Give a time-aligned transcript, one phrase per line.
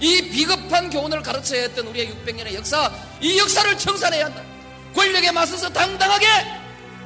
[0.00, 2.90] 이 비겁한 교훈을 가르쳐야 했던 우리의 600년의 역사,
[3.20, 4.42] 이 역사를 청산해야 한다.
[4.94, 6.26] 권력에 맞서서 당당하게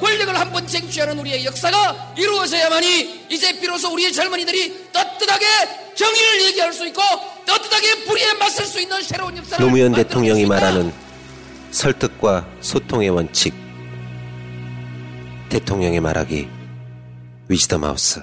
[0.00, 5.46] 권력을 한 번 쟁취하는 우리의 역사가 이루어져야만이 이제 비로소 우리의 젊은이들이 떳떳하게
[5.96, 7.02] 정의를 얘기할 수 있고
[7.46, 10.46] 떳떳하게 불의에 맞설 수 있는 새로운 역사를 노무현 대통령이.
[10.46, 10.92] 말하는
[11.72, 13.54] 설득과 소통의 원칙.
[15.48, 16.48] 대통령의 말하기
[17.48, 18.22] 위즈덤 하우스.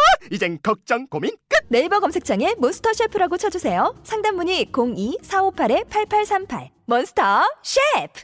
[0.29, 1.65] 이젠 걱정 고민 끝.
[1.69, 3.95] 네이버 검색창에 몬스터 셰프라고 쳐주세요.
[4.03, 8.21] 상담 문의 02-458-8838 몬스터 셰프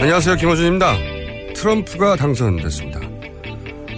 [0.00, 0.36] 안녕하세요.
[0.36, 0.94] 김호준입니다.
[1.54, 3.00] 트럼프가 당선됐습니다.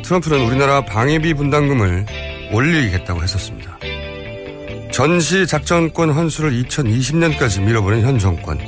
[0.03, 2.06] 트럼프는 우리나라 방위비 분담금을
[2.53, 3.79] 올리겠다고 했었습니다.
[4.93, 8.59] 전시 작전권 환수를 2020년까지 밀어버린 현 정권.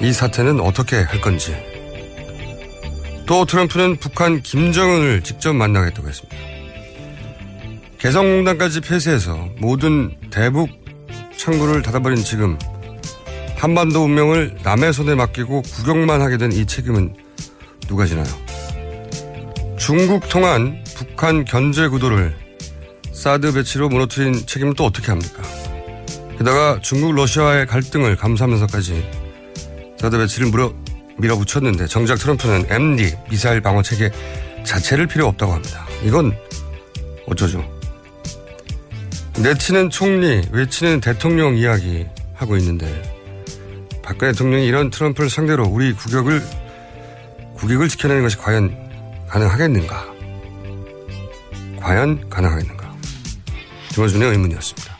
[0.00, 1.54] 이 사태는 어떻게 할 건지.
[3.26, 6.36] 또 트럼프는 북한 김정은을 직접 만나겠다고 했습니다.
[7.98, 10.70] 개성공단까지 폐쇄해서 모든 대북
[11.36, 12.58] 창구를 닫아버린 지금
[13.56, 17.14] 한반도 운명을 남의 손에 맡기고 구경만 하게 된 이 책임은
[17.86, 18.26] 누가 지나요?
[19.78, 22.34] 중국 통한 북한 견제 구도를
[23.12, 25.42] 사드 배치로 무너뜨린 책임은 또 어떻게 합니까?
[26.38, 29.10] 게다가 중국 러시아와의 갈등을 감수하면서까지
[29.98, 30.72] 사드 배치를 물어
[31.18, 34.10] 밀어붙였는데 정작 트럼프는 MD 미사일 방어 체계
[34.64, 35.86] 자체를 필요 없다고 합니다.
[36.02, 36.34] 이건
[37.26, 37.62] 어쩌죠?
[39.42, 42.86] 내치는 총리, 외치는 대통령 이야기 하고 있는데
[44.02, 46.42] 박근혜 대통령이 이런 트럼프를 상대로 우리 국격을
[47.54, 48.74] 국익을 지켜내는 것이 과연
[49.28, 50.06] 가능하겠는가?
[51.80, 52.79] 과연 가능하겠는가?
[53.92, 54.98] 김호준의 의문이었습니다.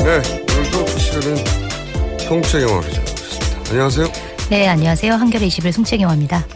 [0.00, 1.44] 네, 오늘도 그 시간은
[2.28, 3.70] 통째영화 기자였습니다.
[3.70, 4.06] 안녕하세요.
[4.50, 5.14] 네, 안녕하세요.
[5.14, 6.46] 한겨레 21 송채경화입니다.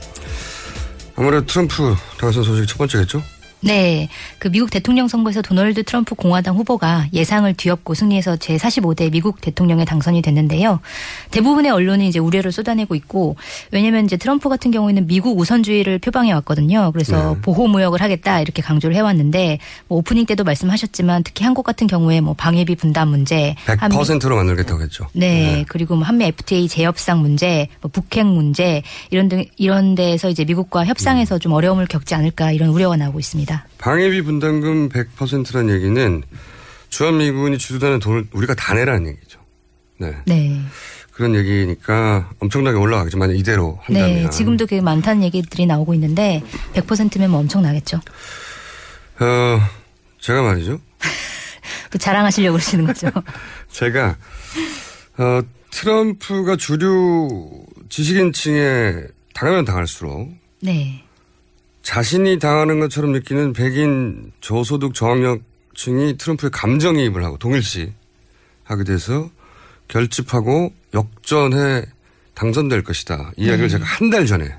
[1.17, 3.23] 아무래도 트럼프 당선 소식이 첫 번째겠죠?
[3.61, 9.85] 네, 그 미국 대통령 선거에서 도널드 트럼프 공화당 후보가 예상을 뒤엎고 승리해서 제45대 미국 대통령에
[9.85, 10.81] 당선이 됐는데요.
[11.33, 13.37] 대부분의 언론이 이제 우려를 쏟아내고 있고,
[13.73, 16.91] 왜냐면 이제 트럼프 같은 경우에는 미국 우선주의를 표방해 왔거든요.
[16.93, 17.41] 그래서 네.
[17.41, 22.21] 보호 무역을 하겠다 이렇게 강조를 해 왔는데, 뭐 오프닝 때도 말씀하셨지만 특히 한국 같은 경우에
[22.21, 25.07] 뭐 방해비 분담 문제, 한미- 100%로 만들겠다고 했죠.
[25.15, 30.45] 네, 그리고 뭐 한미 FTA 재협상 문제, 뭐 북핵 문제 이런 등 이런 데서 이제
[30.45, 33.67] 미국과 협상에서 좀 어려움을 겪지 않을까 이런 우려가 나오고 있습니다.
[33.79, 36.23] 방해비 분담금 100%라는 얘기는
[36.91, 39.41] 주한미군이 주도하는 돈을 우리가 다 내라는 얘기죠.
[39.97, 40.15] 네.
[40.27, 40.61] 네.
[41.13, 43.19] 그런 얘기니까 엄청나게 올라가겠죠.
[43.19, 44.25] 만약 이대로 한다면.
[44.25, 46.43] 네, 지금도 그 많다는 얘기들이 나오고 있는데
[46.75, 47.97] 100%면 뭐 엄청나겠죠.
[49.21, 49.61] 어,
[50.21, 50.79] 제가 말이죠.
[51.91, 53.11] 또 자랑하시려고 그러시는 거죠.
[53.73, 54.17] 제가,
[55.17, 55.41] 어,
[55.71, 60.31] 트럼프가 주류 지식인층에 당하면 당할수록
[60.61, 61.03] 네.
[61.93, 67.95] 자신이 당하는 것처럼 느끼는 백인 저소득 저학력층이 트럼프의 감정이입을 하고 동일시
[68.63, 69.31] 하게 돼서
[69.89, 71.87] 결집하고 역전해
[72.35, 73.33] 당선될 것이다.
[73.39, 74.55] 이 이야기를 제가 한 달 전에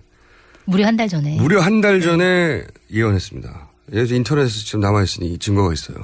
[0.65, 1.35] 무려 한 달 전에.
[1.37, 3.69] 무려 한 달 전에 예언했습니다.
[3.93, 5.97] 예전 인터넷에 지금 남아 있으니 증거가 있어요.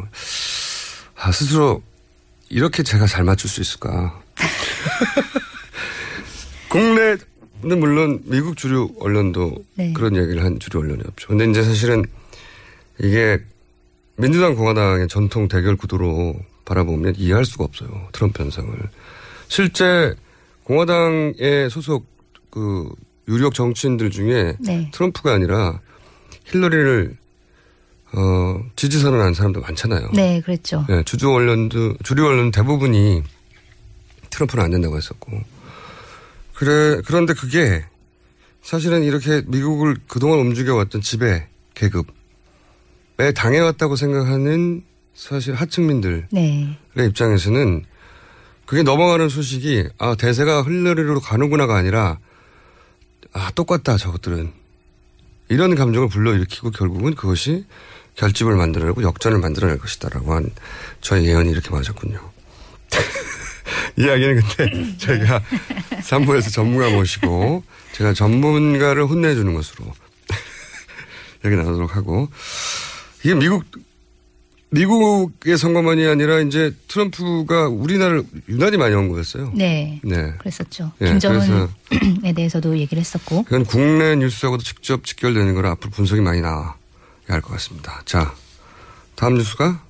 [1.15, 1.81] 아, 스스로
[2.49, 4.21] 이렇게 제가 잘 맞출 수 있을까.
[6.69, 7.17] 국내
[7.65, 9.91] 는 물론 미국 주류 언론도 네.
[9.93, 11.29] 그런 얘기를 한 주류 언론이 없죠.
[11.29, 12.05] 근데 이제 사실은
[12.99, 13.39] 이게
[14.17, 16.35] 민주당 공화당의 전통 대결 구도로
[16.65, 17.89] 바라보면 이해할 수가 없어요.
[18.11, 18.71] 트럼프 현상을.
[19.47, 20.13] 실제
[20.65, 22.05] 공화당의 소속
[22.51, 22.87] 그
[23.27, 24.91] 유력 정치인들 중에 네.
[24.93, 25.79] 트럼프가 아니라
[26.45, 27.17] 힐러리를
[28.13, 30.11] 어, 지지 선언한 사람도 많잖아요.
[30.13, 30.85] 네, 그랬죠.
[30.89, 33.23] 예, 주주 언론도 주류 언론 대부분이
[34.29, 35.54] 트럼프는 안 된다고 했었고.
[36.55, 37.85] 그래, 그런데 그게
[38.61, 46.77] 사실은 이렇게 미국을 그동안 움직여왔던 지배 계급에 당해왔다고 생각하는 사실 하층민들의 네.
[46.97, 47.85] 입장에서는
[48.65, 52.17] 그게 넘어가는 소식이 아 대세가 흘러리로 가는구나가 아니라
[53.31, 54.51] 아 똑같다 저것들은
[55.49, 57.65] 이런 감정을 불러일으키고 결국은 그것이
[58.15, 60.49] 결집을 만들어내고 역전을 만들어낼 것이다라고 한
[61.01, 62.19] 저의 예언이 이렇게 맞았군요.
[63.97, 65.41] 이야기는 근데 저희가
[66.01, 67.63] 3부에서 전문가 모시고
[67.93, 69.85] 제가 전문가를 혼내주는 것으로
[71.45, 72.29] 얘기 나누도록 하고
[73.23, 73.63] 이게 미국
[74.71, 79.53] 미국의 선거만이 아니라 이제 트럼프가 우리나라를 유난히 많이 온 거였어요.
[79.55, 80.01] 네.
[80.03, 80.33] 네.
[80.39, 80.91] 그랬었죠.
[80.99, 81.67] 예, 김정은에
[82.35, 83.43] 대해서도 얘기를 했었고.
[83.43, 86.73] 그건 국내 뉴스하고도 직접 직결되는 거라 앞으로 분석이 많이 나와야
[87.27, 88.01] 할 것 같습니다.
[88.05, 88.33] 자,
[89.15, 89.81] 다음 뉴스가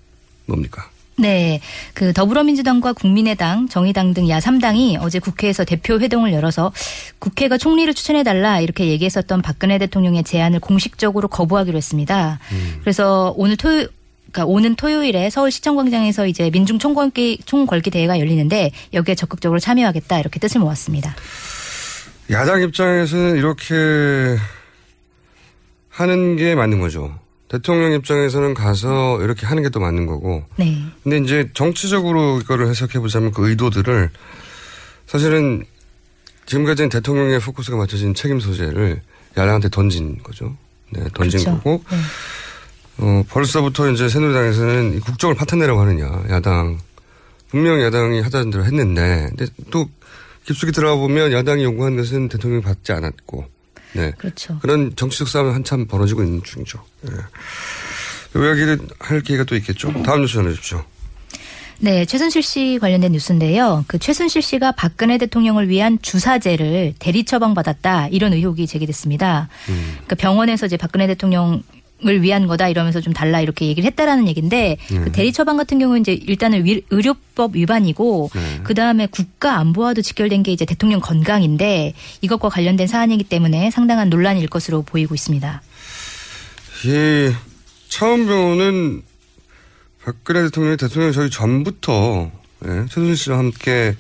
[0.46, 0.88] 뭡니까?
[1.18, 1.62] 네.
[1.94, 6.74] 그 더불어민주당과 국민의당, 정의당 등 야3당이 어제 국회에서 대표 회동을 열어서
[7.20, 12.40] 국회가 총리를 추천해달라 이렇게 얘기했었던 박근혜 대통령의 제안을 공식적으로 거부하기로 했습니다.
[12.82, 13.88] 그래서 오늘 토요
[14.36, 20.42] 그러니까 오는 토요일에 서울 시청광장에서 이제 민중 총궐기 총궐기 대회가 열리는데 여기에 적극적으로 참여하겠다 이렇게
[20.42, 21.16] 뜻을 모았습니다.
[22.32, 24.36] 야당 입장에서는 이렇게
[25.90, 27.18] 하는 게 맞는 거죠.
[27.48, 30.44] 대통령 입장에서는 가서 이렇게 하는 게 또 맞는 거고.
[30.58, 30.84] 네.
[31.04, 34.10] 근데 이제 정치적으로 이거를 해석해 보자면 그 의도들을
[35.08, 35.66] 사실은
[36.46, 39.02] 지금까지는 대통령의 포커스가 맞춰진 책임 소재를
[39.38, 40.56] 야당한테 던진 거죠.
[40.92, 41.58] 네, 던진 그렇죠.
[41.58, 41.84] 거고.
[41.90, 41.98] 네.
[42.98, 46.80] 어, 벌써부터 이제 새누리당에서는 이 국정을 파탄내라고 하느냐, 야당.
[47.50, 49.88] 분명 야당이 하자는 대로 했는데, 근데 또
[50.46, 53.46] 깊숙이 들어가 보면 야당이 요구한 것은 대통령이 받지 않았고,
[53.96, 54.12] 네.
[54.18, 54.60] 그렇죠.
[54.62, 56.84] 그런 정치적 싸움이 한참 벌어지고 있는 중이죠.
[57.10, 57.14] 예.
[58.40, 59.94] 이 이야기를 할 기회가 또 있겠죠.
[60.04, 60.84] 다음 뉴스 전해주십시오.
[61.80, 63.84] 네, 최순실 씨 관련된 뉴스인데요.
[63.88, 69.50] 그 최순실 씨가 박근혜 대통령을 위한 주사제를 대리 처방받았다 이런 의혹이 제기됐습니다.
[69.66, 71.64] 그러니까 병원에서 이제 박근혜 대통령
[72.06, 74.76] 을 위한 거다 이러면서 좀 달라 이렇게 얘기를 했다라는 얘기인데
[75.06, 78.30] 그 대리 처방 같은 경우는 이제 일단은 위- 의료법 위반이고
[78.64, 84.48] 그 다음에 국가 안보와도 직결된 게 이제 대통령 건강인데 이것과 관련된 사안이기 때문에 상당한 논란일
[84.50, 85.62] 것으로 보이고 있습니다.
[86.86, 87.32] 이
[87.88, 89.02] 차원 병원은
[90.04, 92.30] 박근혜 대통령이 대통령 저희 전부터
[92.66, 93.96] 예, 최순실 씨와 함께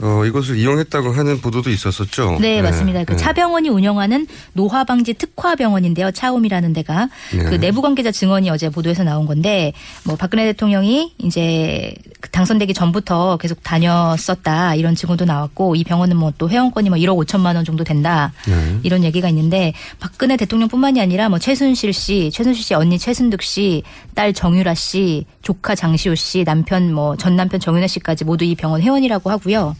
[0.00, 2.38] 어, 이것을 이용했다고 하는 보도도 있었었죠.
[2.40, 3.04] 네, 예, 맞습니다.
[3.04, 3.16] 그 예.
[3.16, 6.10] 차병원이 운영하는 노화방지 특화병원인데요.
[6.10, 7.44] 차움이라는 데가 네.
[7.44, 9.72] 그 내부 관계자 증언이 어제 보도에서 나온 건데
[10.04, 16.34] 뭐 박근혜 대통령이 이제 그 당선되기 전부터 계속 다녔었다 이런 증언도 나왔고 이 병원은 뭐
[16.36, 18.78] 또 회원권이 뭐 1억 5천만 원 정도 된다 네.
[18.82, 23.82] 이런 얘기가 있는데 박근혜 대통령뿐만이 아니라 뭐 최순실 씨, 최순실 씨 언니 최순득 씨,
[24.14, 28.82] 딸 정유라 씨, 조카 장시호 씨, 남편 뭐 전 남편 정윤혜 씨까지 모두 이 병원
[28.82, 29.76] 회원이라고 하고요.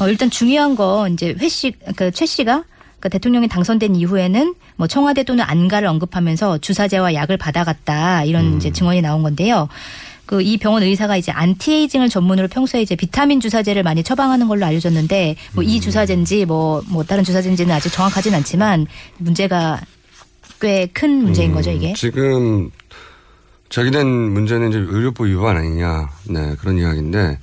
[0.00, 2.64] 어, 일단 중요한 건 이제 최 씨, 그 최 씨가
[3.00, 9.00] 그 대통령이 당선된 이후에는 뭐 청와대 또는 안가를 언급하면서 주사제와 약을 받아갔다 이런 이제 증언이
[9.02, 9.68] 나온 건데요.
[10.26, 15.34] 그 이 병원 의사가 이제 anti-aging을 전문으로 평소에 이제 비타민 주사제를 많이 처방하는 걸로 알려졌는데
[15.54, 18.86] 뭐 이 주사제인지 뭐뭐 다른 주사제인지는 아직 정확하진 않지만
[19.18, 19.80] 문제가
[20.60, 21.94] 꽤 큰 문제인 거죠 이게.
[21.94, 22.70] 지금
[23.70, 27.38] 제기된 문제는 이제 의료법 위반 아니냐, 네 그런 이야기인데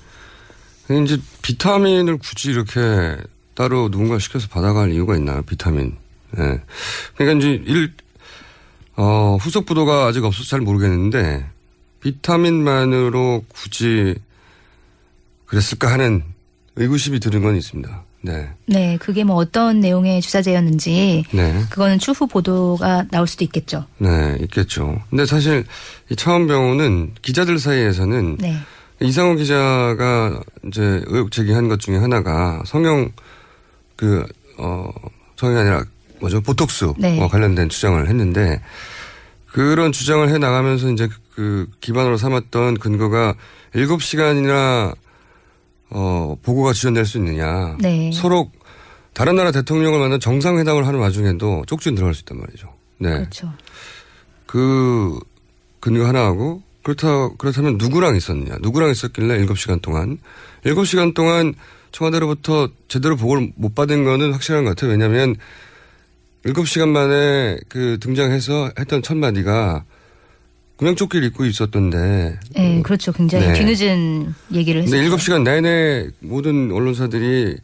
[0.89, 3.17] 이제 비타민을 굳이 이렇게
[3.55, 5.41] 따로 누군가 시켜서 받아갈 이유가 있나요?
[5.41, 5.97] 비타민.
[6.31, 6.61] 네.
[7.15, 7.93] 그러니까 이제 일
[8.95, 11.45] 어, 후속 보도가 아직 없어서 잘 모르겠는데
[12.01, 14.15] 비타민만으로 굳이
[15.45, 16.23] 그랬을까 하는
[16.75, 18.03] 의구심이 드는 건 있습니다.
[18.21, 18.49] 네.
[18.65, 21.63] 네, 그게 뭐 어떤 내용의 주사제였는지 네.
[21.69, 23.85] 그거는 추후 보도가 나올 수도 있겠죠.
[23.99, 25.01] 네, 있겠죠.
[25.09, 25.65] 근데 사실
[26.09, 28.57] 이 차원병원은 기자들 사이에서는 네.
[28.99, 33.11] 이상호 기자가 이제 의혹 제기한 것 중에 하나가 성형
[33.95, 34.25] 그,
[34.57, 34.89] 어,
[35.35, 35.83] 성형이 아니라
[36.19, 36.41] 뭐죠?
[36.41, 37.19] 보톡스와 네.
[37.27, 38.61] 관련된 주장을 했는데
[39.51, 43.35] 그런 주장을 해 나가면서 이제 그 기반으로 삼았던 근거가
[43.73, 44.95] 7시간이나
[45.89, 47.77] 어, 보고가 지연될 수 있느냐.
[47.79, 48.11] 네.
[48.13, 48.51] 서로
[49.13, 52.73] 다른 나라 대통령을 만난 정상회담을 하는 와중에도 쪽지는 들어갈 수 있단 말이죠.
[52.97, 53.09] 네.
[53.09, 53.51] 그렇죠.
[54.45, 55.19] 그
[55.79, 58.59] 근거 하나 하고 그렇다 그렇다면 누구랑 있었느냐?
[58.61, 60.19] 누구랑 있었길래 7시간 동안
[60.63, 61.53] 7시간 동안
[61.91, 64.91] 청와대로부터 제대로 보고를 못 받은 거는 확실한 것 같아요.
[64.91, 65.35] 왜냐하면
[66.45, 69.83] 7시간 만에 그 등장해서 했던 첫 마디가
[70.77, 73.11] 구명조끼를 입고 있었던데 네, 그렇죠.
[73.11, 73.53] 굉장히 네.
[73.53, 75.17] 뒤늦은 얘기를 근데 했었죠.
[75.17, 77.57] 7시간 내내 모든 언론사들이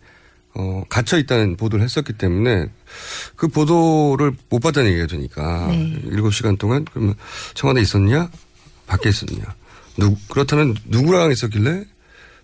[0.55, 2.67] 어, 갇혀 있다는 보도를 했었기 때문에
[3.37, 6.01] 그 보도를 못 받다는 얘기가 되니까 네.
[6.09, 7.15] 7시간 동안 그러면
[7.53, 8.29] 청와대 에 있었냐?
[8.87, 9.43] 밖에 있었냐?
[9.97, 11.85] 누, 그렇다면 누구랑 있었길래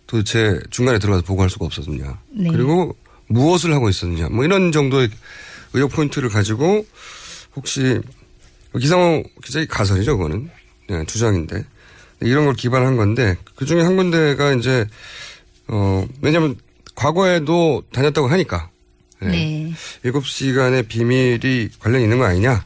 [0.08, 2.20] 도대체 중간에 들어가서 보고할 수가 없었느냐.
[2.32, 2.50] 네.
[2.52, 2.96] 그리고
[3.28, 4.30] 무엇을 하고 있었느냐.
[4.30, 5.10] 뭐 이런 정도의
[5.74, 6.86] 의혹 포인트를 가지고
[7.56, 8.02] 혹시
[8.80, 10.50] 기상호 기자의 가설이죠, 그거는.
[10.90, 11.64] 네, 주장인데.
[12.22, 14.86] 이런 걸 기반한 건데 그 중에 한 군데가 이제
[15.68, 16.58] 어, 왜냐면
[16.96, 18.70] 과거에도 다녔다고 하니까.
[19.22, 19.72] 네.
[20.04, 22.66] 7시간의 비밀이 관련이 있는 거 아니냐.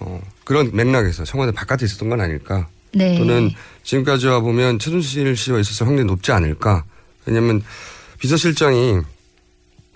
[0.00, 2.68] 어, 그런 맥락에서 청와대 바깥에 있었던 건 아닐까.
[2.92, 3.18] 네.
[3.18, 3.50] 또는
[3.82, 6.84] 지금까지 와 보면 최순실 씨와 있어서 확률이 높지 않을까.
[7.26, 7.62] 왜냐하면
[8.18, 9.00] 비서실장이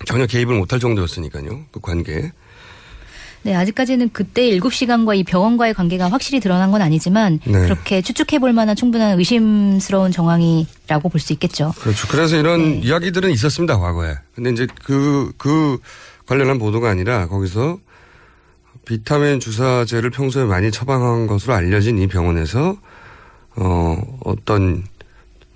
[0.05, 1.65] 전혀 개입을 못할 정도였으니까요.
[1.71, 2.33] 그 관계에.
[3.45, 7.53] 네, 아직까지는 그때 7시간과 이 병원과의 관계가 확실히 드러난 건 아니지만 네.
[7.63, 11.73] 그렇게 추측해 볼 만한 충분한 의심스러운 정황이라고 볼 수 있겠죠.
[11.81, 12.07] 그렇죠.
[12.09, 12.87] 그래서 이런 네.
[12.87, 14.15] 이야기들은 있었습니다, 과거에.
[14.35, 15.79] 근데 이제 그, 그
[16.27, 17.79] 관련한 보도가 아니라 거기서
[18.85, 22.77] 비타민 주사제를 평소에 많이 처방한 것으로 알려진 이 병원에서
[23.57, 24.85] 어, 어떤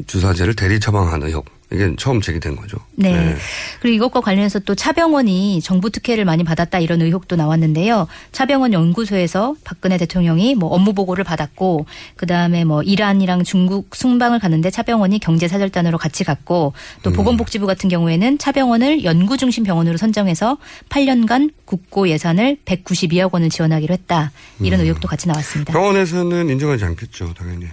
[0.07, 0.79] 주사제를 대리
[1.23, 1.56] 의혹.
[1.73, 2.79] 이게 처음 제기된 거죠.
[2.95, 3.35] 네.
[3.81, 8.07] 그리고 이것과 관련해서 또 차병원이 정부 특혜를 많이 받았다 이런 의혹도 나왔는데요.
[8.31, 15.19] 차병원 연구소에서 박근혜 대통령이 뭐 업무 보고를 받았고 그다음에 뭐 이란이랑 중국 순방을 갔는데 차병원이
[15.19, 20.59] 경제 사절단으로 같이 갔고 또 보건복지부 같은 경우에는 차병원을 연구 중심 병원으로 선정해서
[20.89, 24.31] 8년간 국고 예산을 192억 원을 지원하기로 했다.
[24.61, 25.73] 이런 의혹도 같이 나왔습니다.
[25.73, 27.67] 병원에서는 인정하지 않겠죠, 당연히.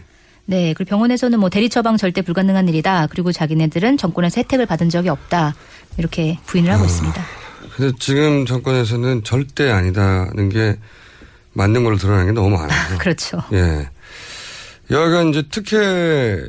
[0.45, 0.73] 네.
[0.73, 3.07] 그리고 병원에서는 뭐 대리 처방 절대 불가능한 일이다.
[3.07, 5.55] 그리고 자기네들은 정권에서 혜택을 받은 적이 없다.
[5.97, 7.23] 이렇게 부인을 하고 있습니다.
[7.75, 10.77] 근데 지금 정권에서는 절대 아니다는 게
[11.53, 12.97] 맞는 걸로 드러나는 게 너무 많아요.
[12.99, 13.41] 그렇죠.
[13.53, 13.89] 예.
[14.91, 16.41] 여하간 이제 특혜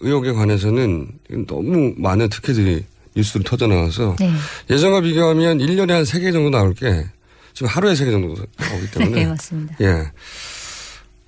[0.00, 1.08] 의혹에 관해서는
[1.46, 4.32] 너무 많은 특혜들이 뉴스로 터져 나와서 네.
[4.70, 7.04] 예전과 비교하면 1년에 한 3개 정도 나올 게
[7.52, 9.20] 지금 하루에 3개 정도 나오기 때문에.
[9.22, 9.76] 네, 맞습니다.
[9.82, 10.10] 예.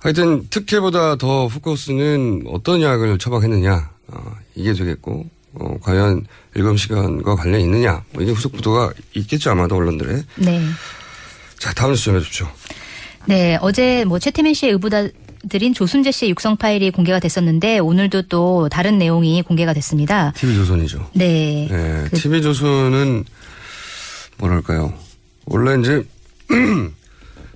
[0.05, 3.89] 하여튼 특혜보다 더 포커스는 어떤 약을 처방했느냐.
[4.09, 8.03] 어, 이게 되겠고, 어, 과연 일검시간과 관련이 있느냐.
[8.13, 10.21] 뭐 이게 후속 보도가 있겠죠, 아마도 언론들에.
[10.35, 10.61] 네.
[11.57, 12.47] 자, 다음 뉴스 좀 해주십시오.
[13.25, 18.99] 네, 어제 뭐 최태민 씨의 의붓아들인 조순재 씨의 육성 파일이 공개가 됐었는데 오늘도 또 다른
[18.99, 20.33] 내용이 공개가 됐습니다.
[20.33, 21.09] TV조선이죠.
[21.13, 21.67] 네.
[21.71, 23.23] 예, 그- TV조선은
[24.37, 24.93] 뭐랄까요.
[25.45, 26.03] 원래 이제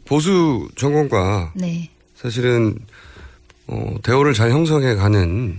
[0.06, 1.92] 보수 정권과 네.
[2.22, 2.78] 사실은
[3.68, 5.58] 어, 대우를 잘 형성해 가는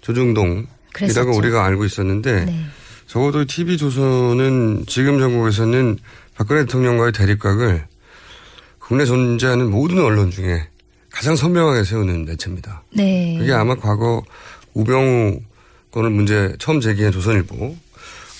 [0.00, 1.36] 조중동이라고.
[1.36, 2.64] 우리가 알고 있었는데 네.
[3.06, 5.98] 적어도 TV조선은 지금 정국에서는
[6.34, 7.86] 박근혜 대통령과의 대립각을
[8.78, 10.68] 국내 존재하는 모든 언론 중에
[11.10, 12.84] 가장 선명하게 세우는 매체입니다.
[12.94, 13.36] 네.
[13.38, 14.22] 그게 아마 과거
[14.72, 15.40] 우병우
[15.90, 17.76] 건을 문제 처음 제기한 조선일보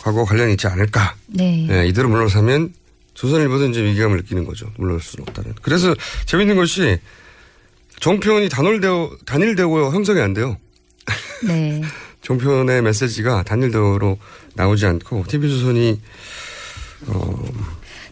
[0.03, 1.17] 과거 관련이 있지 않을까.
[1.27, 1.67] 네.
[1.71, 2.73] 예, 이대로 물러서면
[3.13, 4.71] 조선일보도 이제 위기감을 느끼는 거죠.
[4.79, 5.55] 물러설 수는 없다는.
[5.61, 5.95] 그래서
[6.25, 6.99] 재밌는 것이
[8.01, 10.57] 종편이 단일대우, 단일대우 형성이 안 돼요.
[11.47, 11.83] 네.
[12.23, 14.19] 종편의 메시지가 단일대우로
[14.55, 16.01] 나오지 않고 TV조선이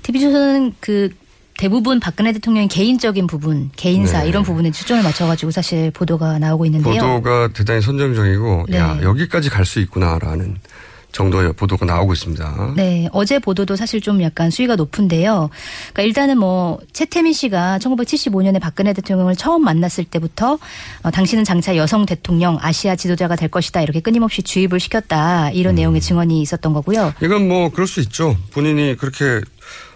[0.02, 1.10] TV조선은 그
[1.58, 4.28] 대부분 박근혜 대통령의 개인적인 부분, 개인사 네.
[4.28, 6.94] 이런 부분에 초점을 맞춰가지고 사실 보도가 나오고 있는데요.
[7.00, 8.76] 보도가 대단히 선정적이고 네.
[8.78, 10.58] 야 여기까지 갈 수 있구나라는
[11.16, 12.74] 정도의 보도가 나오고 있습니다.
[12.76, 15.48] 네, 어제 보도도 사실 좀 약간 수위가 높은데요.
[15.92, 20.58] 그러니까 일단은 뭐 최태민 씨가 1975년에 박근혜 대통령을 처음 만났을 때부터
[21.02, 25.76] 어, 당신은 장차 여성 대통령, 아시아 지도자가 될 것이다 이렇게 끊임없이 주입을 시켰다 이런 음.
[25.76, 27.14] 내용의 증언이 있었던 거고요.
[27.22, 28.36] 이건 뭐 그럴 수 있죠.
[28.52, 29.40] 본인이 그렇게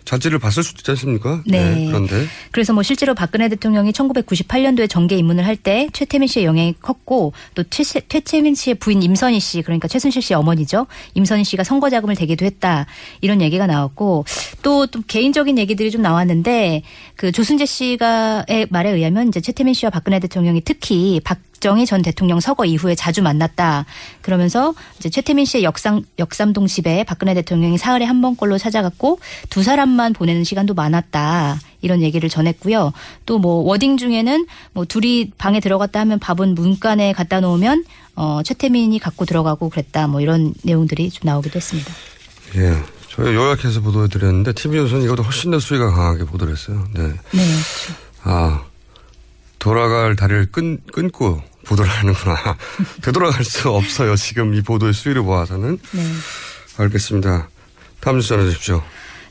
[0.05, 1.43] 자질을 봤을 수도 있지 않습니까?
[1.47, 1.87] 네.
[1.87, 7.35] 그런데 그래서 뭐 실제로 박근혜 대통령이 1998년도에 정계 입문을 할 때 최태민 씨의 영향이 컸고
[7.55, 10.87] 또 최, 최태민 씨의 부인 임선희 씨 그러니까 최순실 씨의 어머니죠.
[11.15, 12.87] 임선희 씨가 선거 자금을 대기도 했다
[13.21, 14.25] 이런 얘기가 나왔고
[14.63, 16.83] 또, 또 개인적인 얘기들이 좀 나왔는데
[17.17, 22.41] 그 조순재 씨가의 말에 의하면 이제 최태민 씨와 박근혜 대통령이 특히 박 정희 전 대통령
[22.41, 23.85] 서거 이후에 자주 만났다.
[24.23, 30.15] 그러면서 이제 최태민 씨의 역삼, 역삼동 집에 박근혜 대통령이 사흘에 한 번꼴로 찾아갔고 두 사람만
[30.15, 31.59] 보내는 시간도 많았다.
[31.83, 32.93] 이런 얘기를 전했고요.
[33.27, 37.85] 또 뭐 워딩 중에는 뭐 둘이 방에 들어갔다 하면 밥은 문간에 갖다 놓으면
[38.17, 40.09] 어 최태민이 갖고 들어가고 그랬다.
[40.09, 41.91] 뭐 이런 내용들이 좀 나오기도 했습니다.
[42.57, 42.77] 예.
[43.09, 46.87] 저희 요약해서 보도해 드렸는데 TV조선 이것도 훨씬 더 수위가 강하게 보도를 했어요.
[46.95, 47.09] 네.
[47.33, 47.43] 네.
[48.23, 48.63] 아,
[49.59, 52.57] 돌아갈 다리를 끊, 끊고 보도를 하는구나.
[53.03, 54.17] 되돌아갈 수 없어요.
[54.17, 55.79] 지금 이 보도의 수위를 보아서는.
[55.93, 56.13] 네.
[56.79, 57.49] 알겠습니다.
[58.01, 58.83] 다음 뉴스 전해주십시오.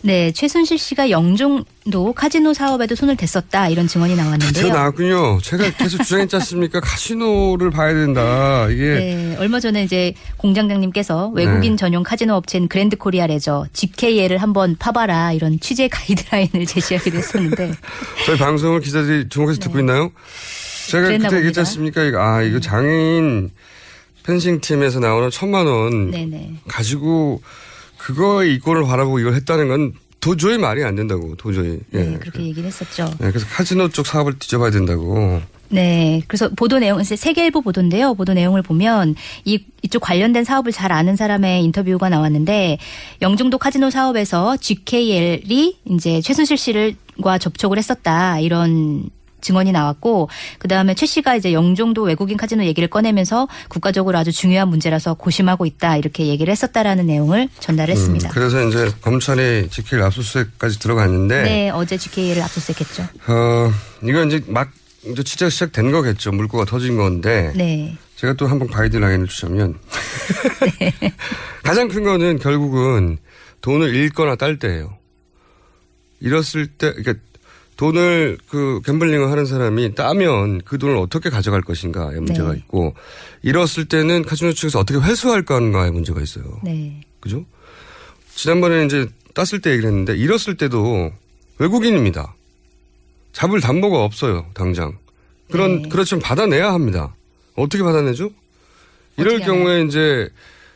[0.01, 4.69] 네, 최순실 씨가 영종도 카지노 사업에도 손을 댔었다 이런 증언이 나왔는데요.
[4.69, 5.39] 나왔군요.
[5.41, 6.79] 제가 계속 주장했지 않습니까?
[6.79, 8.67] 카시노를 봐야 된다.
[8.69, 11.75] 이게 네, 얼마 전에 이제 공장장님께서 외국인 네.
[11.77, 17.73] 전용 카지노 업체인 그랜드 코리아 레저 GKL을 한번 파봐라 이런 취재 가이드라인을 제시하기도 했었는데
[18.25, 20.11] 저희 방송을 기자들이 주목해서 듣고 있나요?
[20.87, 21.17] 제가 네.
[21.17, 21.61] 그때 얘기했지 봅니다.
[21.61, 22.03] 않습니까?
[22.03, 23.51] 이거, 아, 이거 장애인
[24.23, 26.53] 펜싱 팀에서 나오는 천만 원 네네.
[26.67, 27.41] 가지고
[27.99, 31.79] 그거의 이권을 바라보고 이걸 했다는 건 도저히 말이 안 된다고 도저히.
[31.91, 32.17] 네, 예.
[32.17, 33.05] 그렇게 얘기를 했었죠.
[33.19, 35.41] 네, 그래서 카지노 쪽 사업을 뒤져봐야 된다고.
[35.69, 36.21] 네.
[36.27, 38.15] 그래서 보도 내용, 세계일보 보도인데요.
[38.15, 39.15] 보도 내용을 보면
[39.45, 42.79] 이, 이쪽 관련된 사업을 잘 아는 사람의 인터뷰가 나왔는데
[43.21, 48.39] 영종도 카지노 사업에서 GKL이 이제 최순실 씨를 과 접촉을 했었다.
[48.39, 49.09] 이런
[49.41, 50.29] 증언이 나왔고
[50.59, 55.97] 그다음에 최 씨가 이제 영종도 외국인 카지노 얘기를 꺼내면서 국가적으로 아주 중요한 문제라서 고심하고 있다
[55.97, 58.29] 이렇게 얘기를 했었다라는 내용을 전달을 했습니다.
[58.29, 63.03] 음, 그래서 이제 검찰이 지킬 압수수색까지 들어갔는데 네, 어제 GKL을 압수수색했죠.
[63.27, 63.71] 어,
[64.03, 64.69] 이건 이제 막
[65.05, 66.31] 이제 취재가 시작된 거겠죠.
[66.31, 67.53] 물꼬가 터진 건데.
[67.55, 67.97] 네.
[68.15, 69.79] 제가 또 한번 가이드라인을 주자면.
[71.63, 73.17] 가장 큰 거는 결국은
[73.61, 74.97] 돈을 잃거나 딸 때예요.
[76.19, 77.13] 잃었을 때, 그러니까
[77.79, 82.57] 돈을 그 갬블링을 하는 사람이 따면 그 돈을 어떻게 가져갈 것인가의 문제가 네.
[82.57, 82.93] 있고
[83.41, 86.59] 잃었을 때는 카지노 측에서 어떻게 회수할까의 문제가 있어요.
[86.61, 86.99] 네.
[87.21, 87.45] 그죠?
[88.35, 91.13] 지난번에 이제 땄을 때 얘기를 했는데 잃었을 때도
[91.57, 92.35] 외국인입니다.
[93.31, 94.97] 잡을 담보가 없어요, 당장.
[95.49, 95.89] 그런, 네.
[95.89, 97.15] 그렇지만 받아내야 합니다.
[97.55, 98.29] 어떻게 받아내죠?
[99.15, 100.29] 이럴 어떻게 경우에 이제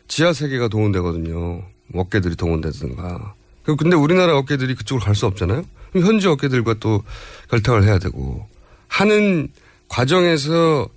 [0.08, 1.64] 지하 세계가 동원되거든요.
[1.96, 3.34] 업계들이 동원되든가.
[3.64, 5.66] 그 근데 우리나라 업계들이 그쪽으로 갈 수 없잖아요?
[6.02, 7.04] 현지 업계들과 또
[7.50, 8.48] 결탁을 해야 되고.
[8.88, 9.50] 하는
[9.88, 10.88] 과정에서,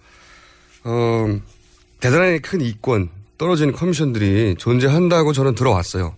[0.84, 1.40] 어,
[2.00, 6.14] 대단히 큰 이권, 떨어지는 커미션들이 존재한다고 저는 들어왔어요.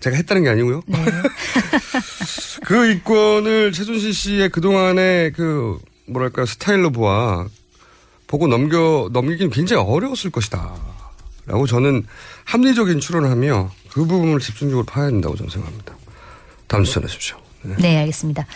[0.00, 0.82] 제가 했다는 게 아니고요.
[0.86, 0.98] 네.
[2.64, 7.46] 그 이권을 최순실 씨의 그동안의 그 뭐랄까 스타일로 보아
[8.26, 10.74] 보고 넘겨 넘기긴 굉장히 어려웠을 것이다.
[11.46, 12.06] 라고 저는
[12.44, 15.94] 합리적인 추론을 하며 그 부분을 집중적으로 파야 된다고 저는 생각합니다.
[16.66, 17.36] 다음 주 전해 주십시오.
[17.62, 17.74] 네.
[17.78, 18.46] 네, 알겠습니다.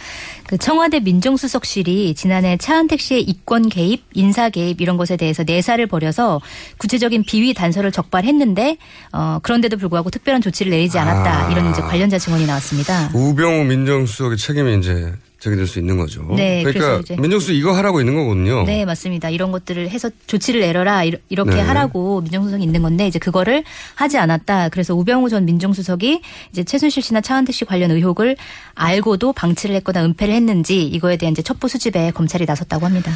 [0.47, 6.41] 그 청와대 민정수석실이 지난해 차은택 씨의 이권 개입, 인사 개입 이런 것에 대해서 내사를 벌여서
[6.79, 8.77] 구체적인 비위 단서를 적발했는데
[9.13, 11.51] 어, 그런데도 불구하고 특별한 조치를 내리지 않았다 아.
[11.51, 13.11] 이런 이제 관련자 증언이 나왔습니다.
[13.15, 15.13] 우병우 민정수석의 책임이 이제
[15.47, 16.27] 제기될 수 있는 거죠.
[16.35, 18.65] 네, 그러니까 민정수석 이거 하라고 있는 거거든요.
[18.65, 19.31] 네, 맞습니다.
[19.31, 21.61] 이런 것들을 해서 조치를 내려라 이렇게 네.
[21.61, 23.63] 하라고 민정수석이 있는 건데 이제 그거를
[23.95, 24.71] 하지 않았다.
[24.71, 28.37] 그래서 우병우 전 민정수석이 이제 최순실 씨나 차은택 씨 관련 의혹을
[28.75, 33.13] 알고도 방치를 했거나 은폐를 했는지 이거에 대한 이제 첩보 수집에 검찰이 나섰다고 합니다.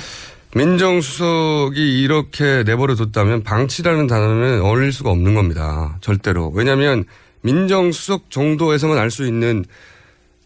[0.55, 5.99] 민정수석이 이렇게 내버려 뒀다면 방치라는 단어는 어울릴 수가 없는 겁니다.
[6.01, 6.51] 절대로.
[6.55, 7.05] 왜냐하면
[7.43, 9.65] 민정수석 정도에서만 알 수 있는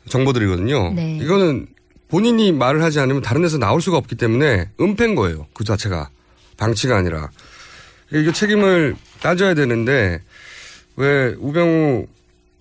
[0.09, 0.93] 정보들이거든요.
[0.95, 1.19] 네.
[1.23, 1.67] 이거는
[2.15, 5.49] 본인이 말을 하지 않으면 다른 데서 나올 수가 없기 때문에 은폐인 거예요.
[5.53, 6.11] 그 자체가.
[6.57, 7.29] 방치가 아니라.
[8.13, 10.21] 이거 책임을 따져야 되는데
[10.95, 12.07] 왜 우병우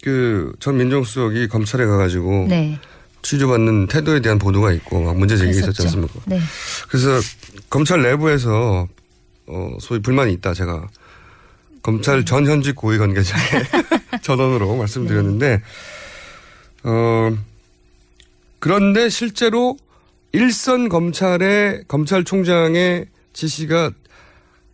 [0.03, 2.79] 그 전 민정수석이 검찰에 가가지고 네.
[3.21, 5.83] 취조받는 태도에 대한 보도가 있고 막 문제 제기가 있었지.
[5.83, 6.19] 않습니까?
[6.25, 6.39] 네.
[6.89, 7.19] 그래서
[7.69, 8.87] 검찰 내부에서
[9.45, 10.87] 어 소위 불만이 있다 제가
[11.83, 13.43] 검찰 전 현직 고위 관계자의
[14.23, 15.61] 전원으로 말씀드렸는데
[16.85, 17.37] 어
[18.63, 19.75] 그런데 실제로
[20.31, 23.91] 일선 검찰의 검찰총장의 지시가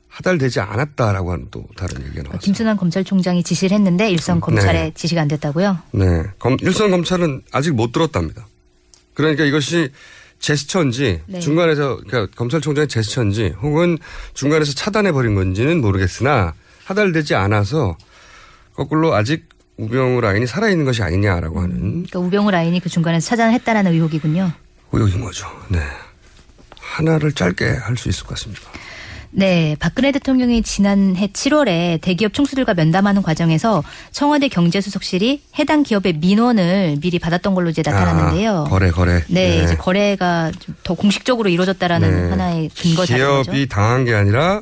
[0.07, 2.37] 하달되지 않았다라고 하는 또 다른 얘기가 나왔습니다.
[2.37, 4.91] 김순환 검찰총장이 지시를 했는데 일선 검찰에 네.
[4.93, 5.79] 지시가 안 됐다고요?
[5.93, 6.23] 네.
[6.37, 8.45] 검, 일선 검찰은 아직 못 들었답니다.
[9.15, 9.89] 그러니까 이것이
[10.37, 11.39] 제스처인지 네.
[11.39, 13.97] 중간에서 그러니까 검찰총장의 제스처인지 혹은
[14.35, 17.97] 중간에서 차단해 버린 건지는 모르겠으나 하달되지 않아서
[18.75, 24.51] 거꾸로 아직 우병우 라인이 살아있는 것이 아니냐라고 하는 그러니까 우병우 라인이 그 중간에서 차단했다라는 의혹이군요.
[24.91, 25.47] 의혹인 거죠.
[25.69, 25.79] 네.
[26.77, 28.63] 하나를 짧게 할 수 있을 것 같습니다.
[29.31, 37.19] 네, 박근혜 대통령이 지난해 7월에 대기업 총수들과 면담하는 과정에서 청와대 경제수석실이 해당 기업의 민원을 미리
[37.19, 38.65] 받았던 걸로 이제 나타났는데요.
[38.67, 39.23] 아, 거래, 거래.
[39.27, 42.29] 네, 이제 거래가 좀더 공식적으로 이루어졌다라는 네.
[42.31, 43.51] 하나의 근거 자료죠.
[43.51, 44.61] 기업이 당한 게 아니라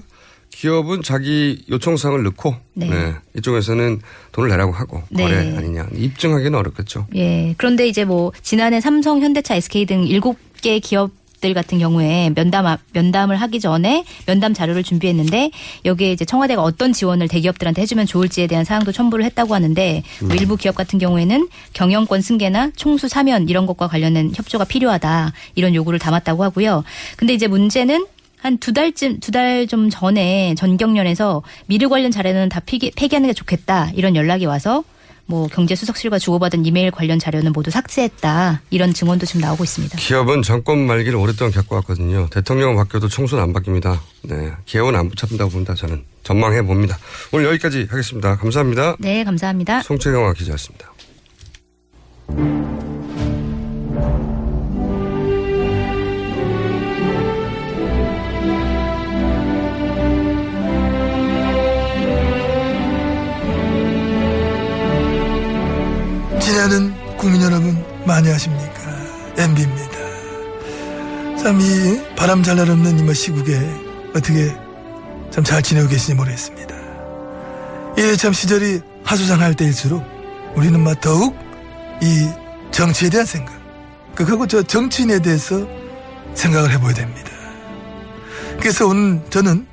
[0.61, 2.89] 기업은 자기 요청사항을 넣고 네.
[2.89, 3.13] 네.
[3.37, 5.23] 이쪽에서는 돈을 내라고 하고 네.
[5.23, 7.05] 거래 아니냐 입증하기는 어렵겠죠.
[7.15, 7.53] 예.
[7.57, 12.79] 그런데 이제 뭐 지난해 삼성, 현대차, SK 등 7개 기업 들 같은 경우에 면담 앞-
[12.93, 15.51] 면담을 하기 전에 면담 자료를 준비했는데
[15.85, 20.57] 여기에 이제 청와대가 어떤 지원을 대기업들한테 해주면 좋을지에 대한 사항도 첨부를 했다고 하는데 뭐 일부
[20.57, 26.43] 기업 같은 경우에는 경영권 승계나 총수 사면 이런 것과 관련된 협조가 필요하다 이런 요구를 담았다고
[26.43, 26.83] 하고요.
[27.17, 28.07] 근데 이제 문제는
[28.39, 33.33] 한 두 달쯤 두 달 좀 전에 전경련에서 미르 관련 자료는 다 폐기, 폐기하는 게
[33.33, 34.83] 좋겠다 이런 연락이 와서
[35.29, 39.97] 뭐 경제수석실과 주고받은 이메일 관련 자료는 모두 삭제했다 이런 증언도 지금 나오고 있습니다.
[39.97, 42.29] 기업은 정권 말기를 오랫동안 겪어왔거든요.
[42.31, 43.99] 대통령은 바뀌어도 총수는 안 바뀝니다.
[44.23, 44.51] 네.
[44.65, 45.75] 기업은 안 붙잡는다고 봅니다.
[45.75, 46.97] 저는 전망해 봅니다.
[47.33, 48.37] 오늘 여기까지 하겠습니다.
[48.37, 48.95] 감사합니다.
[48.99, 49.81] 네, 감사합니다.
[49.81, 50.93] 송채경화 기자였습니다.
[67.17, 68.81] 국민 여러분 많이 하십니까?
[69.37, 69.97] MB입니다.
[71.41, 73.57] 참 이 바람 잘 날 없는 이뭐 시국에
[74.13, 74.53] 어떻게
[75.31, 76.75] 참 잘 지내고 계시니 모르겠습니다.
[77.99, 80.03] 예, 참 시절이 하수상할 때일수록
[80.57, 81.37] 우리는 막 더욱
[82.01, 82.27] 이
[82.71, 83.53] 정치에 대한 생각,
[84.15, 85.65] 그하고 저 정치인에 대해서
[86.33, 87.31] 생각을 해봐야 됩니다.
[88.59, 89.65] 그래서 오늘 저는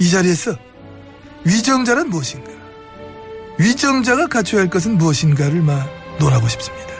[0.00, 0.56] 이 자리에서
[1.44, 2.50] 위정자란 무엇인가,
[3.58, 6.94] 위정자가 갖춰야 할 것은 무엇인가를 막 논하고 싶습니다.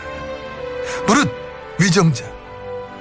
[1.07, 1.31] 무릇
[1.79, 2.25] 위정자,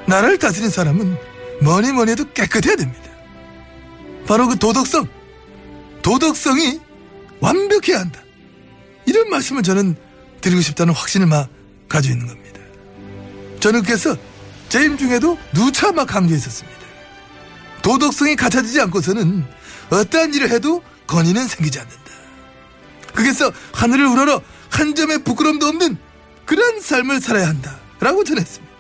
[0.05, 1.17] 나라를 다스린 사람은
[1.63, 3.09] 뭐니 뭐니 해도 깨끗해야 됩니다.
[4.27, 5.07] 바로 그 도덕성,
[6.03, 6.79] 도덕성이
[7.39, 8.21] 완벽해야 한다.
[9.05, 9.95] 이런 말씀을 저는
[10.41, 11.49] 드리고 싶다는 확신을 막
[11.87, 12.59] 가지고 있는 겁니다.
[13.59, 14.15] 저는 그래서
[14.69, 16.79] 재임 중에도 누차 막 강조했었습니다.
[17.81, 19.43] 도덕성이 갖춰지지 않고서는
[19.89, 22.11] 어떠한 일을 해도 건의는 생기지 않는다.
[23.15, 25.97] 그래서 하늘을 우러러 한 점의 부끄럼도 없는
[26.49, 27.79] 그런 삶을 살아야 한다.
[27.99, 28.73] 라고 전했습니다.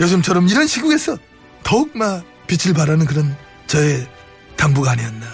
[0.00, 1.18] 요즘처럼 이런 시국에서
[1.62, 3.36] 더욱 막 빛을 발하는 그런
[3.66, 4.08] 저의
[4.56, 5.26] 당부가 아니었나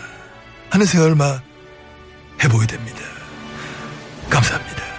[0.69, 1.45] 하는 생각을 막
[2.43, 2.99] 해보게 됩니다.
[4.31, 4.92] 감사합니다.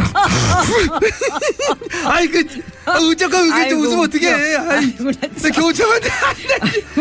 [2.06, 2.44] 아이 그
[2.86, 4.32] 아, 잠깐 이게 좀 웃으면 어떡해.
[4.32, 6.08] 아이 나 겨우 참았네.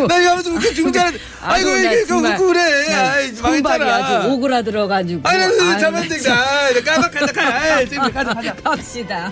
[0.07, 2.93] 나 이거 하면서 웃겨 죽는 줄 알았는데 아이고 이게 그 웃고 그래.
[2.93, 4.19] 아이 손발이 망했잖아.
[4.19, 5.21] 아주 오그라 들어가지고.
[5.27, 6.37] 아니 아유, 참았네 참.
[6.37, 8.09] 아 까박까박 가자.
[8.11, 8.53] 가자 가자.
[8.63, 9.31] 갑시다.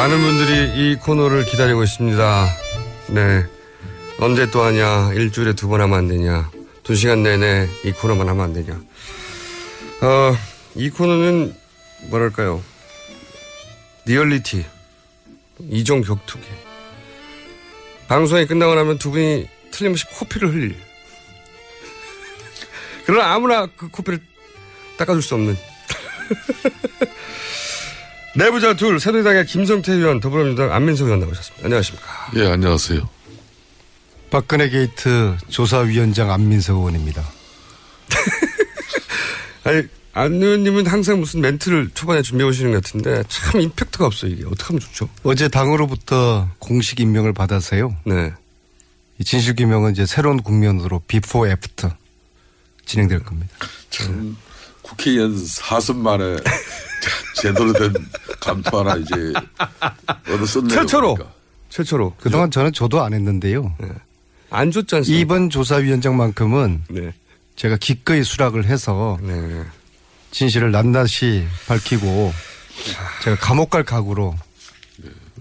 [0.00, 2.46] 많은 분들이 이 코너를 기다리고 있습니다.
[3.08, 3.44] 네.
[4.18, 5.12] 언제 또 하냐?
[5.12, 6.50] 일주일에 두 번 하면 안 되냐?
[6.82, 8.80] 두 시간 내내 이 코너만 하면 안 되냐?
[10.00, 10.34] 어,
[10.74, 11.54] 이 코너는
[12.08, 12.62] 뭐랄까요?
[14.06, 14.64] 리얼리티.
[15.68, 16.46] 이종 격투기.
[18.08, 20.76] 방송이 끝나고 나면 두 분이 틀림없이 코피를 흘릴.
[23.04, 24.18] 그러나 아무나 그 코피를
[24.96, 25.58] 닦아줄 수 없는.
[28.36, 31.64] 내부자 둘, 새누리당의 김성태 의원, 더불어민주당 안민석 의원 나오셨습니다.
[31.64, 32.30] 안녕하십니까.
[32.36, 33.08] 예, 안녕하세요.
[34.30, 37.24] 박근혜 게이트 조사위원장 안민석 의원입니다.
[39.64, 44.44] 아니, 안 의원님은 항상 무슨 멘트를 초반에 준비해 오시는 것 같은데 참 임팩트가 없어요, 이게.
[44.44, 45.08] 어떻게 하면 좋죠?
[45.24, 47.96] 어제 당으로부터 공식 임명을 받아서요.
[48.04, 48.32] 네.
[49.18, 51.90] 이 진실규명은 이제 새로운 국면으로 before after
[52.86, 53.48] 진행될 겁니다.
[53.90, 54.36] 참,
[54.82, 56.36] 국회의원 사선 만에
[57.36, 57.92] 제대로 된
[58.40, 59.32] 감투 하나 이제
[60.28, 60.68] 얻었었네요.
[60.80, 61.14] 최초로.
[61.14, 61.34] 그러니까.
[61.68, 62.14] 최초로.
[62.20, 63.74] 그동안 저는 저도 안 했는데요.
[64.50, 65.20] 안 줬지 않습니까?
[65.20, 67.12] 이번 조사위원장만큼은 네.
[67.56, 69.64] 제가 기꺼이 수락을 해서 네.
[70.32, 72.32] 진실을 낱낱이 밝히고
[73.22, 74.34] 제가 감옥 갈 각오로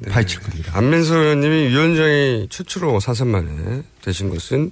[0.10, 0.72] 파헤칠 겁니다.
[0.76, 4.72] 안민석 의원님이 위원장이 최초로 사선만에 되신 것은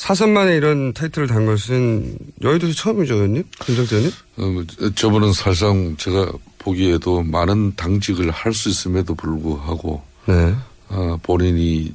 [0.00, 3.44] 사선만에 이런 타이틀을 단 것은 여의도에서 처음이죠, 의원님?
[3.66, 4.12] 김성태 의원님?
[4.38, 10.54] 어, 저분은 사실상 제가 보기에도 많은 당직을 할 수 있음에도 불구하고 네.
[10.88, 11.92] 어, 본인이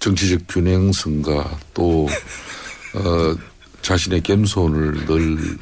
[0.00, 2.08] 정치적 균형성과 또
[2.96, 3.36] 어,
[3.82, 5.58] 자신의 겸손을 늘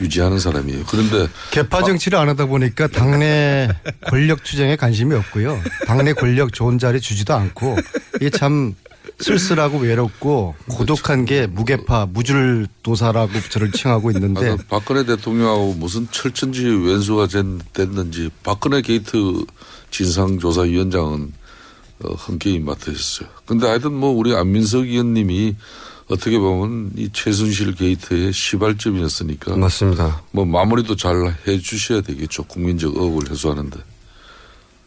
[0.00, 0.84] 유지하는 사람이에요.
[0.88, 3.68] 그런데 개파 정치를 안 하다 보니까 당내
[4.08, 5.60] 권력 투쟁에 관심이 없고요.
[5.86, 7.76] 당내 권력 좋은 자리 주지도 않고
[8.16, 8.74] 이게 참
[9.18, 17.26] 쓸쓸하고 외롭고 고독한 게 무계파 무줄도사라고 저를 칭하고 있는데 아, 박근혜 대통령하고 무슨 철천지 왼수가
[17.28, 19.44] 된- 됐는지 박근혜 게이트
[19.90, 21.32] 진상조사위원장은
[22.04, 23.28] 어, 흔쾌히 맡으셨어요.
[23.46, 25.56] 근데 하여튼 뭐 우리 안민석 의원님이
[26.08, 30.22] 어떻게 보면 이 최순실 게이트의 시발점이었으니까 맞습니다.
[30.30, 32.44] 뭐 마무리도 잘 해주셔야 되겠죠.
[32.44, 33.78] 국민적 의혹을 해소하는데.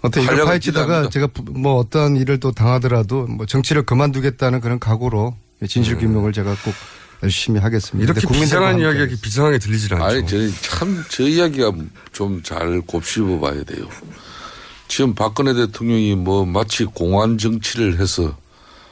[0.02, 1.10] 어떻게 이걸 활약은 파헤치다가.
[1.10, 5.36] 제가 부- 뭐 어떤 일을 또 당하더라도 뭐 정치를 그만두겠다는 그런 각오로
[5.68, 6.74] 진실 규명을 제가 꼭
[7.22, 8.04] 열심히 하겠습니다.
[8.04, 10.06] 이렇게 함께 이야기가 이렇게 비장하게 들리질 않죠.
[10.06, 11.74] 아니, 저는 참, 저 이야기가
[12.14, 13.88] 좀 잘 곱씹어 봐야 돼요.
[14.88, 18.36] 지금 박근혜 대통령이 뭐 마치 공안 정치를 해서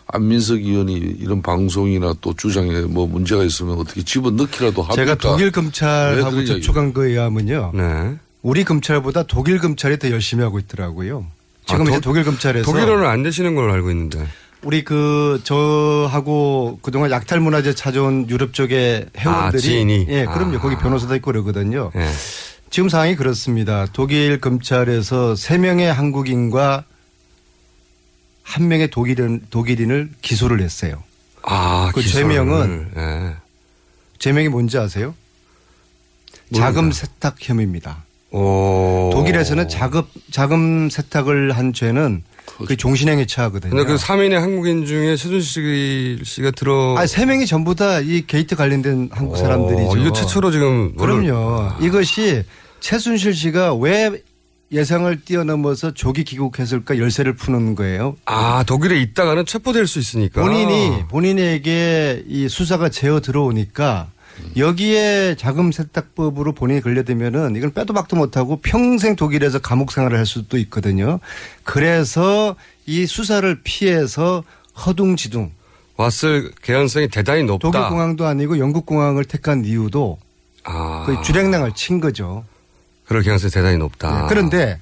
[0.07, 4.95] 안민석 의원이 이런 방송이나 또 주장에 뭐 문제가 있으면 어떻게 집어넣기라도 합니까?
[4.95, 7.71] 제가 독일 왜 검찰하고 접촉한 거에 의하면요.
[7.73, 8.17] 네.
[8.47, 11.25] 우리 검찰보다 독일 검찰이 더 열심히 하고 있더라고요.
[11.65, 14.25] 지금 아, 이제 도- 독일 검찰에서 독일어는 안 되시는 걸로 알고 있는데.
[14.61, 20.05] 우리 그 저하고 그동안 약탈 문화재 찾아온 유럽 쪽의 회원들이 아, 지인이?
[20.07, 20.59] 예, 그럼요.
[20.59, 20.61] 아.
[20.61, 21.91] 거기 변호사도 있고 그러거든요.
[21.93, 22.09] 네.
[22.69, 23.85] 지금 상황이 그렇습니다.
[23.91, 26.85] 독일 검찰에서 세 명의 한국인과
[28.43, 31.03] 한 명의 독일인 독일인을 기소를 했어요.
[31.43, 32.29] 아, 그 기소를.
[32.29, 33.35] 죄명은 네.
[34.19, 35.13] 죄명이 뭔지 아세요?
[36.55, 38.05] 자금 세탁 혐의입니다.
[38.31, 39.09] 오.
[39.13, 42.23] 독일에서는 자금 자금 세탁을 한 죄는
[42.67, 43.69] 그 종신형에 처하거든요.
[43.75, 46.95] 근데 그 3인의 한국인 중에 최순실 씨가 들어.
[46.97, 49.97] 아, 세 명이 전부 다 이 게이트 관련된 한국 어, 사람들이죠.
[49.97, 51.73] 이거 최초로 지금 그럼요.
[51.81, 52.43] 이것이
[52.79, 54.11] 최순실 씨가 왜
[54.71, 58.17] 예상을 뛰어넘어서 조기 귀국했을까 열쇠를 푸는 거예요.
[58.25, 60.41] 아, 독일에 있다가는 체포될 수 있으니까.
[60.41, 64.07] 본인이 본인에게 이 수사가 제어 들어오니까
[64.55, 70.57] 여기에 자금 세탁법으로 본인이 걸려들면은 이건 빼도 박도 못하고 평생 독일에서 감옥 생활을 할 수도
[70.57, 71.19] 있거든요.
[71.63, 74.43] 그래서 이 수사를 피해서
[74.85, 75.51] 허둥지둥
[75.95, 77.71] 왔을 개연성이 대단히 높다.
[77.71, 80.19] 독일 공항도 아니고 영국 공항을 택한 이유도
[80.63, 81.03] 아.
[81.05, 82.45] 거의 주랭랑을 친 거죠.
[83.05, 84.21] 그럴 개연성이 대단히 높다.
[84.21, 84.79] 네, 그런데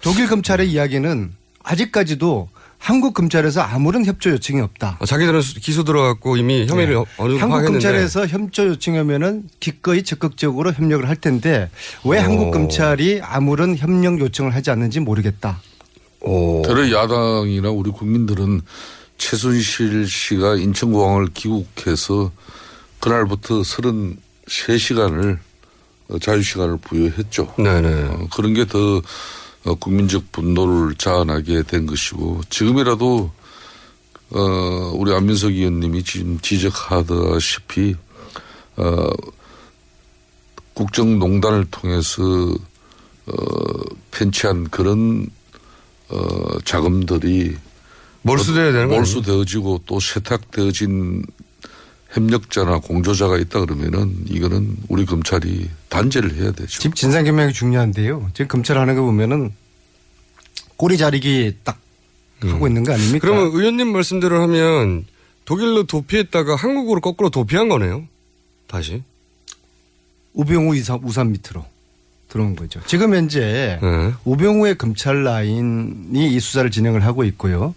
[0.00, 1.32] 독일 검찰의 이야기는
[1.62, 4.96] 아직까지도 한국 검찰에서 아무런 협조 요청이 없다.
[5.00, 7.04] 어, 자기들은 수- 기소 들어갔고 이미 혐의를 네.
[7.18, 7.72] 어느 정도 한국 파악했는데.
[7.72, 11.70] 검찰에서 협조 요청하면은 기꺼이 적극적으로 협력을 할 텐데
[12.04, 12.22] 왜 오.
[12.22, 15.60] 한국 검찰이 아무런 협력 요청을 하지 않는지 모르겠다.
[16.20, 18.60] 들어 야당이나 우리 국민들은
[19.18, 22.30] 최순실 씨가 인천공항을 귀국해서
[23.00, 25.38] 그날부터 33시간을
[26.08, 27.54] 어, 자유시간을 부여했죠.
[27.58, 27.88] 네네.
[28.04, 29.02] 어, 그런 게더
[29.68, 33.30] 어, 국민적 분노를 자아나게 된 것이고 지금이라도
[34.30, 34.40] 어,
[34.94, 37.94] 우리 안민석 의원님이 지금 지적하다시피
[38.76, 39.10] 어,
[40.72, 42.22] 국정농단을 통해서
[43.26, 43.32] 어,
[44.10, 45.28] 편취한 그런
[46.08, 47.56] 어, 자금들이
[48.22, 51.24] 몰수돼야 되는 거 몰수되어지고 또 세탁되어진
[52.10, 56.80] 협력자나 공조자가 있다 그러면은 이거는 우리 검찰이 단죄를 해야 되죠.
[56.80, 58.30] 지금 진상 규명이 중요한데요.
[58.34, 59.52] 지금 검찰 하는 거 보면은
[60.76, 61.78] 꼬리 자르기 딱
[62.40, 63.18] 하고 있는 거 아닙니까?
[63.20, 65.04] 그러면 의원님 말씀대로 하면
[65.44, 68.04] 독일로 도피했다가 한국으로 거꾸로 도피한 거네요.
[68.66, 69.02] 다시.
[70.34, 71.64] 우병우 이사, 우산 밑으로
[72.28, 72.80] 들어온 거죠.
[72.86, 74.12] 지금 현재 네.
[74.24, 77.74] 우병우의 검찰 라인이 이 수사를 진행을 하고 있고요.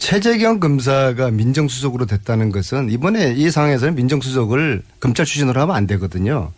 [0.00, 6.52] 최재경 검사가 민정수석으로 됐다는 것은 이번에 이 상황에서는 민정수석을 검찰 출신으로 하면 안 되거든요.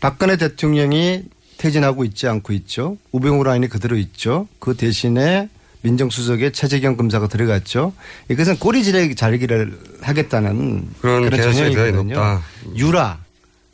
[0.00, 1.22] 박근혜 대통령이
[1.58, 2.98] 퇴진하고 있지 않고 있죠.
[3.12, 4.48] 우병우 라인이 그대로 있죠.
[4.58, 5.48] 그 대신에
[5.82, 7.92] 민정수석에 최재경 검사가 들어갔죠.
[8.28, 12.14] 이것은 꼬리지르기 자르기를 하겠다는 그런 대단히 전형이거든요.
[12.16, 12.42] 높다.
[12.76, 13.21] 유라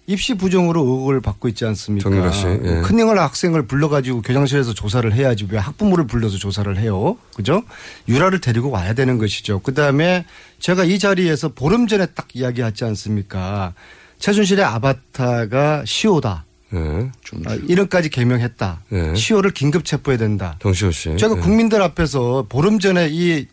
[0.09, 2.09] 입시 부정으로 의혹을 받고 있지 않습니까?
[2.09, 2.81] 정유라 씨, 예.
[2.83, 7.19] 큰형을 학생을 불러가지고 교장실에서 조사를 해야지 왜 학부모를 불러서 조사를 해요?
[7.37, 7.63] 그죠?
[8.09, 9.61] 유라를 데리고 와야 되는 것이죠.
[9.61, 10.25] 그 다음에
[10.61, 13.75] 제가 이 자리에서 보름 전에 딱 이야기하지 않습니까?
[14.19, 16.47] 최순실의 아바타가 시오다.
[16.73, 17.11] 예.
[17.47, 18.81] 아, 이름까지 개명했다.
[18.93, 19.15] 예.
[19.15, 20.57] 시오를 긴급 체포해야 된다.
[20.63, 21.17] 정시호 씨.
[21.19, 21.41] 제가 예.
[21.41, 23.47] 국민들 앞에서 보름 전에 이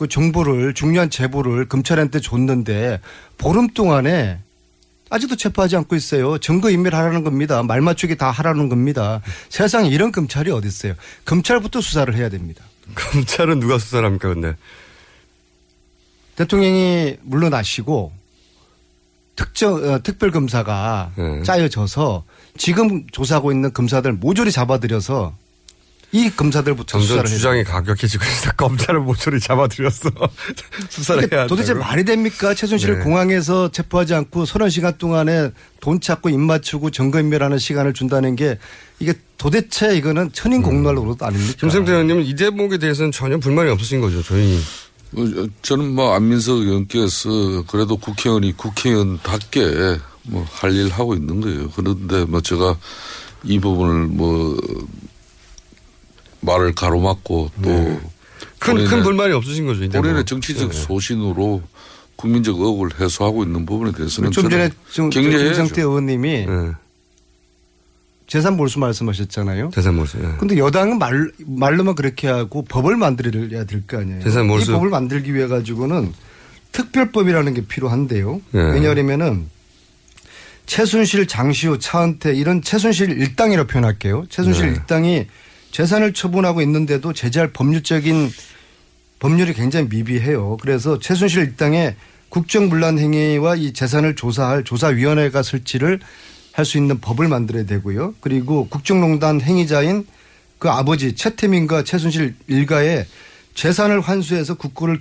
[0.00, 3.00] 그 정보를 중요한 제보를 검찰한테 줬는데
[3.36, 4.38] 보름 동안에
[5.10, 6.38] 아직도 체포하지 않고 있어요.
[6.38, 7.62] 증거 인멸하라는 겁니다.
[7.62, 9.20] 말 맞추기 다 하라는 겁니다.
[9.48, 10.94] 세상에 이런 검찰이 어디 있어요.
[11.24, 12.64] 검찰부터 수사를 해야 됩니다.
[12.94, 14.56] 검찰은 누가 수사를 합니까, 근데?
[16.36, 18.12] 대통령이 물러나시고
[19.36, 21.42] 특정 어, 특별 검사가 네.
[21.42, 22.24] 짜여져서
[22.56, 25.34] 지금 조사하고 있는 검사들 모조리 잡아들여서
[26.12, 28.50] 이 검사들부터 점점 수사를 해야 주장이 가격해지고 있어.
[28.56, 30.10] 검찰을 모조리 잡아들였어.
[30.90, 31.88] 수사를 해야 도대체 한다고.
[31.88, 32.52] 말이 됩니까?
[32.52, 33.04] 최순실을 네.
[33.04, 38.58] 공항에서 체포하지 않고 서른 시간 동안에 돈 찾고 입 맞추고 증거인멸하는 시간을 준다는 게
[38.98, 41.54] 이게 도대체 이거는 천인 공로도 아닙니까?
[41.60, 44.58] 김성태 의원님은 이 대목에 대해서는 전혀 불만이 없으신 거죠, 저희.
[45.16, 45.24] 어,
[45.62, 51.70] 저는 뭐 안민석 의원께서 그래도 국회의원이 국회의원답게 뭐 할 일 하고 있는 거예요.
[51.74, 52.76] 그런데 뭐 제가
[53.44, 54.56] 이 부분을 뭐
[56.40, 58.00] 말을 가로막고 또 네.
[58.58, 60.02] 큰, 본인의- 큰 불만이 없으신 거죠, 이 대목.
[60.04, 60.76] 본인의 정치적 네.
[60.78, 61.62] 소신으로
[62.16, 64.70] 국민적 의혹을 해소하고 있는 부분에 대해서는 좀 전에.
[64.90, 66.70] 김성태 의원님이 네.
[68.26, 69.70] 재산 몰수 말씀하셨잖아요.
[69.74, 70.18] 재산 몰수.
[70.22, 70.28] 예.
[70.38, 74.22] 근데 여당은 말, 말로만 그렇게 하고 법을 만들어야 될 거 아니에요.
[74.22, 74.70] 재산 몰수.
[74.70, 76.12] 이 법을 만들기 위해 가지고는
[76.72, 78.40] 특별법이라는 게 필요한데요.
[78.54, 78.58] 예.
[78.58, 79.48] 왜냐하면은
[80.66, 84.26] 최순실, 장시호, 차은태 이런 최순실 일당이라고 표현할게요.
[84.28, 84.72] 최순실 네.
[84.74, 85.26] 일당이
[85.70, 88.30] 재산을 처분하고 있는데도 제재할 법률적인
[89.18, 90.56] 법률이 굉장히 미비해요.
[90.60, 91.94] 그래서 최순실 일당의
[92.30, 96.00] 국정문란 행위와 이 재산을 조사할 조사위원회가 설치를
[96.52, 98.14] 할 수 있는 법을 만들어야 되고요.
[98.20, 100.06] 그리고 국정농단 행위자인
[100.58, 103.06] 그 아버지 최태민과 최순실 일가의
[103.54, 105.00] 재산을 환수해서 국고를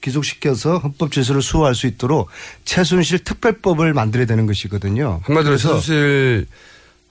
[0.00, 2.28] 기속시켜서 헌법 질서를 수호할 수 있도록
[2.64, 5.20] 최순실 특별법을 만들어야 되는 것이거든요.
[5.24, 6.46] 한마디로 최순실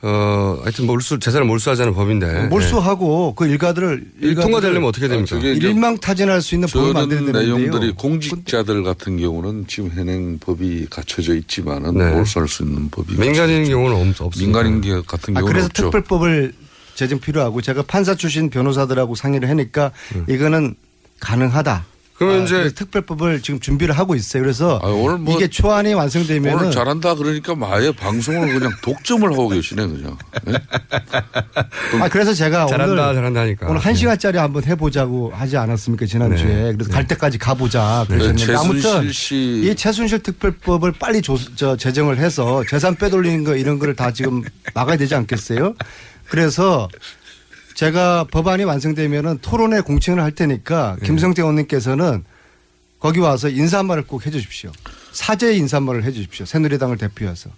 [0.08, 2.48] 어, 하여튼 몰수, 재산을 몰수하자는 법인데.
[2.50, 4.28] 몰수하고 그 일가들을 네.
[4.28, 5.36] 일 통과되려면 어떻게 됩니까?
[5.38, 7.32] 이제 일망타진할 수 있는 법을 만드는.
[7.32, 12.12] 내용들이 공직자들 같은 경우는 지금 현행 법이 갖춰져 있지만은 네.
[12.12, 14.62] 몰수할 수 있는 법이 민간인 경우는 없, 없습니다.
[14.62, 15.84] 민간인 게 같은 아, 경우는 그래서 없죠.
[15.86, 16.54] 특별법을
[16.94, 19.92] 제정 필요하고 제가 판사 출신 변호사들하고 상의를 하니까
[20.30, 20.76] 이거는
[21.20, 21.84] 가능하다.
[22.18, 24.42] 그러면 아, 이제- 특별법을 지금 준비를 하고 있어요.
[24.42, 29.50] 그래서 아, 오늘 뭐 이게 초안이 완성되면 오늘 잘한다 그러니까 마에 방송을 그냥 독점을 하고
[29.50, 30.18] 계시네 그냥.
[30.48, 30.54] 예?
[32.02, 33.68] 아 그래서 제가 잘한다, 오늘 잘한다 하니까.
[33.68, 36.74] 오늘 한 시간짜리 한번 해보자고 하지 않았습니까 지난 주에 네.
[36.74, 42.18] 그래서 갈 때까지 가보자 그랬는데 네, 아무튼 최순실 씨이 최순실 특별법을 빨리 조, 저 제정을
[42.18, 44.42] 해서 재산 빼돌리는 거 이런 거를 다 지금
[44.74, 45.76] 막아야 되지 않겠어요?
[46.30, 46.88] 그래서
[47.76, 51.06] 제가 법안이 완성되면은 토론회 공청을 할 테니까 네.
[51.06, 52.24] 김성태 의원님께서는
[53.00, 54.72] 거기 와서 인사 한 말을 꼭 해주십시오.
[55.12, 56.46] 사죄 인사 한 말을 해주십시오.
[56.46, 57.50] 새누리당을 대표해서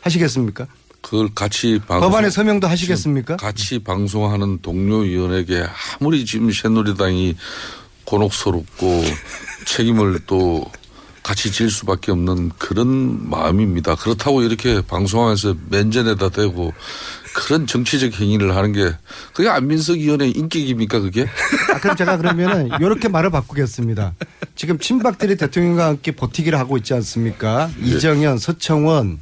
[0.00, 0.66] 하시겠습니까?
[1.02, 3.36] 그걸 같이 방송 법안에 서명도 하시겠습니까?
[3.36, 5.64] 같이 방송하는 동료 위원에게
[6.00, 7.36] 아무리 지금 새누리당이
[8.04, 9.04] 곤혹스럽고
[9.66, 10.64] 책임을 또
[11.22, 13.96] 같이 질 수밖에 없는 그런 마음입니다.
[13.96, 16.72] 그렇다고 이렇게 방송하면서 맨전에다 대고
[17.36, 18.92] 그런 정치적 행위를 하는 게
[19.34, 21.26] 그게 안민석 의원의 인격입니까 그게?
[21.74, 24.14] 아, 그럼 제가 그러면은 이렇게 말을 바꾸겠습니다.
[24.54, 27.70] 지금 친박들이 대통령과 함께 버티기를 하고 있지 않습니까?
[27.82, 29.20] 이정현, 서청원,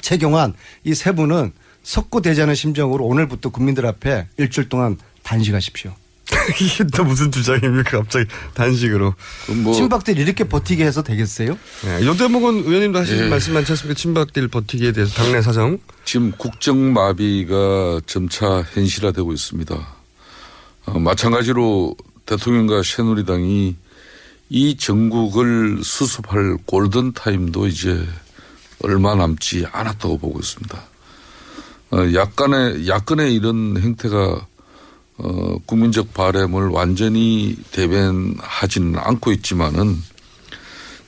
[0.00, 0.54] 최경환
[0.84, 1.52] 이 세 분은
[1.82, 5.94] 석고대자는 심정으로 오늘부터 국민들 앞에 일주일 동안 단식하십시오.
[6.60, 7.98] 이게 또 무슨 주장입니까?
[7.98, 9.14] 갑자기 단식으로.
[9.62, 11.58] 뭐 친박들이 이렇게 버티게 해서 되겠어요?
[11.84, 13.28] 네, 이 대목은 의원님도 하신 예.
[13.28, 13.98] 말씀 많지 않습니까?
[13.98, 15.78] 친박들 버티기에 대해서 당내 사정.
[16.04, 19.94] 지금 국정마비가 점차 현실화되고 있습니다.
[20.86, 23.76] 어, 마찬가지로 대통령과 새누리당이
[24.50, 28.06] 이 전국을 수습할 골든타임도 이제
[28.82, 30.82] 얼마 남지 않았다고 보고 있습니다.
[31.92, 34.46] 어, 약간의, 야권의 이런 행태가
[35.18, 39.96] 어, 국민적 바램을 완전히 대변하지는 않고 있지만은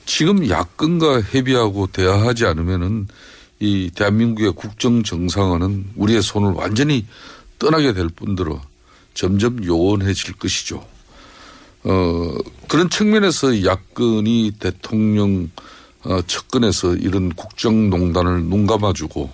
[0.05, 3.07] 지금 야권과 협의하고 대화하지 않으면은
[3.59, 7.05] 이 대한민국의 국정 정상화는 우리의 손을 완전히
[7.59, 8.61] 떠나게 될 뿐더러
[9.13, 10.85] 점점 요원해질 것이죠.
[11.83, 12.33] 어,
[12.67, 15.49] 그런 측면에서 야권이 대통령
[16.03, 19.29] 어, 측근에서 이런 국정농단을 눈 감아주고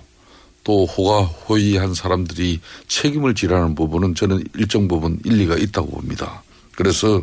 [0.64, 6.44] 또 호가호위한 사람들이 책임을 지라는 부분은 저는 일정 부분 일리가 있다고 봅니다.
[6.76, 7.22] 그래서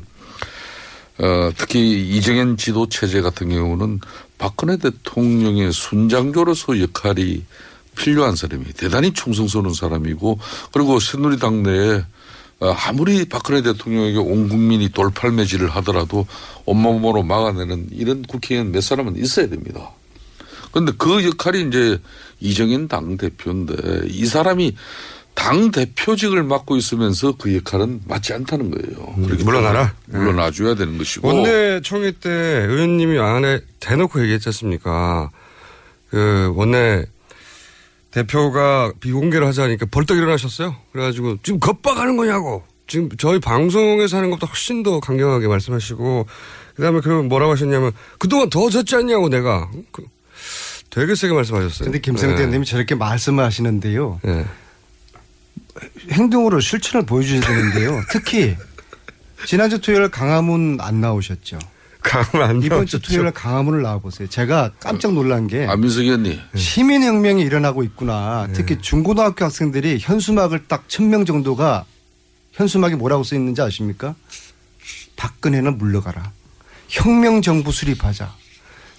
[1.18, 4.00] 어, 특히 이정현 지도 체제 같은 경우는
[4.38, 7.44] 박근혜 대통령의 순장조로서 역할이
[7.96, 10.38] 필요한 사람이 대단히 충성스러운 사람이고
[10.72, 12.04] 그리고 새누리당 내에
[12.60, 16.26] 어, 아무리 박근혜 대통령에게 온 국민이 돌팔매질을 하더라도
[16.66, 19.90] 온몸으로 막아내는 이런 국회의원 몇 사람은 있어야 됩니다.
[20.70, 21.98] 그런데 그 역할이 이제
[22.40, 24.74] 이정현 당대표인데 이 사람이
[25.34, 29.14] 당 대표직을 맡고 있으면서 그 역할은 맞지 않다는 거예요.
[29.24, 29.94] 그렇기 물러나라?
[30.10, 31.28] 때문에 물러나줘야 되는 것이고.
[31.28, 35.30] 원내 총회 때 의원님이 안에 대놓고 얘기했지 않습니까?
[36.10, 37.06] 그 원내
[38.10, 40.76] 대표가 비공개를 하자니까 벌떡 일어나셨어요.
[40.92, 42.64] 그래가지고 지금 겁박하는 거냐고.
[42.86, 46.26] 지금 저희 방송에서 하는 것보다 훨씬 더 강경하게 말씀하시고
[46.74, 49.70] 그다음에 그러면 뭐라고 하셨냐면 그동안 더 졌지 않냐고 내가.
[50.90, 51.84] 그 되게 세게 말씀하셨어요.
[51.84, 52.40] 근데 김성태 네.
[52.40, 54.20] 의원님이 저렇게 말씀을 하시는데요.
[54.22, 54.44] 네.
[56.10, 58.00] 행동으로 실천을 보여주셔야 되는데요.
[58.10, 58.56] 특히
[59.46, 61.58] 지난주 토요일 강화문 안 나오셨죠.
[62.02, 63.12] 강화문 안 이번 주 나오셨죠.
[63.14, 64.28] 토요일 강화문을 나와보세요.
[64.28, 66.38] 제가 깜짝 놀란 게 안민석 의원님.
[66.56, 68.48] 시민혁명이 일어나고 있구나.
[68.52, 71.84] 특히 중고등학교 학생들이 현수막을 딱 천 명 정도가
[72.52, 74.14] 현수막이 뭐라고 써 있는지 아십니까?
[75.16, 76.32] 박근혜는 물러가라.
[76.88, 78.34] 혁명 정부 수립하자.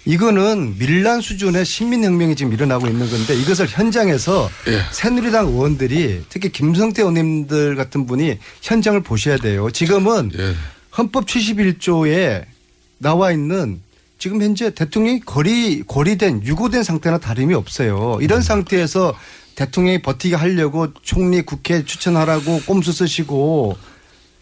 [0.04, 4.80] 이거는 밀란 수준의 시민혁명이 지금 일어나고 있는 건데 이것을 현장에서 예.
[4.90, 9.70] 새누리당 의원들이 특히 김성태 의원님들 같은 분이 현장을 보셔야 돼요.
[9.70, 10.54] 지금은 예.
[10.96, 12.44] 헌법 71조에
[12.98, 13.80] 나와 있는
[14.18, 18.18] 지금 현재 대통령이 거리 고리된 유고된 상태나 다름이 없어요.
[18.20, 19.14] 이런 상태에서
[19.54, 23.76] 대통령이 버티게 하려고 총리 국회 추천하라고 꼼수 쓰시고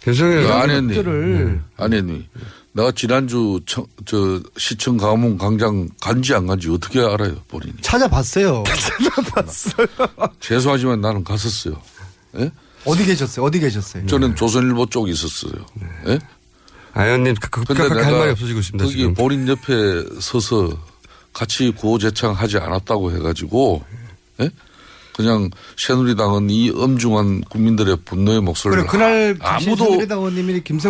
[0.02, 0.46] 괜찮아요.
[0.46, 0.94] 그 안했니?
[0.94, 2.28] 것들을 안했니?
[2.72, 7.74] 내가 지난주 청, 저 시청 강화문 광장 간지 안 간지 어떻게 알아요 본인이?
[7.82, 8.62] 찾아봤어요.
[10.38, 11.80] 죄송하지만 나는 갔었어요.
[12.38, 12.50] 예?
[12.84, 13.44] 어디 계셨어요?
[13.44, 14.06] 어디 계셨어요?
[14.06, 15.52] 저는 조선일보 쪽에 있었어요.
[16.06, 16.18] 예?
[16.92, 18.84] 아연님 급격하게 할 말이 없어지고 있습니다.
[18.84, 19.14] 거기 지금.
[19.14, 20.70] 본인 옆에 서서
[21.32, 23.84] 같이 구호제창하지 않았다고 해가지고
[24.40, 24.50] 예?
[25.20, 29.84] 그냥 새누리당은 이 엄중한 국민들의 분노의 목소리를 그래 그날 아- 아무도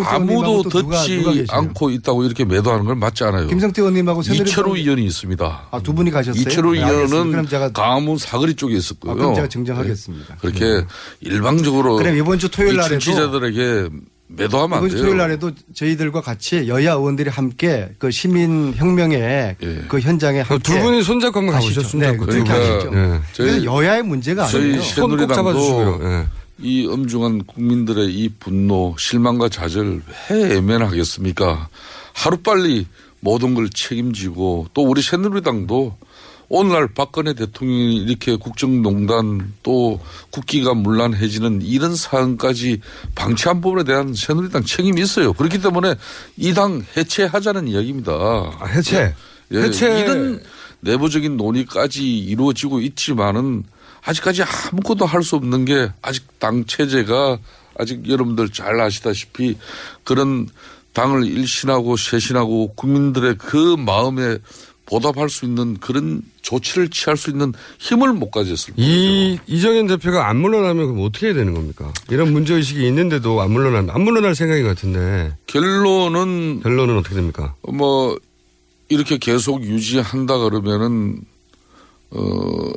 [0.09, 1.47] 아무도 누가 듣지 누가 계세요?
[1.51, 3.49] 않고 있다고 이렇게 매도하는 건 맞지 않아요.
[3.49, 5.69] 김성태 의원님하고 이철우 의원이 있습니다.
[5.71, 6.41] 아, 두 분이 가셨어요?
[6.41, 6.81] 이철우 네.
[6.81, 9.13] 의원은 강화문 사거리 쪽에 있었고요.
[9.13, 10.35] 아, 그럼 제가 정정하겠습니다.
[10.35, 10.41] 네.
[10.41, 10.87] 그렇게
[11.21, 13.89] 일방적으로 그럼 이번 주 토요일 이 날에도 정치자들에게
[14.37, 14.99] 매도하면 안 돼요.
[14.99, 19.57] 토요일 날에도 저희들과 같이 여야 의원들이 함께 그 시민 혁명의
[19.89, 21.83] 그 현장에 함께 두 분이 손잡고 한번 가시죠.
[21.83, 22.27] 네, 손잡고.
[22.27, 22.91] 그렇게 그러니까 하시죠.
[22.93, 23.21] 예.
[23.37, 24.83] 그래서 저희- 여야의 문제가 저희 아니에요.
[24.83, 26.27] 새누리당도 예.
[26.63, 31.69] 이 엄중한 국민들의 이 분노, 실망과 좌절 왜 애면하겠습니까?
[32.13, 32.87] 하루빨리
[33.21, 35.97] 모든 걸 책임지고 또 우리 새누리당도
[36.53, 42.81] 오늘날 박근혜 대통령이 이렇게 국정농단 또 국기가 문란해지는 이런 사안까지
[43.15, 45.33] 방치한 부분에 대한 새누리당 책임이 있어요.
[45.33, 45.95] 그렇기 때문에
[46.37, 48.13] 이 당 해체하자는 이야기입니다.
[48.67, 49.15] 해체.
[49.53, 50.01] 예, 해체.
[50.01, 50.43] 이런
[50.81, 53.63] 내부적인 논의까지 이루어지고 있지만은
[54.05, 57.39] 아직까지 아무것도 할 수 없는 게 아직 당 체제가
[57.79, 59.57] 아직 여러분들 잘 아시다시피
[60.03, 60.49] 그런
[60.95, 64.39] 당을 일신하고 쇄신하고 국민들의 그 마음에
[64.91, 68.91] 보답할 수 있는 그런 조치를 취할 수 있는 힘을 못 가졌을 거예요.
[68.91, 71.93] 이 이정현 대표가 안 물러나면 그럼 어떻게 해야 되는 겁니까?
[72.11, 77.55] 이런 문제 의식이 있는데도 안 물러나면 안 물러날 생각인 것 같은데 결론은 결론은 어떻게 됩니까?
[77.73, 78.19] 뭐
[78.89, 81.21] 이렇게 계속 유지한다 그러면은
[82.11, 82.73] 어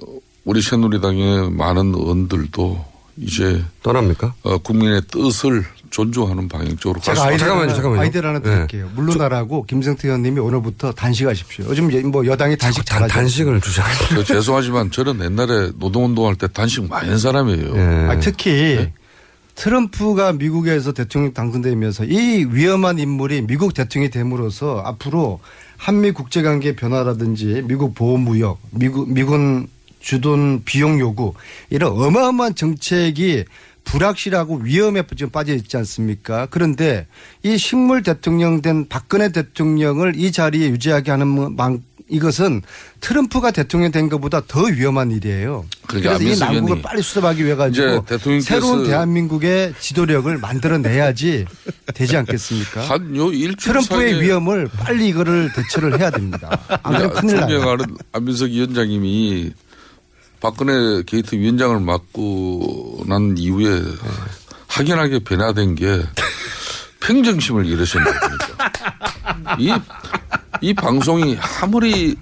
[0.46, 2.86] 우리 새누리당의 많은 의원들도
[3.18, 4.36] 이제 떠납니까?
[4.44, 7.22] 어 국민의 뜻을 존중하는 방향 쪽으로 갈 제가 수.
[7.22, 8.50] 아이디어 하나, 아이디어 하나 네.
[8.50, 8.90] 드릴게요.
[8.96, 11.66] 물러나라고 김성태 의원님이 오늘부터 단식하십시오.
[11.70, 13.14] 요즘 뭐 여당이 단식 잘하죠.
[13.14, 13.86] 단식을 주장.
[14.10, 17.76] 저 죄송하지만 저는 옛날에 노동운동할 때 단식 많이 한 사람이에요.
[17.76, 18.08] 예.
[18.10, 18.90] 아, 특히
[19.54, 25.42] 트럼프가 미국에서 대통령 당선되면서 이 위험한 인물이 미국 대통령이 됨으로써 앞으로
[25.78, 29.68] 한미 국제관계 변화라든지 미국 보호무역, 미국 미군
[30.00, 31.34] 주돈 비용 요구
[31.70, 33.46] 이런 어마어마한 정책이
[33.84, 36.48] 불확실하고 위험에 지금 빠져 있지 않습니까?
[36.50, 37.08] 그런데
[37.44, 42.62] 이 식물 대통령 된 박근혜 대통령을 이 자리에 유지하게 하는 망 이것은
[43.00, 45.66] 트럼프가 대통령 된 것보다 더 위험한 일이에요.
[45.88, 48.06] 그러니까 그래서 이 난국을 빨리 수습하기 위해 가지고
[48.42, 51.46] 새로운 대한민국의 지도력을 만들어내야지
[51.94, 52.82] 되지 않겠습니까?
[52.82, 56.60] 한요 일주일 트럼프의 위험을 빨리 이거를 대처를 해야 됩니다.
[56.84, 57.78] 안 그러면 큰일 나요.
[58.12, 59.52] 안민석 위원장님이
[60.44, 63.82] 박근혜 게이트 위원장을 맡고 난 이후에
[64.68, 66.04] 확연하게 변화된 게
[67.00, 68.72] 평정심을 잃으셨나 보니까.
[69.58, 69.74] 이,
[70.60, 72.18] 이 방송이 아무리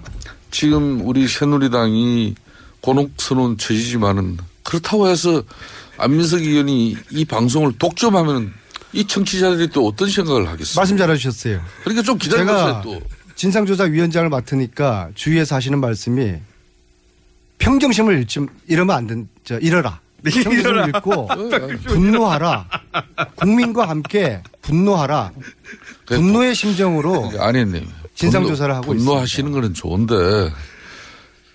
[0.52, 2.36] 지금 우리 새누리당이
[2.80, 5.42] 곤혹스러운 처지지만은 그렇다고 해서
[5.98, 8.54] 안민석 의원이 이 방송을 독점하면
[8.92, 10.76] 이 청취자들이 또 어떤 생각을 하겠어요?
[10.76, 11.60] 말씀 잘해주셨어요.
[11.82, 13.00] 그러니까 좀 기다려보세요 또.
[13.34, 16.36] 진상조사위원장을 맡으니까 주위에서 하시는 말씀이
[17.62, 20.00] 평정심을 잃지, 잃으면 안 된, 저, 잃어라.
[20.24, 20.86] 평정심을 잃어라.
[20.86, 21.28] 잃고
[21.86, 22.68] 분노하라.
[23.36, 25.32] 국민과 함께 분노하라.
[26.06, 27.86] 분노의 심정으로 아니님.
[28.14, 29.04] 진상 조사를 하고 있습니다.
[29.10, 30.14] 분노하시는 거는 좋은데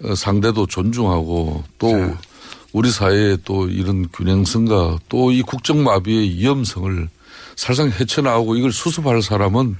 [0.03, 2.15] 어, 상대도 존중하고 또
[2.73, 7.09] 우리 사회의 또 이런 균형성과 또 이 국정 마비의 위험성을
[7.55, 9.77] 사실상 헤쳐나오고 이걸 수습할 사람은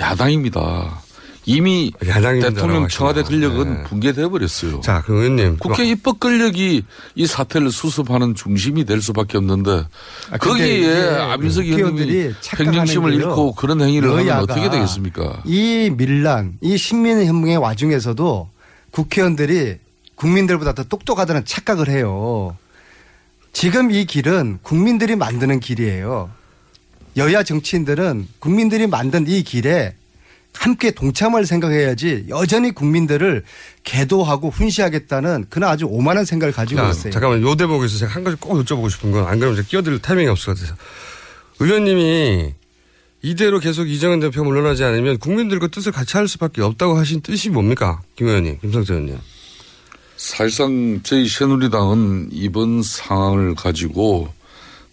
[0.00, 1.00] 야당입니다.
[1.46, 2.86] 이미 대통령.
[2.88, 3.84] 청와대 권력은 네.
[3.84, 4.80] 붕괴돼 버렸어요.
[4.82, 5.56] 자, 그 의원님.
[5.58, 6.82] 국회 입법 권력이
[7.14, 9.84] 이 사태를 수습하는 중심이 될 수밖에 없는데
[10.30, 13.14] 아, 거기에 안민석 의원님이 평정심을.
[13.14, 15.42] 잃고 그런 행위를 하면 어떻게 되겠습니까?
[15.46, 18.48] 이 밀란, 이 신민혁명의 와중에서도
[18.90, 19.76] 국회의원들이
[20.14, 22.56] 국민들보다 더 똑똑하다는 착각을 해요.
[23.52, 26.30] 지금 이 길은 국민들이 만드는 길이에요.
[27.16, 29.94] 여야 정치인들은 국민들이 만든 이 길에
[30.54, 33.44] 함께 동참할 생각해야지 여전히 국민들을
[33.84, 37.12] 계도하고 훈시하겠다는 그런 아주 오만한 생각을 가지고 자, 있어요.
[37.12, 37.54] 잠깐만 요.
[37.54, 40.58] 대목에서 제가 한 가지 꼭 여쭤보고 싶은 건 안 그러면 제가 끼어들 타이밍이 없을 것
[40.60, 40.76] 같아서.
[41.60, 42.54] 의원님이
[43.22, 48.00] 이대로 계속 이정현 대표 물러나지 않으면 국민들과 뜻을 같이 할 수밖에 없다고 하신 뜻이 뭡니까?
[48.16, 49.18] 김 의원님 김성태 의원님.
[50.16, 54.32] 사실상 저희 새누리당은 이번 상황을 가지고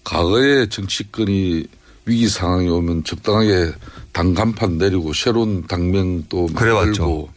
[0.04, 1.66] 과거의 정치권이
[2.08, 3.74] 위기 상황이 오면 적당하게
[4.14, 6.48] 당 간판 내리고 새로운 당명 또.
[6.48, 7.30] 만들고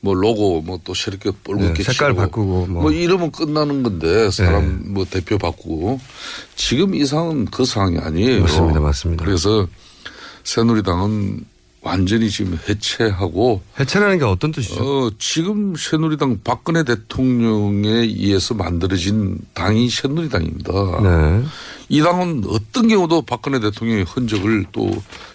[0.00, 2.82] 뭐 로고 뭐 또 새롭게 네, 뻘겋게 색깔 칠하고 바꾸고 뭐.
[2.82, 6.00] 뭐 이러면 끝나는 건데 사람 뭐 대표 바꾸고
[6.56, 8.40] 지금 이 상황은 그 상황이 아니에요.
[8.42, 9.24] 맞습니다, 맞습니다.
[9.24, 9.66] 그래서
[10.42, 11.44] 새누리당은
[11.84, 14.82] 완전히 지금 해체하고 해체라는 게 어떤 뜻이죠?
[14.82, 20.72] 어, 지금 새누리당 박근혜 대통령에 의해서 만들어진 당이 새누리당입니다.
[21.02, 21.44] 네.
[21.90, 24.90] 이 당은 어떤 경우도 박근혜 대통령의 흔적을 또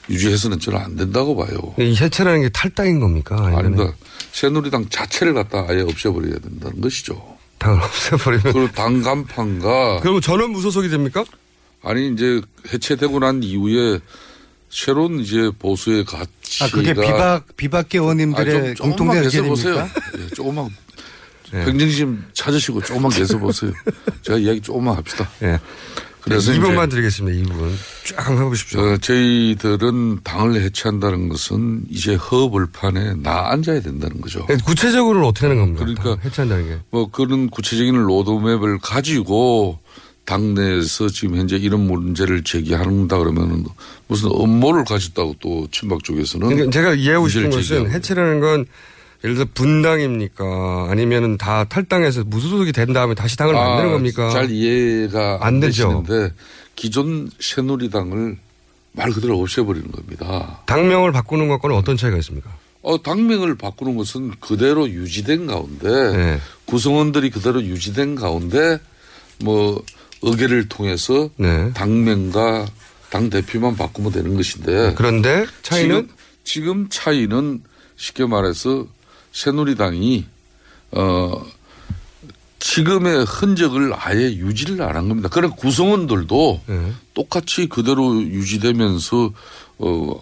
[0.10, 1.76] 유지해서는 저는 안 된다고 봐요.
[1.78, 3.36] 이 해체라는 게 탈당인 겁니까?
[3.38, 3.93] 아니면 아닙니다.
[4.32, 7.38] 새누리당 자체를 갖다 아예 없애버려야 된다는 것이죠.
[7.60, 8.54] 당을 없애버리면.
[8.54, 10.00] 그리고 당 간판과.
[10.02, 11.24] 그러면 전원 무소속이 됩니까?
[11.84, 12.41] 아니, 이제
[12.74, 14.00] 해체되고 난 이후에
[14.70, 16.30] 새로운 이제 보수의 가치가.
[16.62, 19.93] 아, 그게 비박, 비박계 의원님들의 아니, 좀- 공통된 조금만 계속 의견입니까?
[19.93, 20.24] 보세요.
[20.24, 20.70] 예, 조금만.
[21.52, 23.72] 평정심 찾으시고 조금만 계속 보세요.
[24.22, 25.28] 제가 이야기 조금만 합시다.
[25.41, 25.60] 예.
[26.22, 27.50] 그래서 네, 2분만 이제 드리겠습니다.
[27.54, 27.72] 2분.
[28.10, 28.82] 쫙 한번 해보십시오.
[28.82, 34.45] 어, 저희들은 당을 해체한다는 것은 이제 허벌판에 나 앉아야 된다는 거죠.
[34.47, 35.86] 네, 구체적으로는 어떻게 하는 겁니까?
[35.86, 36.78] 그러니까 해체한다는 게.
[36.91, 39.80] 뭐 그런 구체적인 로드맵을 가지고
[40.30, 43.66] 당내에서 지금 현재 이런 문제를 제기한다 그러면은
[44.08, 47.90] 무슨 업무를 가졌다고 또 친박 쪽에서는 그러니까 제가 이해하고 싶은 것은.
[47.90, 48.66] 해체라는 건
[49.24, 50.88] 예를 들어 분당입니까?
[50.90, 54.30] 아니면은 다 탈당해서 무소속이 된 다음에 다시 당을 아, 만드는 겁니까?
[54.30, 56.04] 잘 이해가 안, 안 되죠.
[56.06, 56.36] 되시는데
[56.76, 58.38] 기존 새누리당을
[58.92, 60.62] 말 그대로 없애버리는 겁니다.
[60.68, 62.52] 당명을 바꾸는 것과는 어떤 차이가 있습니까?
[62.84, 66.40] 어, 당명을 바꾸는 것은 그대로 유지된 가운데 네.
[66.66, 68.80] 구성원들이 그대로 유지된 가운데
[69.44, 69.84] 뭐
[70.22, 71.72] 의결을 통해서 네.
[71.74, 72.67] 당명과
[73.09, 76.09] 당 대표만 바꾸면 되는 것인데 그런데 차이는 지금,
[76.43, 77.63] 지금 차이는
[77.95, 78.86] 쉽게 말해서
[79.32, 80.26] 새누리당이
[80.91, 81.45] 어
[82.59, 85.30] 지금의 흔적을 아예 유지를 안 한 겁니다.
[85.30, 86.91] 그런 구성원들도 네.
[87.13, 89.32] 똑같이 그대로 유지되면서
[89.80, 90.20] 어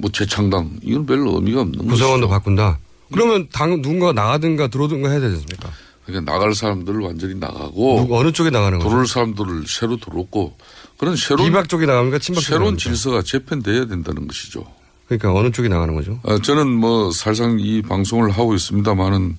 [0.00, 2.28] 뭐 재창당 이건 별로 의미가 없는 구성원도 것이죠.
[2.28, 2.78] 바꾼다.
[3.12, 5.70] 그러면 당 누군가 나가든가 들어오든가 해야 되지 않습니까?
[6.10, 8.88] 그러니까 나갈 사람들을 완전히 나가고 누구 어느 쪽에 나가는 거죠?
[8.88, 10.56] 들어올 사람들을 새로 들어오고
[10.98, 12.18] 그런 새로운 비박 쪽이 나갑니까?
[12.18, 12.76] 친박 새로운?
[12.76, 14.66] 질서가 재편돼야 된다는 것이죠.
[15.06, 16.20] 그러니까 어느 쪽이 나가는 거죠?
[16.22, 19.36] 어, 저는 뭐 살상 이 방송을 하고 있습니다만은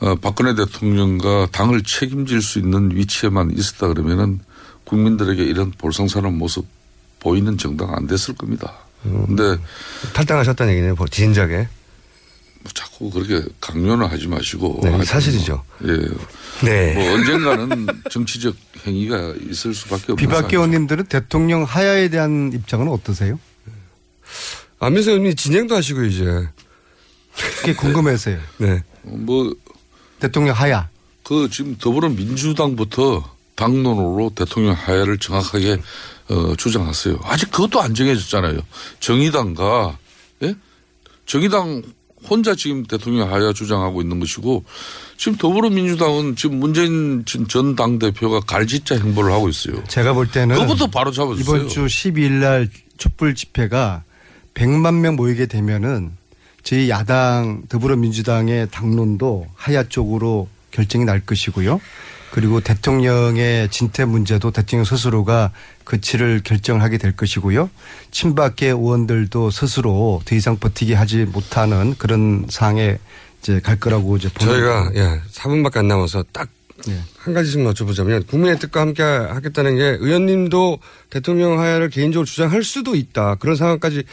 [0.00, 4.40] 어, 박근혜 대통령과 당을 책임질 수 있는 위치에만 있었다 그러면은
[4.84, 6.66] 국민들에게 이런 볼상사는 모습
[7.20, 8.74] 보이는 정당 안 됐을 겁니다.
[9.02, 9.56] 근데
[10.14, 10.94] 탈당하셨다는 얘기네요.
[10.94, 11.68] 뭐 진작에.
[12.60, 14.80] 뭐 자꾸 그렇게 강요는 하지 마시고.
[14.82, 15.64] 네, 사실이죠.
[15.78, 15.98] 뭐, 예.
[16.64, 16.94] 네.
[16.94, 18.56] 뭐 언젠가는 정치적
[18.86, 23.38] 행위가 있을 수밖에 없는 비박계 의원님들은 대통령 하야에 대한 입장은 어떠세요?
[24.80, 26.48] 안민석 의원님 진행도 하시고 이제.
[27.60, 28.38] 그게 궁금해서요.
[28.58, 28.82] 네.
[29.02, 29.54] 뭐
[30.18, 30.88] 대통령 하야.
[31.22, 35.80] 그 지금 더불어민주당부터 당론으로 대통령 하야를 정확하게
[36.28, 37.20] 어, 주장하세요.
[37.24, 38.60] 아직 그것도 안 정해졌잖아요.
[39.00, 39.98] 정의당과
[40.42, 40.54] 예?
[41.26, 41.82] 정의당
[42.28, 44.64] 혼자 지금 대통령 하야 주장하고 있는 것이고
[45.16, 49.82] 지금 더불어민주당은 지금 문재인 전 당대표가 갈짓자 행보를 하고 있어요.
[49.84, 51.56] 제가 볼 때는 그것부터 바로 잡아주세요.
[51.56, 54.02] 이번 주 12일 날 촛불 집회가
[54.54, 56.12] 100만 명 모이게 되면은
[56.62, 61.80] 저희 야당 더불어민주당의 당론도 하야 쪽으로 결정이 날 것이고요.
[62.30, 65.52] 그리고 대통령의 진퇴 문제도 대통령 스스로가
[65.84, 67.70] 그 치를 결정을 하게 될 것이고요.
[68.10, 72.98] 친박계 의원들도 스스로 더 이상 버티게 하지 못하는 그런 상에
[73.40, 74.90] 이제 갈 거라고 이제 보는 저희가.
[74.94, 80.78] 예, 4분밖에 안 남아서 딱한 가지씩 여쭤보자면 국민의 뜻과 함께 하겠다는 게 의원님도
[81.10, 83.36] 대통령 하야를 개인적으로 주장할 수도 있다.
[83.36, 84.04] 그런 상황까지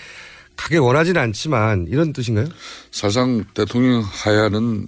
[0.56, 2.48] 가게 원하지는 않지만 이런 뜻인가요?
[2.92, 4.88] 사실상 대통령 하야는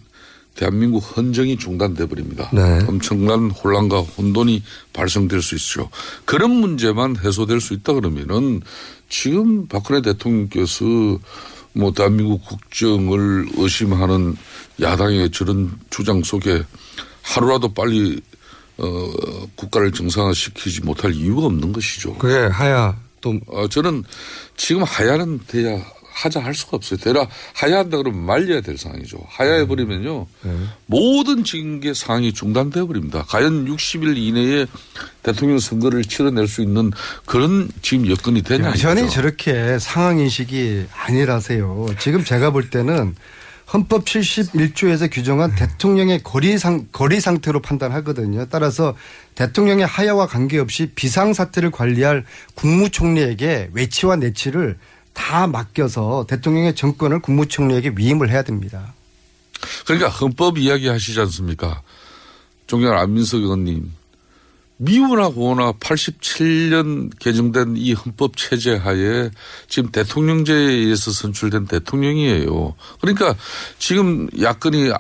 [0.58, 2.50] 대한민국 헌정이 중단돼 버립니다.
[2.52, 2.84] 네.
[2.88, 5.90] 엄청난 혼란과 혼돈이 발생될 수 있죠.
[6.26, 8.62] 그런 문제만 해소될 수 있다 그러면은
[9.08, 10.84] 지금 박근혜 대통령께서
[11.74, 14.36] 뭐 대한민국 국정을 의심하는
[14.82, 16.64] 야당의 저런 주장 속에
[17.22, 18.20] 하루라도 빨리
[18.78, 19.12] 어
[19.56, 22.16] 국가를 정상화시키지 못할 이유가 없는 것이죠.
[22.16, 24.04] 그게 하야 또 어, 저는
[24.56, 25.84] 지금 하야는 돼야
[26.18, 27.00] 하자 할 수가 없어요.
[27.00, 29.20] 되라 하야한다 그러면 말려야 될 상황이죠.
[29.28, 30.26] 하야해 버리면요
[30.88, 33.24] 모든 징계 상황이 중단돼 버립니다.
[33.28, 34.66] 과연 60일 이내에
[35.22, 36.92] 대통령 선거를 치러낼 수 있는
[37.26, 38.70] 그런 지금 여건이 되냐.
[38.70, 39.10] 여전히.
[39.10, 41.88] 저렇게 상황 인식이 아니라세요.
[42.00, 43.16] 지금 제가 볼 때는
[43.72, 48.46] 헌법 71조에서 규정한 대통령의 거리 상 거리 상태로 판단하거든요.
[48.50, 48.96] 따라서
[49.36, 52.24] 대통령의 하야와 관계없이 비상 사태를 관리할
[52.56, 54.78] 국무총리에게 외치와 내치를
[55.18, 58.94] 다 맡겨서 대통령의 정권을 국무총리에게 위임을 해야 됩니다.
[59.86, 61.82] 그러니까 헌법 이야기 하시지 않습니까?
[62.68, 63.92] 존경하는 안민석 의원님.
[64.78, 69.32] 미우나 고나 87년 개정된 이 헌법 체제 하에
[69.68, 72.76] 지금 대통령제에 의해서 선출된 대통령이에요.
[73.02, 73.36] 그러니까
[73.80, 74.92] 지금 야권이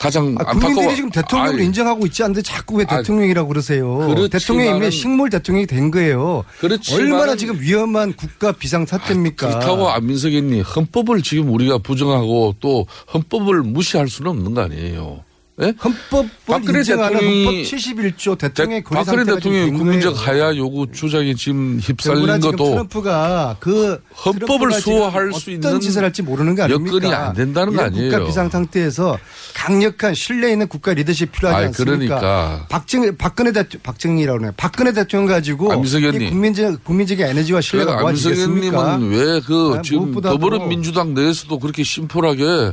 [0.00, 0.44] 가장 아.
[0.44, 3.98] 국민들이 지금 대통령을 아니, 인정하고 있지 않는데 자꾸 왜 대통령이라고 그러세요?
[3.98, 6.42] 그렇지만은- 대통령이 이미 식물 대통령이 된 거예요.
[6.58, 9.46] 그렇지만은- 얼마나 지금 위험한 국가 비상 사태입니까?
[9.48, 15.22] 그렇다고 안민석 의원님 헌법을 지금 우리가 부정하고 또 헌법을 무시할 수는 없는 거 아니에요.
[15.62, 15.74] 예?
[15.82, 20.26] 헌법을 박근혜 인정하는 대통령이 헌법 71조 대통령의 고리 박근혜 대통령이 국민적.
[20.26, 26.22] 하야 요구 주장이 지금 휩쓸린 것도 트럼프가 그 헌법을 수호할 수 어떤 있는 짓을 할지
[26.22, 26.96] 모르는 거 아닙니까?
[26.96, 28.10] 여건이 안 된다는 거 아니에요.
[28.10, 29.18] 국가 비상 상태에서
[29.54, 32.18] 강력한 신뢰 있는 국가 리더십 필요하지 않습니까?
[32.18, 32.66] 그러니까.
[32.70, 34.54] 박정 박근혜 대통령 박정희라고 그러네.
[34.56, 36.30] 박근혜 대통령 가지고 안민석 이.
[36.30, 38.78] 국민적 국민적인 에너지와 신뢰가 안민석 모아지겠습니까?
[38.78, 42.72] 의원님은 왜그 아, 지금 더불어민주당 내에서도 그렇게 심플하게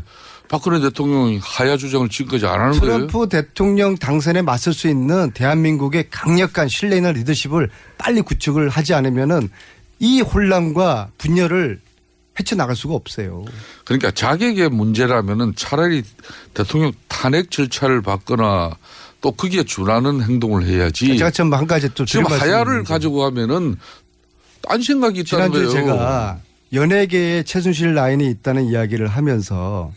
[0.50, 3.08] 박근혜 대통령이 하야 주장을 지금까지 안 하는 거예요?
[3.08, 9.50] 트럼프 대통령 당선에 맞설 수 있는 대한민국의 강력한 신뢰 있는 리더십을 빨리 구축을 하지 않으면은
[10.00, 11.82] 이 혼란과 분열을
[12.40, 13.46] 헤쳐나갈 수가 없어요.
[13.84, 16.04] 그러니까 자격의 문제라면은 차라리
[16.54, 18.78] 대통령 탄핵 절차를 받거나
[19.22, 21.18] 또 거기에 준하는 행동을 해야지.
[21.18, 22.84] 제가 좀한 가지 또 지금 하야를.
[22.84, 23.76] 가지고 가면은
[24.62, 25.70] 딴 생각이 있다는 거예요.
[25.72, 26.40] 제가
[26.74, 29.92] 연예계에 최순실 라인이 있다는 이야기를 하면서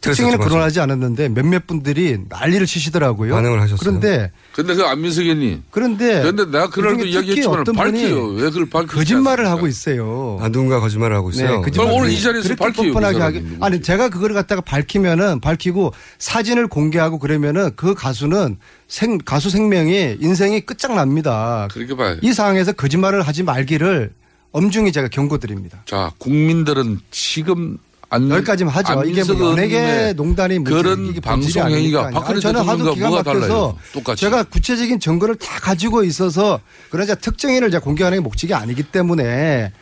[0.00, 3.34] 특징에는 그랬었죠, 거론하지 않았는데 몇몇 분들이 난리를 치시더라고요.
[3.34, 3.78] 반응을 하셨어요?
[3.78, 5.62] 그런데 근데 그 안민석 의원님.
[5.70, 8.26] 그런데 그런데 내가 그날도 이야기했지만 밝혀요.
[8.28, 9.50] 왜 그걸 밝히지 거짓말을 않습니까?
[9.50, 10.38] 하고 있어요.
[10.40, 11.50] 아, 누군가 거짓말을 하고 있어요.
[11.50, 11.86] 네, 거짓말.
[11.88, 13.44] 그럼 오늘 이 자리에서 뻔뻔하게 그 하게.
[13.60, 18.56] 아니 제가 그걸 갖다가 밝히면은 밝히고 사진을 공개하고 그러면은 그 가수는
[18.88, 21.68] 생 가수 생명이 인생이 끝장납니다.
[21.70, 22.16] 그렇게 봐요.
[22.22, 24.12] 이 상황에서 거짓말을 하지 말기를
[24.52, 25.82] 엄중히 제가 경고드립니다.
[25.86, 27.78] 자, 국민들은 지금
[28.12, 29.04] 안 여기까지만 하죠.
[29.04, 32.10] 이게 뭐 연예계 의원님의 농단이 그런 방송 행위가.
[32.10, 33.76] 박근혜 저는 하도 기가 뭐가 막혀서?
[33.92, 34.20] 똑같이.
[34.22, 39.72] 제가 구체적인 증거를 다 가지고 있어서 그러자 특정인을 제가 공개하는 게 목적이 아니기 때문에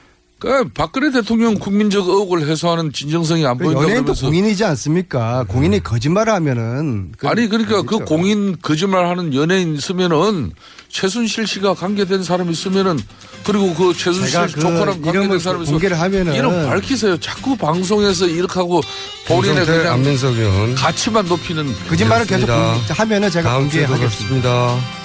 [0.40, 5.44] 그 박근혜 대통령 국민적 의혹을 해소하는 진정성이 안그 보인다 연예인도 그러면서 공인이지 않습니까?
[5.48, 7.98] 공인이 거짓말을 하면은 아니 그러니까 그.
[8.04, 10.52] 공인 거짓말하는 연예인 있으면은
[10.88, 12.98] 최순실 씨가 관계된 사람이 있으면은
[13.44, 17.18] 그리고 그 최순실 그 조카랑 관계된 사람이 있으면 공개를 하면은 이름 밝히세요.
[17.18, 18.80] 자꾸 방송에서 이렇게 하고
[19.26, 20.74] 본인의 그냥 안민석 의원.
[20.76, 23.98] 가치만 높이는 거짓말을 계속 하면은 제가 다음 주에 공개하겠습니다.
[23.98, 24.97] 뵙겠습니다.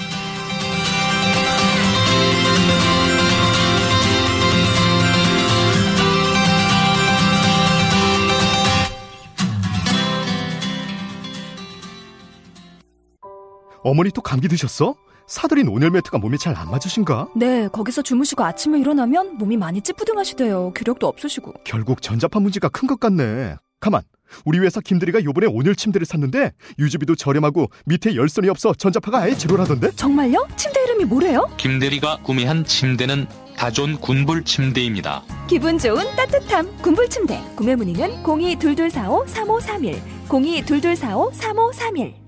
[13.83, 14.95] 어머니 또 감기 드셨어?
[15.27, 17.29] 사들인 온열 매트가 몸에 잘 안 맞으신가?
[17.35, 20.73] 네, 거기서 주무시고 아침에 일어나면 몸이 많이 찌뿌둥하시대요.
[20.73, 21.53] 기력도 없으시고.
[21.63, 23.55] 결국 전자파 문제가 큰 것 같네.
[23.79, 24.01] 가만.
[24.45, 29.91] 우리 회사 김대리가 요번에 온열 침대를 샀는데 유지비도 저렴하고 밑에 열선이 없어 전자파가 아예 제로라던데?
[29.91, 30.47] 정말요?
[30.55, 31.47] 침대 이름이 뭐래요?
[31.57, 35.23] 김대리가 구매한 침대는 다존 군불 침대입니다.
[35.47, 37.39] 기분 좋은 따뜻함 군불 침대.
[37.55, 42.22] 구매 문의는 0222453531, 0222453531.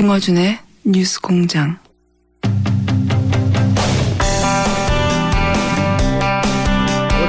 [0.00, 1.78] 김어준의 뉴스 공장.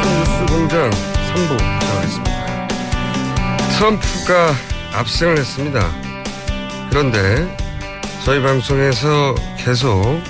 [0.03, 2.67] 뉴스 공장 3부 시작하겠습니다.
[3.77, 4.53] 트럼프가
[4.93, 5.91] 압승을 했습니다.
[6.89, 7.57] 그런데
[8.25, 10.21] 저희 방송에서 계속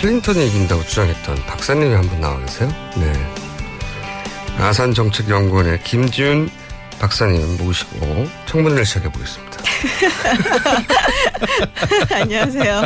[0.00, 2.68] 클린턴이 이긴다고 주장했던 박사님이 한 분 나와 계세요.
[2.96, 3.12] 네.
[4.58, 6.50] 아산정책연구원의 김지훈
[6.98, 9.57] 박사님 모시고 청문회를 시작해 보겠습니다.
[12.10, 12.82] 안녕하세요.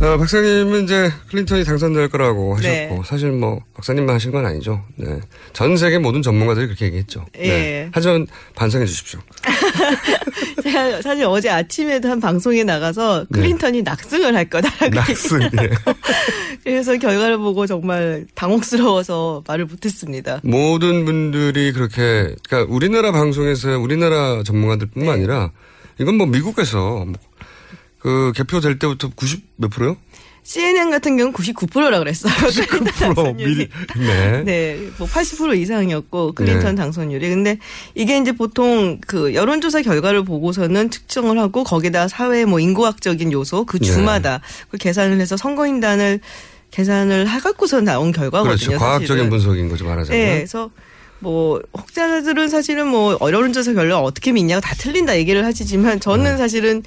[0.00, 3.00] 어, 박사님은 이제 클린턴이 당선될 거라고 하셨고 네.
[3.04, 4.84] 사실 뭐 박사님만 하신 건 아니죠.
[4.96, 5.20] 네.
[5.52, 7.24] 전 세계 모든 전문가들이 그렇게 얘기했죠.
[7.32, 7.48] 네.
[7.48, 7.88] 예.
[7.92, 9.20] 하지만 반성해 주십시오.
[10.64, 14.90] 제가 사실 어제 아침에도 한 방송에 나가서 클린턴이 낙승을 할 거다라고 네.
[14.90, 15.40] 낙승.
[15.42, 15.70] 예.
[16.64, 20.40] 그래서 결과를 보고 정말 당혹스러워서 말을 못했습니다.
[20.42, 25.12] 모든 분들이 그렇게 그러니까 우리나라 방송에서 우리나라 전문가들뿐만 네.
[25.12, 25.50] 아니라
[26.00, 27.04] 이건 뭐 미국에서
[28.02, 29.98] 뭐그 개표될 때부터 90 몇 프로요?
[30.44, 32.32] CNN 같은 경우는 99%라 그랬어요.
[32.32, 34.42] 99% 미리 네.
[34.44, 36.74] 네, 뭐 80% 이상이었고 클린턴 네.
[36.74, 37.28] 당선율이.
[37.30, 37.58] 근데
[37.94, 43.78] 이게 이제 보통 그 여론조사 결과를 보고서는 측정을 하고 거기다 사회 뭐 인구학적인 요소 그
[43.78, 43.86] 네.
[43.86, 46.20] 주마다 그 계산을 해서 선거인단을
[46.70, 48.56] 계산을 해갖고서 나온 결과거든요.
[48.56, 48.78] 그렇죠.
[48.78, 49.30] 과학적인.
[49.30, 50.20] 분석인 거죠 말하자면.
[50.20, 50.70] 네, 그래서
[51.20, 56.82] 뭐 혹자들은 사실은 뭐 여론조사 결과 어떻게 믿냐고 다 틀린다 얘기를 하시지만 저는 사실은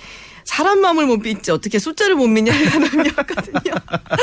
[0.47, 3.75] 사람 마음을 못 믿지 어떻게 숫자를 못 믿냐라는 의미였거든요.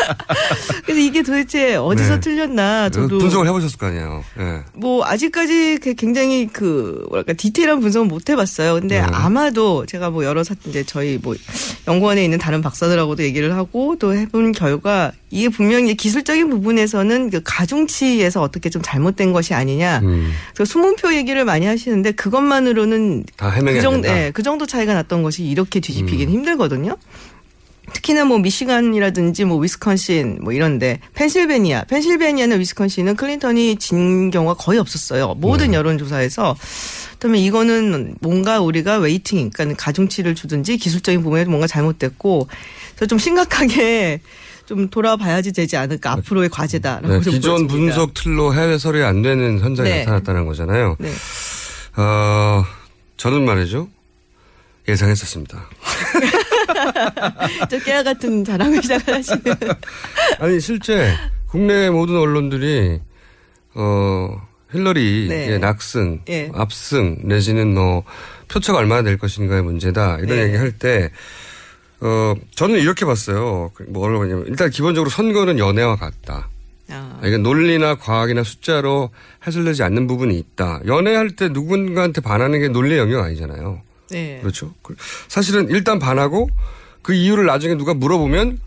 [0.82, 2.20] 그래서 이게 도대체 어디서 네.
[2.20, 4.24] 틀렸나 저도 분석을 해보셨을 거 아니에요.
[4.40, 4.62] 예.
[4.72, 8.80] 뭐 아직까지 그 굉장히 그 뭐랄까 디테일한 분석은 못 해봤어요.
[8.80, 9.06] 근데 네.
[9.06, 11.36] 아마도 제가 뭐 여러 사 이제 저희 뭐
[11.86, 18.40] 연구원에 있는 다른 박사들하고도 얘기를 하고 또 해본 결과 이게 분명히 기술적인 부분에서는 그 가중치에서
[18.40, 20.00] 어떻게 좀 잘못된 것이 아니냐.
[20.04, 20.32] 음.
[20.54, 24.26] 그래서 수문표 얘기를 많이 하시는데 그것만으로는 다 해명이 그안 정도, 된다.
[24.26, 26.34] 예, 그 정도 차이가 났던 것이 이렇게 뒤집히 긴 음.
[26.34, 26.96] 힘들거든요.
[27.92, 35.34] 특히나 뭐 미시간이라든지 뭐 위스콘신 뭐 이런데 펜실베니아, 펜실베니아나 위스콘신은 클린턴이 진 경우가 거의 없었어요.
[35.38, 35.76] 모든 네.
[35.76, 36.56] 여론조사에서.
[37.12, 42.48] 그다음에 이거는 뭔가 우리가 weighting, 그러니까 가중치를 주든지 기술적인 부분에 뭔가 잘못됐고,
[42.96, 44.20] 그래서 좀 심각하게
[44.66, 47.96] 좀 돌아봐야지 되지 않을까 앞으로의 과제다라고 네, 좀 기존 보여집니다.
[47.96, 49.98] 분석 틀로 해외 서류에 안 되는 현상이 네.
[50.00, 50.96] 나타났다는 거잖아요.
[50.98, 51.12] 네.
[51.96, 52.64] 어,
[53.18, 53.88] 저는 말이죠.
[54.88, 55.70] 예상했었습니다.
[57.70, 59.42] 저 깨알 같은 자랑을 시작하시는.
[60.40, 61.14] 아니, 실제
[61.46, 63.00] 국내 모든 언론들이,
[63.74, 65.58] 어, 힐러리의 네.
[65.58, 66.50] 낙승, 예.
[66.54, 68.04] 압승, 내지는 뭐,
[68.48, 70.18] 표차가 얼마나 될 것인가의 문제다.
[70.18, 70.42] 이런 네.
[70.44, 71.10] 얘기 할 때,
[72.00, 73.70] 어, 저는 이렇게 봤어요.
[73.74, 76.48] 그 뭐, 뭐냐면, 일단 기본적으로 선거는 연애와 같다.
[76.90, 77.18] 아.
[77.22, 79.10] 아, 이건 논리나 과학이나 숫자로
[79.46, 80.80] 해설되지 않는 부분이 있다.
[80.86, 83.80] 연애할 때 누군가한테 반하는 게 논리의 영역 아니잖아요.
[84.10, 84.38] 네.
[84.40, 84.74] 그렇죠.
[84.82, 84.94] 그-
[85.28, 86.48] 사실은 일단 반하고
[87.02, 88.60] 그 이유를 나중에 누가 물어보면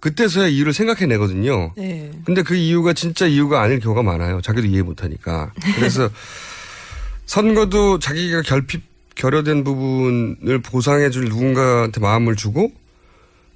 [0.00, 1.72] 그때서야 이유를 생각해내거든요.
[1.76, 2.10] 네.
[2.24, 4.40] 근데 그 이유가 진짜 이유가 아닐 경우가 많아요.
[4.42, 5.52] 자기도 이해 못하니까.
[5.76, 6.10] 그래서
[7.26, 8.82] 선거도 자기가 결핍
[9.14, 12.72] 결여된 부분을 보상해줄 누군가한테 마음을 주고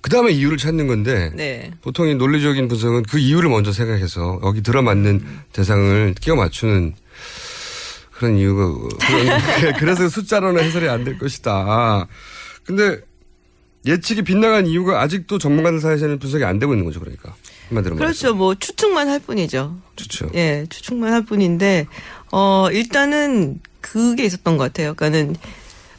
[0.00, 1.72] 그 다음에 이유를 찾는 건데 네.
[1.82, 5.22] 보통 이 논리적인 분석은 그 이유를 먼저 생각해서 여기 들어맞는
[5.52, 6.94] 대상을 끼워 맞추는
[8.18, 8.66] 그런 이유가
[8.98, 12.06] 그런- 그래서 숫자로는 해설이 안 될 것이다.
[12.64, 13.00] 근데
[13.86, 17.34] 예측이 빗나간 이유가 아직도 전문가들 사이에서는 분석이 안 되고 있는 거죠, 그러니까
[17.68, 18.20] 한마디로 말해서.
[18.20, 18.34] 그렇죠.
[18.36, 19.78] 뭐 추측만 할 뿐이죠.
[19.96, 20.28] 그렇죠.
[20.34, 21.86] 예, 추측만 할 뿐인데
[22.32, 24.94] 어 일단은 그게 있었던 것 같아요.
[24.94, 25.36] 그러니까는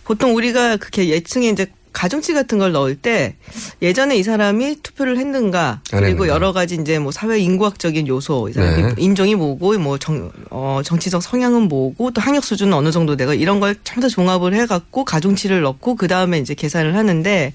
[0.04, 3.36] 보통 우리가 그렇게 예측에 이제 가중치 같은 걸 넣을 때
[3.82, 6.28] 예전에 이 사람이 투표를 했는가 안 그리고.
[6.28, 8.96] 여러 가지 이제 뭐 사회 인구학적인 요소 이 사람이 네.
[8.98, 13.60] 인종이 뭐고 뭐 정, 어, 정치적 성향은 뭐고 또 학력 수준은 어느 정도 되고 이런
[13.60, 17.54] 걸 전부 다 종합을 해갖고 가중치를 넣고 그 다음에 이제 계산을 하는데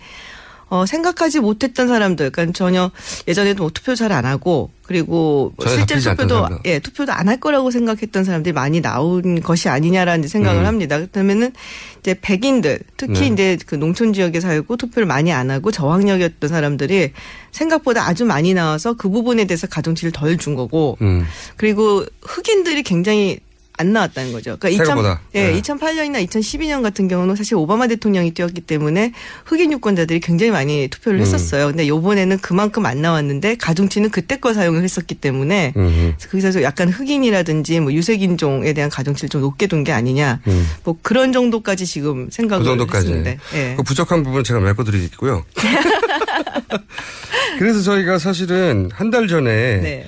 [0.68, 2.90] 어, 생각하지 못했던 사람들, 그러니까 전혀
[3.28, 6.48] 예전에도 뭐 투표 잘 안 하고 그리고 뭐 실제 투표도.
[6.66, 10.66] 예 투표도 안 할 거라고 생각했던 사람들이 많이 나온 것이 아니냐라는 생각을 음.
[10.66, 10.98] 합니다.
[10.98, 11.52] 그렇다면은
[12.00, 13.26] 이제 백인들 특히 네.
[13.28, 17.12] 이제 그 농촌 지역에 살고 투표를 많이 안 하고 저학력이었던 사람들이
[17.50, 21.24] 생각보다 아주 많이 나와서 그 부분에 대해서 가중치를 덜 준 거고 음.
[21.56, 23.38] 그리고 흑인들이 굉장히
[23.76, 24.56] 안 나왔다는 거죠.
[24.58, 25.20] 그러니까 생각보다.
[25.34, 25.60] 예, 네.
[25.60, 29.12] 2008년이나 2012년 같은 경우는 사실 오바마 대통령이 뛰었기 때문에
[29.46, 31.22] 흑인 유권자들이 굉장히 많이 투표를 음.
[31.22, 31.66] 했었어요.
[31.66, 36.14] 근데 요번에는 그만큼 안 나왔는데 가중치는 그때 거 사용을 했었기 때문에 음.
[36.30, 40.40] 거기서 약간 흑인이라든지 뭐 유색인종에 대한 가중치를 좀 높게 둔 게 아니냐.
[40.46, 40.66] 음.
[40.84, 43.08] 뭐 그런 정도까지 지금 생각을 그 정도까지.
[43.08, 43.38] 했는데.
[43.54, 43.74] 예.
[43.76, 45.44] 그 부족한 부분은 제가 메꿔드리겠고요.
[47.58, 50.06] 그래서 저희가 사실은 한 달 전에 네.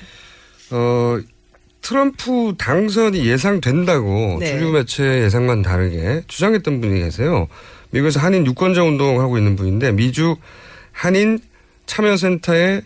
[0.71, 1.17] 어,
[1.87, 4.47] 트럼프 당선이 예상된다고 네.
[4.47, 7.47] 주류 매체 예상만 다르게 주장했던 분이 계세요.
[7.91, 10.35] 미국에서 한인 유권자 운동을 하고 있는 분인데 미주
[10.91, 11.39] 한인
[11.85, 12.81] 참여센터의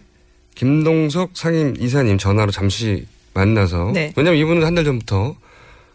[0.53, 4.13] 김동석 상임 이사님 전화로 잠시 만나서 네.
[4.15, 5.35] 왜냐하면 이분은 한 달 전부터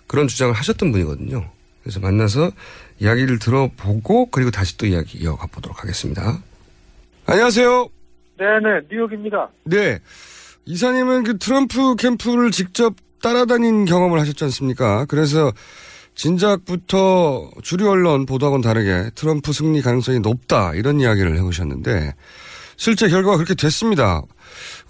[0.09, 1.49] 그런 주장을 하셨던 분이거든요.
[1.85, 2.51] 그래서 만나서
[2.99, 6.43] 이야기를 들어보고 그리고 다시 또 이야기 이어가 보도록 하겠습니다.
[7.27, 7.89] 안녕하세요.
[8.39, 9.51] 네네, 뉴욕입니다.
[9.63, 10.01] 네.
[10.67, 15.07] 이사님은 그 트럼프 캠프를 직접 따라다닌 경험을 하셨지 않습니까?
[15.09, 15.53] 그래서
[16.15, 22.15] 진작부터 주류 언론 보도하고는 다르게 트럼프 승리 가능성이 높다 이런 이야기를 해오셨는데
[22.77, 24.23] 실제 결과가 그렇게 됐습니다.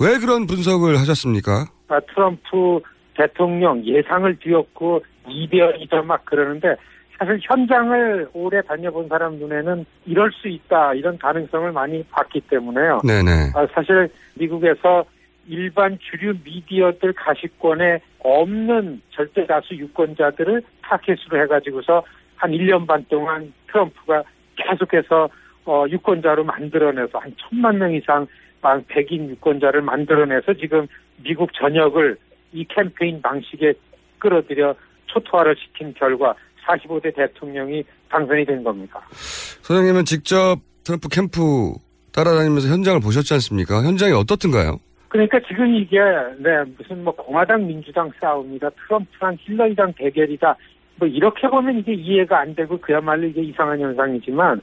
[0.00, 1.66] 왜 그런 분석을 하셨습니까?
[1.88, 2.80] 아, 트럼프
[3.14, 6.76] 대통령 예상을 뒤엎고 이변이다 막 그러는데
[7.18, 13.00] 사실 현장을 오래 다녀본 사람 눈에는 이럴 수 있다 이런 가능성을 많이 봤기 때문에요.
[13.04, 13.52] 네네.
[13.54, 15.04] 아, 사실 미국에서
[15.48, 22.02] 일반 주류 미디어들 가시권에 없는 절대 다수 유권자들을 타켓으로 해가지고서
[22.36, 24.24] 한 1년 반 동안 트럼프가
[24.56, 25.28] 계속해서
[25.64, 28.26] 어, 유권자로 만들어내서 한 천만 명 이상
[28.60, 30.86] 만 백인 유권자를 만들어내서 지금
[31.22, 32.16] 미국 전역을
[32.52, 33.74] 이 캠페인 방식에
[34.18, 34.74] 끌어들여
[35.06, 36.34] 초토화를 시킨 결과
[36.66, 39.00] 45대 대통령이 당선이 된 겁니다.
[39.12, 41.74] 소장님은 직접 트럼프 캠프
[42.12, 43.82] 따라다니면서 현장을 보셨지 않습니까?
[43.82, 44.78] 현장이 어떻든가요?
[45.08, 45.98] 그러니까 지금 이게
[46.38, 50.56] 네 무슨 뭐 공화당 민주당 싸움이다 트럼프랑 힐러리당 대결이다
[50.96, 54.60] 뭐 이렇게 보면 이게 이해가 안 되고 그야말로 이게 이상한 현상이지만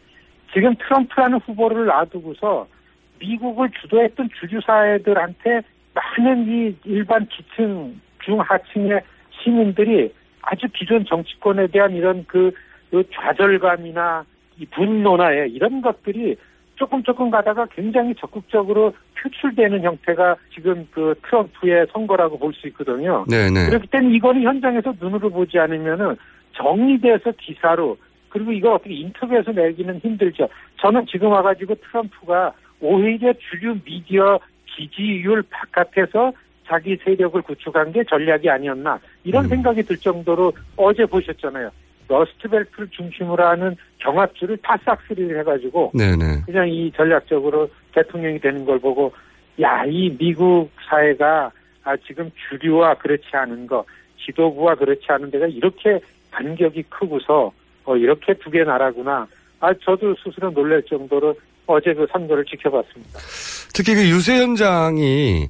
[0.54, 2.68] 지금 트럼프라는 후보를 놔두고서
[3.20, 5.62] 미국을 주도했던 주주사회들한테
[5.94, 12.52] 많은 이 일반 기층, 중하층의 시민들이 아주 기존 정치권에 대한 이런 그,
[12.92, 14.26] 그 좌절감이나
[14.60, 16.36] 이 분노나 예, 이런 것들이
[16.76, 23.26] 조금 조금 가다가 굉장히 적극적으로 표출되는 형태가 지금 그 트럼프의 선거라고 볼 수 있거든요.
[23.30, 23.68] 네네.
[23.68, 26.16] 그렇기 때문에 이거는 현장에서 눈으로 보지 않으면은
[26.54, 27.98] 정리돼서 기사로
[28.30, 30.48] 그리고 이거 어떻게 인터뷰에서 내기는 힘들죠.
[30.82, 34.40] 저는 지금 와가지고 트럼프가 오히려 주류 미디어
[34.76, 36.34] 지지율 바깥에서
[36.68, 41.70] 자기 세력을 구축한 게 전략이 아니었나 이런 생각이 들 정도로 어제 보셨잖아요.
[42.20, 46.42] 러스트벨트를 중심으로 하는 경합주를 다 싹쓸이를 해가지고 네네.
[46.46, 49.12] 그냥 이 전략적으로 대통령이 되는 걸 보고
[49.62, 51.52] 야 이 미국 사회가
[51.84, 53.84] 아 지금 주류와 그렇지 않은 거
[54.26, 56.00] 지도부와 그렇지 않은 데가 이렇게
[56.32, 57.52] 간격이 크고서
[57.86, 59.28] 어 이렇게 두 개 나라구나
[59.60, 61.36] 아 저도 스스로 놀랄 정도로
[61.68, 63.20] 어제 그 선거를 지켜봤습니다.
[63.76, 65.48] 특히 그 유세 현 장이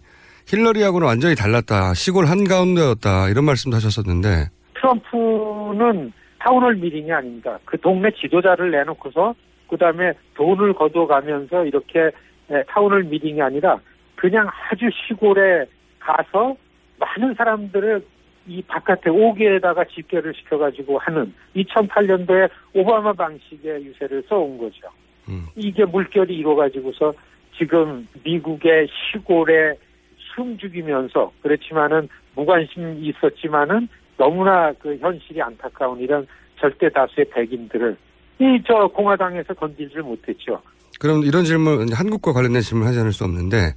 [0.48, 1.94] 힐러리하고는 완전히 달랐다.
[1.94, 3.30] 시골 한가운데였다.
[3.30, 4.50] 이런 말씀도 하셨었는데.
[4.76, 6.12] 트럼프는
[6.44, 7.58] town hall meeting이 아닙니다.
[7.64, 9.34] 그 동네 지도자를 내놓고서
[9.70, 12.12] 그 다음에 돈을 거둬가면서 이렇게
[12.50, 13.80] 에, town hall meeting이 아니라
[14.16, 15.66] 그냥 아주 시골에
[16.00, 16.56] 가서
[17.00, 18.04] 많은 사람들을
[18.48, 24.90] 이 바깥에 옥외에다가 집결을 시켜가지고 하는 2008년도에 오바마 방식의 유세를 써온 거죠.
[25.56, 27.14] 이게 물결이 이루어가지고서
[27.58, 29.76] 지금 미국의 시골에
[30.18, 33.88] 숨 죽이면서 그렇지만은 무관심이 있었지만은
[34.18, 36.26] 너무나 그 현실이 안타까운 이런
[36.60, 37.98] 절대 다수의 백인들을
[38.40, 40.62] 이 저 공화당에서 건들지를 못했죠.
[41.00, 43.74] 그럼 이런 질문, 한국과 관련된 질문 하지 않을 수 없는데,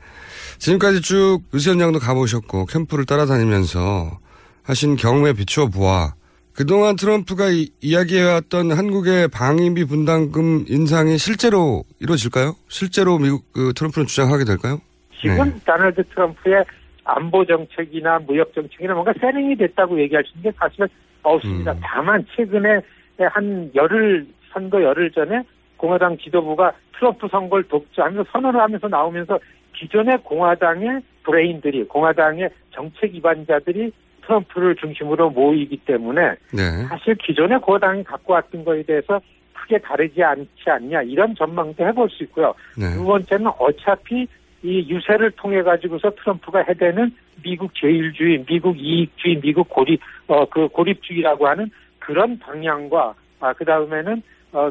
[0.58, 4.18] 지금까지 쭉 유세 현장도 가보셨고, 캠프를 따라다니면서
[4.62, 6.12] 하신 경험에 비추어 보아,
[6.54, 12.54] 그동안 트럼프가 이, 이야기해왔던 한국의 방위비 분담금 인상이 실제로 이루어질까요?
[12.68, 14.80] 실제로 미국, 그 트럼프는 주장하게 될까요?
[15.20, 16.64] 지금 다널드 트럼프의
[17.06, 20.88] 안보 정책이나 무역 정책이나 뭔가 세링이 됐다고 얘기할 수 있는 게 사실은
[21.22, 21.74] 없습니다.
[21.80, 22.80] 다만 최근에
[23.18, 25.42] 한 열흘 선거 열흘 전에
[25.76, 29.38] 공화당 지도부가 트럼프 선거를 독주하면서 선언을 하면서 나오면서
[29.74, 33.92] 기존의 공화당의 브레인들이 공화당의 정책 기반자들이
[34.22, 36.62] 트럼프를 중심으로 모이기 때문에 네.
[36.88, 39.20] 사실 기존의 공화당이 갖고 왔던 거에 대해서
[39.52, 42.54] 크게 다르지 않지 않냐 이런 전망도 해볼 수 있고요.
[42.76, 42.92] 네.
[42.94, 44.26] 두 번째는 어차피
[44.66, 47.12] 이 유세를 통해 가지고서 트럼프가 해대는
[47.44, 54.70] 미국 제일주의, 미국 이익주의, 미국 고립 어그 고립주의라고 하는 그런 방향과 아 그 다음에는 어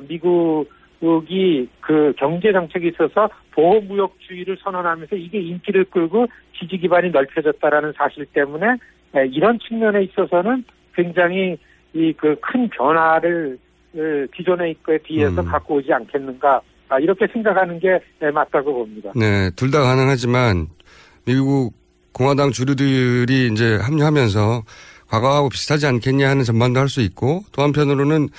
[1.00, 6.28] 미국이 그 경제 정책에 있어서 보호 무역주의를 선언하면서 이게 인기를 끌고
[6.60, 8.66] 지지 기반이 넓혀졌다라는 사실 때문에
[9.16, 11.58] 에, 이런 측면에 있어서는 굉장히
[11.94, 13.58] 이 그 큰 변화를
[13.96, 16.60] 에, 기존의 거에 비해서 갖고 오지 않겠는가
[16.90, 17.88] 아, 이렇게 생각하는 게
[18.22, 19.12] 에, 맞다고 봅니다.
[19.16, 20.68] 네, 둘 다 가능하지만
[21.26, 21.74] 미국
[22.12, 24.64] 공화당 주류들이 이제 합류하면서
[25.08, 28.30] 과거하고 비슷하지 않겠냐 하는 전망도 할 수 있고 또 한편으로는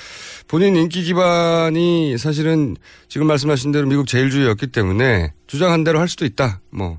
[0.48, 2.76] 본인 인기 기반이 사실은
[3.08, 6.60] 지금 말씀하신 대로 미국 제일주의였기 때문에 주장한 대로 할 수도 있다.
[6.70, 6.98] 뭐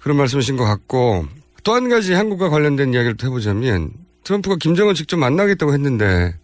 [0.00, 1.26] 그런 말씀이신 것 같고
[1.64, 3.90] 또 한 가지 한국과 관련된 이야기를 또 해보자면
[4.24, 6.34] 트럼프가 김정은 직접 만나겠다고 했는데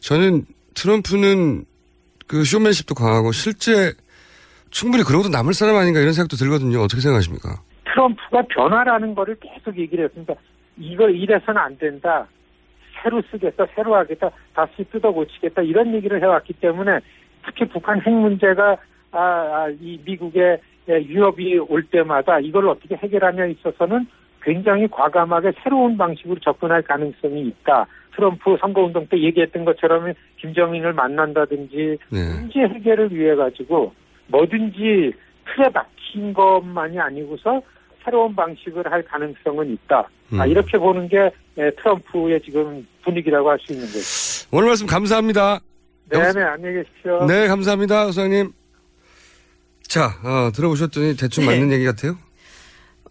[0.00, 1.64] 저는 트럼프는
[2.30, 3.90] 그 쇼맨십도 강하고 실제
[4.70, 6.78] 충분히 그러고도 남을 사람 아닌가 이런 생각도 들거든요.
[6.78, 7.58] 어떻게 생각하십니까?
[7.86, 10.34] 트럼프가 변화라는 거를 계속 얘기를 했습니다.
[10.78, 12.28] 이거 이래서는 안 된다.
[13.02, 17.00] 새로 쓰겠다, 새로 하겠다, 다시 뜯어 고치겠다 이런 얘기를 해왔기 때문에
[17.44, 18.76] 특히 북한 핵 문제가
[19.10, 24.06] 아, 아, 이 미국의 유럽이 올 때마다 이걸 어떻게 해결하냐에 있어서는
[24.42, 27.88] 굉장히 과감하게 새로운 방식으로 접근할 가능성이 있다.
[28.20, 33.94] 트럼프 선거운동 때 얘기했던 것처럼 김정인을 만난다든지 문제 해결을 위해 가지고
[34.26, 35.12] 뭐든지
[35.46, 37.62] 틀에 박힌 것만이 아니고서
[38.04, 40.08] 새로운 방식을 할 가능성은 있다.
[40.32, 40.50] 아, 음.
[40.50, 43.98] 이렇게 보는 게 에, 트럼프의 지금 분위기라고 할 수 있는 거죠.
[44.52, 45.60] 오늘 말씀 감사합니다.
[46.10, 47.24] 네네, 안녕히 계십시오.
[47.26, 48.52] 네, 감사합니다, 소장님.
[49.82, 51.50] 자, 어, 들어보셨더니 대충 네.
[51.58, 52.16] 맞는 얘기 같아요?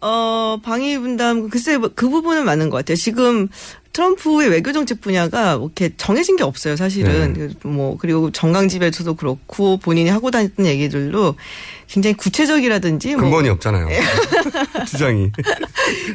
[0.00, 2.96] 어, 방위 분담, 글쎄, 뭐그 부분은 맞는 것 같아요.
[2.96, 3.48] 지금
[3.92, 7.32] 트럼프의 외교 정책 분야가 뭐 이렇게 정해진 게 없어요, 사실은.
[7.34, 7.48] 네.
[7.64, 11.34] 뭐, 그리고 정강집에서도 그렇고 본인이 하고 다녔던 얘기들도
[11.88, 13.24] 굉장히 구체적이라든지 뭐.
[13.24, 13.88] 근본이 없잖아요.
[14.86, 15.32] 주장이.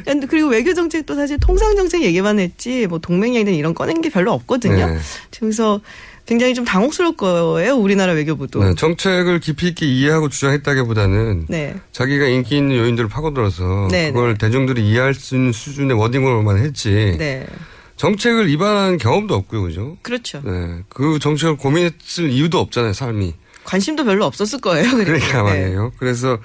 [0.04, 4.08] 근데 그리고 외교 정책도 사실 통상 정책 얘기만 했지 뭐 동맹 얘기는 이런 꺼낸 게
[4.08, 4.86] 별로 없거든요.
[4.86, 4.98] 네.
[5.38, 5.80] 그래서
[6.26, 8.62] 굉장히 좀 당혹스러울 거예요, 우리나라 외교부도.
[8.62, 11.76] 네, 정책을 깊이 있게 이해하고 주장했다기보다는 네.
[11.92, 17.46] 자기가 인기 있는 요인들을 파고들어서 네, 그걸 대중들이 이해할 수 있는 수준의 워딩으로만 했지 네.
[17.96, 19.96] 정책을 입안한 경험도 없고요, 그죠?
[20.02, 20.42] 그렇죠.
[20.44, 23.34] 네, 그 정책을 고민했을 이유도 없잖아요, 삶이.
[23.64, 24.90] 관심도 별로 없었을 거예요.
[24.90, 25.04] 그리고.
[25.04, 25.60] 그러니까 네.
[25.60, 25.92] 말이에요.
[25.98, 26.38] 그래서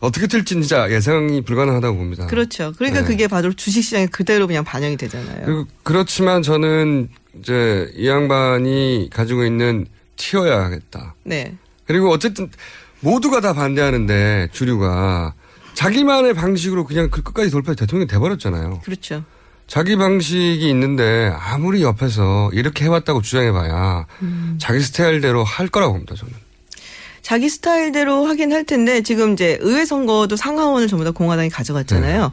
[0.00, 2.26] 어떻게 될지 진짜 예상이 불가능하다고 봅니다.
[2.26, 2.72] 그렇죠.
[2.76, 3.06] 그러니까 네.
[3.06, 5.66] 그게 바로 주식시장에 그대로 그냥 반영이 되잖아요.
[5.82, 7.08] 그렇지만 저는
[7.40, 9.86] 이제 이 양반이 가지고 있는
[10.16, 11.14] 튀어야 하겠다.
[11.24, 11.56] 네.
[11.86, 12.50] 그리고 어쨌든
[13.00, 15.34] 모두가 다 반대하는데 주류가
[15.74, 18.80] 자기만의 방식으로 그냥 그 끝까지 돌파 대통령이 돼버렸잖아요.
[18.84, 19.24] 그렇죠.
[19.66, 24.58] 자기 방식이 있는데 아무리 옆에서 이렇게 해왔다고 주장해봐야 음.
[24.60, 26.32] 자기 스타일대로 할 거라고 봅니다 저는.
[27.26, 32.32] 자기 스타일대로 하긴 할 텐데 지금 이제 의회 선거도 상하원을 전부 다 공화당이 가져갔잖아요.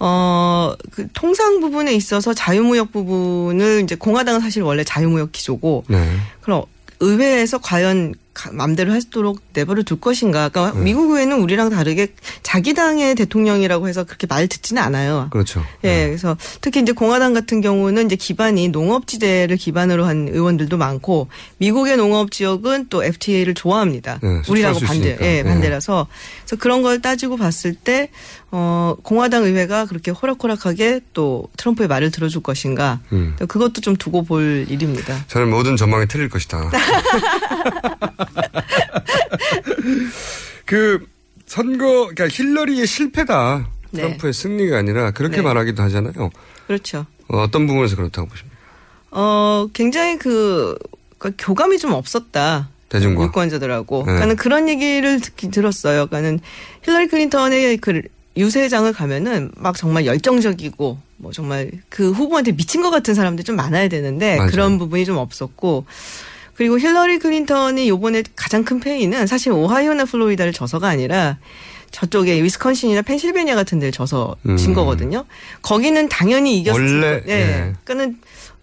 [0.00, 6.16] 어, 그 통상 부분에 있어서 자유무역 부분을 이제 공화당은 사실 원래 자유무역 기조고 네.
[6.40, 6.64] 그럼
[6.98, 8.18] 의회에서 과연 가-
[8.52, 10.48] 맘대로 하도록 내버려 둘 것인가.
[10.48, 10.84] 그러니까 네.
[10.84, 12.08] 미국 의회는 우리랑 다르게
[12.42, 15.28] 자기 당의 대통령이라고 해서 그렇게 말 듣지는 않아요.
[15.30, 15.64] 그렇죠.
[15.84, 21.28] 예, 그래서 특히 이제 공화당 같은 경우는 이제 기반이 농업지대를 기반으로 한 의원들도 많고
[21.58, 24.18] 미국의 농업 지역은 또 FTA를 좋아합니다.
[24.22, 25.16] 네, 우리라고 수 반대.
[25.20, 25.44] 예, 네.
[25.44, 26.06] 반대라서
[26.40, 28.10] 그래서 그런 걸 따지고 봤을 때
[28.56, 33.00] 어, 공화당 의회가 그렇게 호락호락하게 또 트럼프의 말을 들어줄 것인가.
[33.12, 33.34] 음.
[33.36, 35.24] 그것도 좀 두고 볼 일입니다.
[35.26, 36.70] 저는 모든 전망이 틀릴 것이다.
[40.64, 41.06] 그
[41.46, 43.68] 선거, 그러니까 힐러리의 실패다.
[43.90, 44.02] 네.
[44.02, 45.42] 트럼프의 승리가 아니라 그렇게 네.
[45.42, 46.30] 말하기도 하잖아요.
[46.66, 47.06] 그렇죠.
[47.28, 48.56] 어, 어떤 부분에서 그렇다고 보십니까?
[49.10, 50.76] 어, 굉장히 그,
[51.18, 52.70] 그러니까 교감이 좀 없었다.
[52.88, 53.24] 대중과.
[53.24, 53.98] 유권자들하고.
[53.98, 54.04] 네.
[54.04, 56.06] 그러니까는 그런 얘기를 듣기 들었어요.
[56.06, 56.40] 그러니까는
[56.82, 58.02] 힐러리 클린턴의 그
[58.36, 63.88] 유세장을 가면은 막 정말 열정적이고 뭐 정말 그 후보한테 미친 것 같은 사람들이 좀 많아야
[63.88, 64.50] 되는데 맞아요.
[64.50, 65.86] 그런 부분이 좀 없었고
[66.54, 71.38] 그리고 힐러리 클린턴이 요번에 가장 큰 패인은 사실 오하이오나 플로리다를 져서가 아니라
[71.90, 74.74] 저쪽에 위스콘신이나 펜실베니아 같은 데를 져서 진 음.
[74.74, 75.24] 거거든요.
[75.62, 77.32] 거기는 당연히 이겼을 원래, 거- 예.
[77.32, 77.72] 예.
[77.84, 78.18] 그러니까는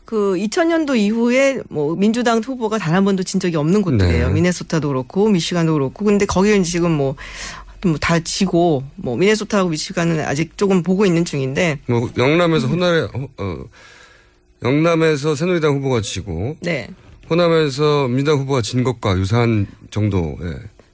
[0.06, 4.28] 그 2000년도 이후에 뭐 민주당 후보가 단 한 번도 진 적이 없는 곳들이에요.
[4.28, 4.34] 네.
[4.34, 6.04] 미네소타도 그렇고 미시간도 그렇고.
[6.04, 7.16] 근데 거기는 지금 뭐
[7.86, 13.58] 뭐다 지고 뭐 미네소타하고 미시간은 아직 조금 보고 있는 중인데 뭐 영남에서 호남에 어, 어,
[14.64, 16.90] 영남에서 새누리당 후보가 지고 네.
[17.36, 20.36] 호남에서 민주당 후보가 진 것과 유사한 정도의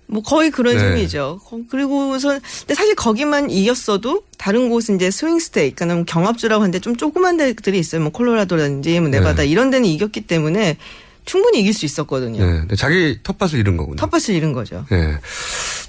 [0.06, 0.80] 뭐 거의 그런 네.
[0.80, 1.42] 셈이죠.
[1.44, 6.96] 거- 그리고선 근데 사실 거기만 이겼어도 다른 곳은 이제 swing state, 그러니까 경합주라고 하는데 좀
[6.96, 8.02] 조그만 데들이 있어요.
[8.02, 9.48] 뭐 콜로라도라든지 뭐 네바다 네.
[9.48, 10.78] 이런 데는 이겼기 때문에
[11.26, 12.46] 충분히 이길 수 있었거든요.
[12.46, 12.60] 네.
[12.60, 13.98] 근데 자기 텃밭을 잃은 거군요.
[13.98, 14.86] 텃밭을 잃은 거죠.
[14.90, 15.18] 네.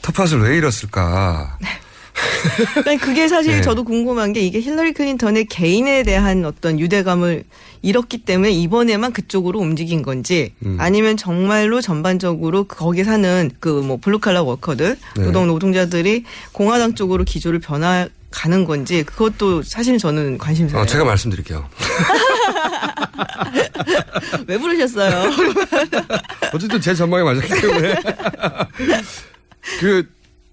[0.03, 1.59] 텃밭을 왜 잃었을까?
[2.83, 3.61] 그러니까 그게 사실 네.
[3.62, 7.45] 저도 궁금한 게 이게 힐러리 클린턴의 개인에 대한 어떤 유대감을
[7.83, 10.76] 잃었기 때문에 이번에만 그쪽으로 움직인 건지 음.
[10.81, 15.24] 아니면 정말로 전반적으로 거기 사는 그 뭐 블루칼라 워커들 네.
[15.24, 20.83] 노동 노동자들이 공화당 쪽으로 기조를 변화 가는 건지 그것도 사실 저는 관심사예요.
[20.83, 21.66] 어, 제가 말씀드릴게요.
[24.47, 25.31] 왜 부르셨어요?
[26.53, 27.95] 어쨌든 제 전망이 맞았기 때문에.
[29.81, 30.07] 그,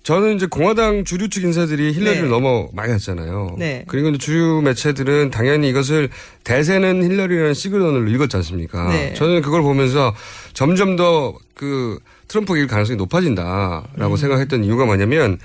[0.05, 2.29] 저는 이제 공화당 주류 측 인사들이 힐러리를 네.
[2.29, 3.55] 너무 많이 했잖아요.
[3.57, 3.83] 네.
[3.87, 6.09] 그리고 이제 주류 매체들은 당연히 이것을
[6.43, 8.87] 대세는 힐러리라는 시그널로 읽었지 않습니까?
[8.89, 9.13] 네.
[9.15, 10.15] 저는 그걸 보면서
[10.53, 14.17] 점점 더 그 트럼프가 이길 가능성이 높아진다라고 음.
[14.17, 15.39] 생각했던 이유가 뭐냐면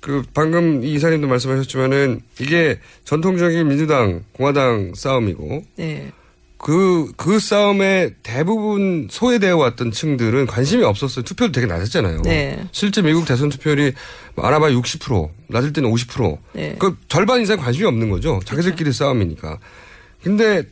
[0.00, 6.12] 그 방금 이 이사님도 말씀하셨지만은 이게 전통적인 민주당 공화당 싸움이고 네.
[6.58, 11.24] 그, 그 싸움에 대부분 소외되어 왔던 층들은 관심이 없었어요.
[11.24, 12.22] 투표도 되게 낮았잖아요.
[12.22, 12.66] 네.
[12.72, 13.92] 실제 미국 대선 투표율이
[14.34, 16.38] 많아봐야 60%, 낮을 때는 50%.
[16.52, 16.76] 네.
[16.78, 18.40] 그 절반 이상 관심이 없는 거죠.
[18.44, 19.58] 자기들끼리 싸움이니까.
[20.22, 20.64] 근데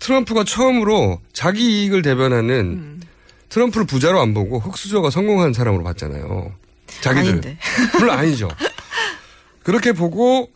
[0.00, 3.00] 트럼프가 처음으로 자기 이익을 대변하는 음.
[3.48, 6.52] 트럼프를 부자로 안 보고 흑수저가 성공한 사람으로 봤잖아요.
[7.00, 7.28] 자기들.
[7.28, 7.58] 아닌데.
[7.98, 8.48] 물론 아니죠.
[9.62, 10.50] 그렇게 보고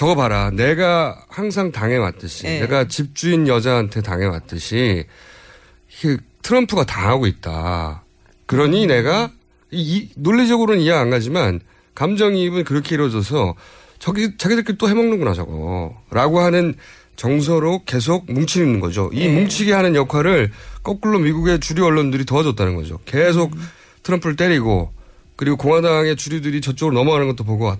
[0.00, 0.50] 저거 봐라.
[0.50, 2.60] 내가 항상 당해왔듯이, 네.
[2.60, 5.04] 내가 집주인 여자한테 당해왔듯이,
[6.02, 8.02] 이 트럼프가 당하고 있다.
[8.46, 9.30] 그러니 내가,
[9.70, 11.60] 이, 이- 논리적으로는 이해 안 가지만,
[11.94, 13.56] 감정이입은 그렇게 이루어져서,
[13.98, 15.94] 저기, 자기들끼리 또 해먹는구나, 저거.
[16.10, 16.76] 라고 하는
[17.16, 19.10] 정서로 계속 뭉치는 거죠.
[19.12, 19.34] 이 네.
[19.38, 20.50] 뭉치게 하는 역할을
[20.82, 23.00] 거꾸로 미국의 주류 언론들이 도와줬다는 거죠.
[23.04, 23.54] 계속
[24.02, 24.94] 트럼프를 때리고,
[25.36, 27.70] 그리고 공화당의 주류들이 저쪽으로 넘어가는 것도 보고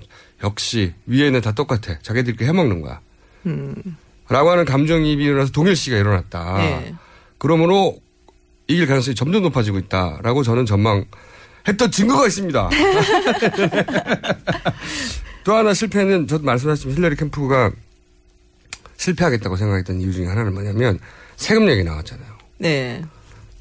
[0.42, 1.98] 역시 위에는 다 똑같아.
[2.02, 3.00] 자기들끼리 해먹는 거야.
[3.46, 3.74] 음.
[4.28, 6.58] 라고 하는 감정이입이 일어나서 동일시가 일어났다.
[6.58, 6.94] 네.
[7.38, 8.00] 그러므로
[8.68, 12.70] 이길 가능성이 점점 높아지고 있다라고 저는 전망했던 증거가 있습니다.
[15.42, 17.72] 또 하나 실패는 저도 말씀하셨지만 힐러리 캠프가
[18.96, 21.00] 실패하겠다고 생각했던 이유 중에 하나는 뭐냐면
[21.36, 22.38] 세금 얘기 나왔잖아요.
[22.58, 23.02] 네.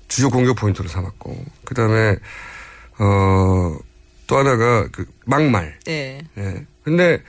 [0.07, 2.17] 주요 공격 포인트로 삼았고 그다음에
[2.99, 3.77] 어,
[4.27, 5.79] 또 하나가 그 막말.
[5.85, 6.21] 네.
[6.37, 6.65] 예.
[6.83, 7.21] 근데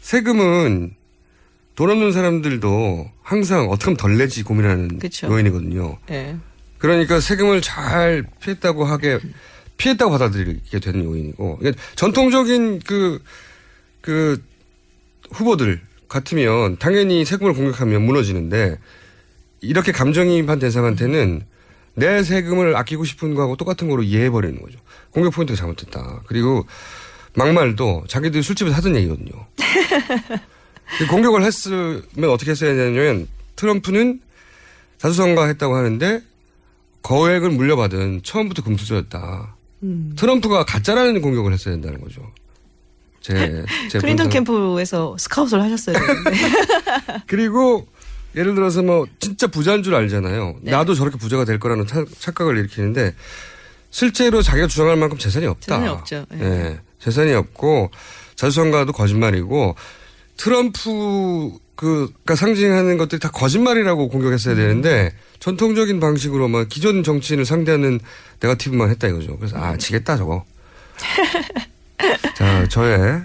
[0.00, 0.94] 세금은
[1.76, 5.28] 돈 없는 사람들도 항상 어떻게 하면 덜 내지 고민하는 그쵸.
[5.28, 5.98] 요인이거든요.
[6.06, 6.36] 네.
[6.78, 9.18] 그러니까 세금을 잘 피했다고 하게
[9.76, 13.22] 피했다고 받아들이게 되는 요인이고 이게 전통적인 그,
[14.00, 14.42] 그
[15.30, 18.78] 후보들 같으면 당연히 세금을 공격하면 무너지는데
[19.60, 21.44] 이렇게 감정이입한 대상한테는
[21.94, 24.78] 내 세금을 아끼고 싶은 거하고 똑같은 거로 이해해버리는 거죠.
[25.10, 26.22] 공격 포인트가 잘못됐다.
[26.26, 26.66] 그리고
[27.36, 29.30] 막말도 자기들이 술집에서 하던 얘기거든요.
[31.10, 33.26] 공격을 했으면 어떻게 했어야 되냐면
[33.56, 34.20] 트럼프는
[34.98, 36.22] 자수성가 했다고 하는데
[37.02, 39.54] 거액을 물려받은 처음부터 금수저였다.
[39.82, 40.14] 음.
[40.16, 42.22] 트럼프가 가짜라는 공격을 했어야 된다는 거죠.
[43.20, 45.60] 제, 제 클린턴 캠프에서 스카웃을
[45.92, 46.30] 되는데.
[47.26, 47.86] 그리고
[48.36, 50.56] 예를 들어서 뭐 진짜 부자인 줄 알잖아요.
[50.62, 50.70] 네.
[50.70, 53.14] 나도 저렇게 부자가 될 거라는 차- 착각을 일으키는데
[53.90, 55.66] 실제로 자기가 주장할 만큼 재산이 없다.
[55.66, 56.26] 재산이 없죠.
[56.34, 56.38] 예.
[56.44, 56.80] 예.
[57.04, 57.90] 재산이 없고
[58.34, 59.76] 자수성가도 거짓말이고
[60.38, 68.00] 트럼프 그가 상징하는 것들이 다 거짓말이라고 공격했어야 되는데 전통적인 방식으로 막 기존 정치인을 상대하는
[68.40, 69.36] 네거티브만 했다 이거죠.
[69.36, 70.44] 그래서 아 지겠다 저거.
[72.36, 73.22] 자 저의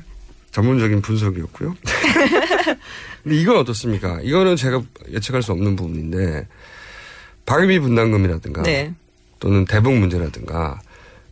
[0.52, 1.76] 전문적인 분석이었고요.
[3.24, 4.20] 근데 이건 어떻습니까?
[4.22, 6.48] 이거는 제가 예측할 수 없는 부분인데
[7.46, 8.94] 방위비 분담금이라든가 네.
[9.40, 10.82] 또는 대북 문제라든가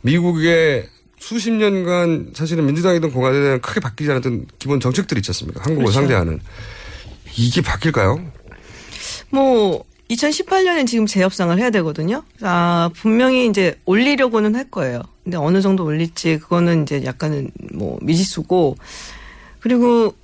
[0.01, 0.87] 미국의
[1.19, 5.61] 수십 년간 사실은 민주당이든 공화당이든 크게 바뀌지 않았던 기본 정책들이 있지 않습니까?
[5.61, 5.99] 한국을 그렇죠.
[5.99, 6.39] 상대하는
[7.35, 8.19] 이게 바뀔까요?
[9.29, 12.23] 뭐 2018년엔 지금 재협상을 해야 되거든요.
[12.41, 15.01] 아 분명히 이제 올리려고는 할 거예요.
[15.23, 18.77] 근데 어느 정도 올릴지 그거는 이제 약간은 뭐 미지수고
[19.59, 20.15] 그리고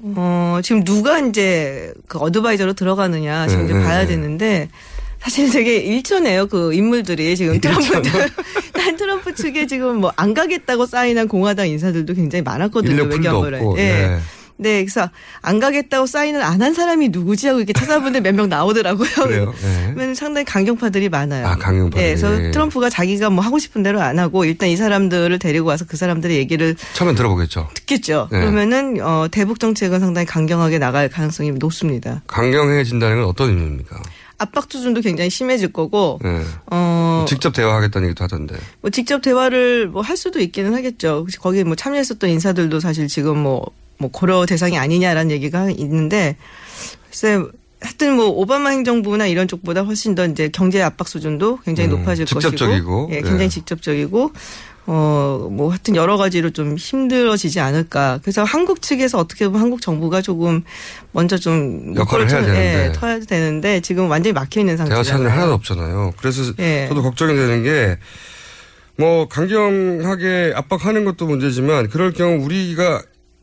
[0.00, 4.06] 어 지금 누가 이제 그 어드바이저로 들어가느냐 지금 이제 네, 네, 봐야 네.
[4.06, 4.68] 되는데
[5.20, 8.02] 사실 되게 일천해요 그 인물들이 지금 트럼프
[8.74, 13.62] 난 트럼프 측에 지금 뭐 안 가겠다고 사인한 공화당 인사들도 굉장히 많았거든요 외교안보를.
[13.78, 13.82] 예.
[13.82, 14.18] 예.
[14.60, 15.08] 네, 그래서
[15.40, 19.08] 안 가겠다고 사인을 안 한 사람이 누구지 하고 이렇게 찾아보는데 몇 명 나오더라고요.
[19.22, 19.54] 그래요.
[19.96, 20.14] 네.
[20.16, 21.46] 상당히 강경파들이 많아요.
[21.46, 22.02] 아, 강경파들이.
[22.02, 25.84] 네, 그래서 트럼프가 자기가 뭐 하고 싶은 대로 안 하고 일단 이 사람들을 데리고 와서
[25.88, 27.68] 그 사람들의 얘기를 처음엔 들어보겠죠.
[27.74, 28.28] 듣겠죠.
[28.32, 28.40] 네.
[28.40, 32.22] 그러면은 어, 대북 정책은 상당히 강경하게 나갈 가능성이 높습니다.
[32.26, 34.02] 강경해진다는 건 어떤 의미입니까?
[34.38, 36.42] 압박 수준도 굉장히 심해질 거고 네.
[36.70, 38.56] 어, 직접 대화하겠다는 얘기도 하던데.
[38.80, 41.18] 뭐 직접 대화를 뭐 할 수도 있기는 하겠죠.
[41.20, 43.66] 혹시 거기 뭐 참여했었던 인사들도 사실 지금 뭐,
[43.98, 46.36] 뭐 고려 대상이 아니냐라는 얘기가 있는데
[47.10, 47.40] 글쎄
[47.80, 52.26] 하여튼 뭐 오바마 행정부나 이런 쪽보다 훨씬 더 이제 경제 압박 수준도 굉장히 음, 높아질
[52.26, 52.66] 직접적이고.
[52.68, 53.48] 것이고 예, 굉장히 예.
[53.48, 54.32] 직접적이고
[54.90, 58.20] 어, 뭐 하여튼 여러 가지로 좀 힘들어지지 않을까.
[58.22, 60.64] 그래서 한국 측에서 어떻게 보면 한국 정부가 조금
[61.12, 62.86] 먼저 좀 역할을 해야 목표를 쳐- 되는데.
[62.88, 65.04] 예, 터야 되는데 지금 완전히 막혀 있는 대화 상태잖아요.
[65.04, 66.14] 채널 하나도 없잖아요.
[66.16, 66.86] 그래서 예.
[66.88, 67.98] 저도 걱정이 되는 게,
[68.96, 73.02] 뭐, 강경하게 압박하는 것도 문제지만, 그럴 경우 우리가,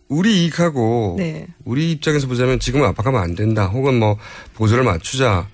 [0.09, 1.45] 우리 이익하고, 네.
[1.63, 3.67] 우리 입장에서 보자면 지금은 압박하면 안 된다.
[3.67, 4.17] 혹은 뭐,
[4.55, 5.47] 보조를 맞추자.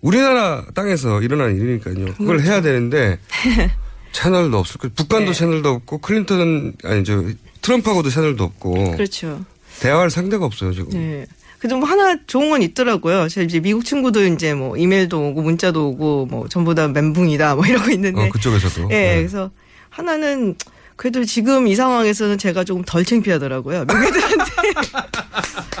[0.00, 2.14] 우리나라 땅에서 일어나는 일이니까요.
[2.18, 3.18] 그걸 해야 되는데,
[4.14, 4.92] 채널도 없을 거예요.
[4.94, 5.38] 북한도 네.
[5.38, 7.22] 채널도 없고, 클린턴은, 아니, 저,
[7.60, 9.44] 트럼프하고도 채널도 없고, 그렇죠.
[9.80, 10.88] 대화할 상대가 없어요, 지금.
[10.90, 11.26] 네.
[11.58, 13.26] 그래도 뭐 하나 좋은 건 있더라고요.
[13.28, 17.64] 제 이제 미국 친구들 이제 뭐 이메일도 오고 문자도 오고 뭐 전부 다 멘붕이다 뭐
[17.64, 18.20] 이러고 있는데.
[18.22, 18.82] 어, 그쪽에서도.
[18.90, 18.94] 예.
[18.94, 19.16] 네.
[19.16, 19.50] 그래서
[19.88, 20.56] 하나는
[20.96, 23.86] 그래도 지금 이 상황에서는 제가 조금 덜 창피하더라고요.
[23.86, 24.52] 미국 애들한테.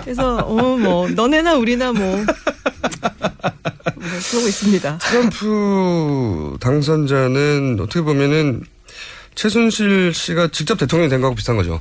[0.04, 2.24] 그래서 어 뭐 너네나 우리나 뭐,
[4.10, 4.98] 뭐 그러고 있습니다.
[4.98, 8.62] 트럼프 당선자는 어떻게 보면은
[9.34, 11.80] 최순실 씨가 직접 대통령이 된 거하고 비슷한 거죠.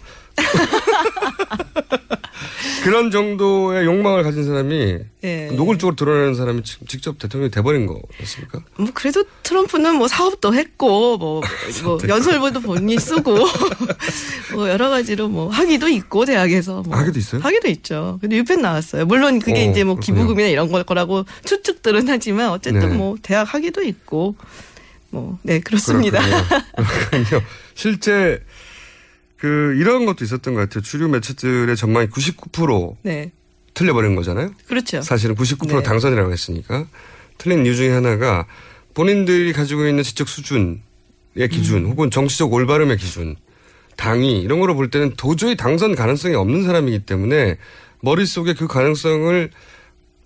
[2.83, 5.45] 그런 정도의 욕망을 가진 사람이 예.
[5.53, 8.59] 노골적으로 드러내는 사람이 지- 직접 대통령이 돼버린 거였습니까?
[8.77, 11.41] 뭐 그래도 트럼프는 뭐 사업도 했고 뭐,
[11.83, 13.37] 뭐 연설문도 본인이 쓰고
[14.53, 17.41] 뭐 여러 가지로 뭐 학위도 있고 대학에서 뭐 학위도 있어요?
[17.41, 18.17] 학위도 있죠.
[18.21, 19.05] 근데 유펜 나왔어요.
[19.05, 19.95] 물론 그게 어, 이제 뭐.
[19.97, 22.95] 기부금이나 이런 걸 거라고 추측들은 하지만 어쨌든 네.
[22.97, 24.35] 뭐 대학 학위도 있고
[25.11, 26.19] 뭐 네 그렇습니다.
[27.75, 28.39] 실제
[29.43, 30.81] 그 이런 것도 있었던 것 같아요.
[30.81, 33.33] 주류 매체들의 전망이 99%네
[33.73, 34.53] 틀려버린 거잖아요.
[34.69, 35.01] 그렇죠.
[35.01, 35.83] 사실은 99% 네.
[35.83, 36.87] 당선이라고 했으니까
[37.37, 38.45] 틀린 이유 중에 하나가
[38.93, 40.79] 본인들이 가지고 있는 지적 수준의
[41.51, 41.89] 기준 음.
[41.89, 43.35] 혹은 정치적 올바름의 기준
[43.97, 47.57] 당이 이런 거로 볼 때는 도저히 당선 가능성이 없는 사람이기 때문에
[47.99, 49.51] 머릿속에 그 가능성을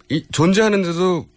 [0.10, 1.28] 이, 존재하는데도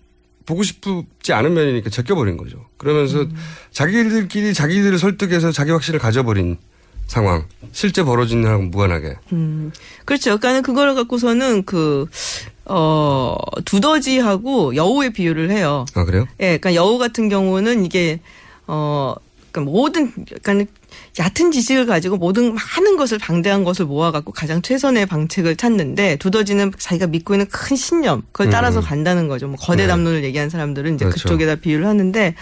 [0.44, 2.66] 보고 싶지 않은 면이니까 제껴버린 거죠.
[2.76, 3.34] 그러면서 음.
[3.70, 6.58] 자기들끼리 자기들을 설득해서 자기 확신을 가져버린
[7.10, 7.44] 상황.
[7.72, 9.16] 실제 벌어진 일하고 무관하게.
[9.32, 9.72] 음,
[10.04, 10.38] 그렇죠.
[10.38, 12.06] 그러니까 그거를 갖고서는 그,
[12.66, 15.86] 어, 두더지하고 여우의 비유를 해요.
[15.94, 16.28] 아, 그래요?
[16.38, 18.20] 예, 그러니까 여우 같은 경우는 이게,
[18.68, 19.16] 어,
[19.50, 20.68] 그러니까 모든, 약간
[21.18, 27.08] 얕은 지식을 가지고 모든 많은 것을 방대한 것을 모아갖고 가장 최선의 방책을 찾는데 두더지는 자기가
[27.08, 28.84] 믿고 있는 큰 신념, 그걸 따라서 음.
[28.84, 29.48] 간다는 거죠.
[29.48, 29.88] 뭐 거대 네.
[29.88, 31.24] 담론을 얘기한 사람들은 이제 그렇죠.
[31.24, 32.36] 그쪽에다 비유를 하는데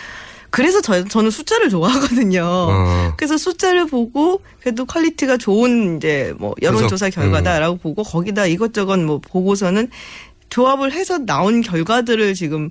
[0.51, 2.43] 그래서 저, 저는 숫자를 좋아하거든요.
[2.43, 3.15] 어.
[3.17, 9.21] 그래서 숫자를 보고 그래도 quality가 좋은 이제 뭐 여론조사 분석, 결과다라고 보고 거기다 이것저것 뭐
[9.21, 9.91] 보고서는
[10.49, 12.71] 조합을 해서 나온 결과들을 지금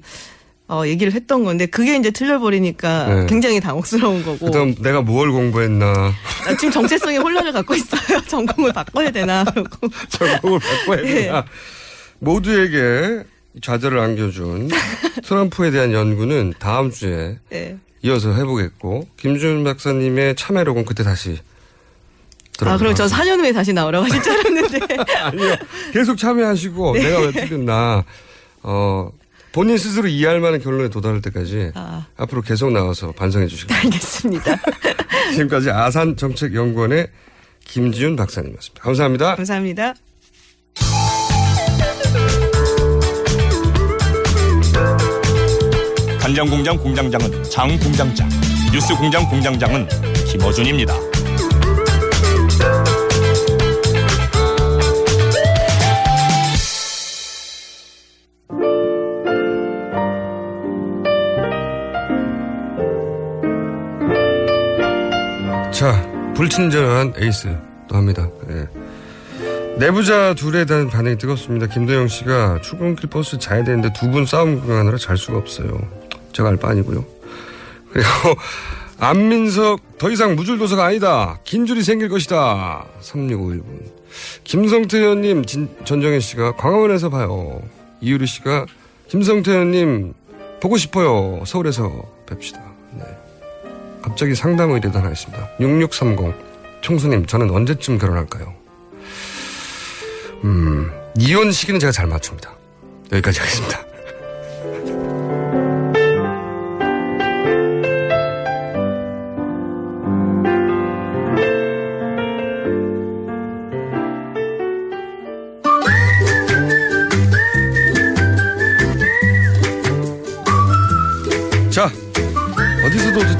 [0.70, 3.26] 어 얘기를 했던 건데 그게 이제 틀려버리니까 네.
[3.28, 8.20] 굉장히 당혹스러운 거고 그다음 내가 뭘 공부했나 나 지금 정체성에 혼란을 갖고 있어요.
[8.28, 11.46] 전공을 바꿔야 되나 그러고 전공을 바꿔야 되나
[12.20, 13.24] 모두에게
[13.62, 14.70] 좌절을 안겨준
[15.24, 17.78] 트럼프에 대한 연구는 다음 주에 네.
[18.04, 21.40] 이어서 해보겠고 김준 박사님의 참여록은 그때 다시
[22.62, 24.80] 아 그럼 저 들어보도록 4년 후에 다시 나오라고 하실 줄 알았는데
[25.22, 25.56] 아니요.
[25.94, 27.04] 계속 참여하시고 네.
[27.04, 28.04] 내가 왜 틀렸나
[28.64, 29.12] 어
[29.52, 32.06] 본인 스스로 이해할 만한 결론에 도달할 때까지 아.
[32.16, 34.56] 앞으로 계속 나와서 반성해 주시고 알겠습니다.
[35.34, 37.08] 지금까지 아산정책연구원의
[37.66, 38.84] 김지윤 박사님이었습니다.
[38.84, 39.36] 감사합니다.
[39.36, 39.94] 감사합니다.
[46.28, 48.28] 간장공장 공장장은 장 공장장,
[48.74, 49.88] 뉴스 공장 공장장은
[50.26, 50.94] 김어준입니다.
[65.72, 67.56] 자, 불친절한 에이스
[67.88, 68.28] 또 합니다.
[68.50, 68.68] 예.
[69.78, 71.68] 내부자 둘에 대한 반응이 뜨겁습니다.
[71.68, 75.80] 김도영 씨가 출근길 버스 자야 되는데 두 분 싸움 구경하느라 잘 수가 없어요.
[76.38, 77.04] 제가 알 바 아니고요.
[77.92, 78.08] 그리고
[79.00, 81.40] 안민석 더 이상 무줄도서가 아니다.
[81.44, 82.86] 긴 줄이 생길 것이다.
[83.02, 83.64] 3651분.
[84.44, 87.60] 김성태 의원님 진- 전정현 씨가 광화문에서 봐요.
[88.02, 88.66] 이유리 씨가
[89.10, 90.14] 김성태 의원님
[90.62, 91.44] 보고 싶어요.
[91.46, 92.62] 서울에서 뵙시다.
[92.94, 93.04] 네.
[94.04, 95.50] 갑자기 상담 의뢰도 하나 있습니다.
[95.60, 96.34] 6630.
[96.82, 98.54] 총수님, 저는 언제쯤 결혼할까요?
[100.44, 102.54] 음, 이혼 시기는 제가 잘 맞춥니다.
[103.12, 103.84] 여기까지 하겠습니다.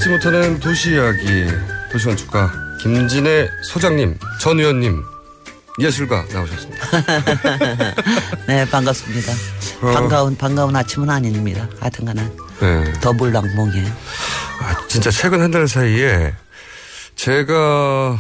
[0.08, 1.46] 듣지 못하는 도시 이야기,
[1.92, 2.52] 도시건축가
[2.82, 5.04] 김진애 소장님, 전 의원님,
[5.80, 6.88] 예술가 나오셨습니다.
[8.48, 9.32] 네, 반갑습니다.
[9.82, 9.92] 어.
[9.94, 11.68] 반가운, 반가운 아침은 아닙니다.
[11.80, 12.24] 하여튼간에
[12.62, 12.94] 네.
[13.02, 13.88] 더블락몽이에요.
[14.62, 16.34] 아, 진짜 최근 한 달 사이에
[17.16, 18.18] 제가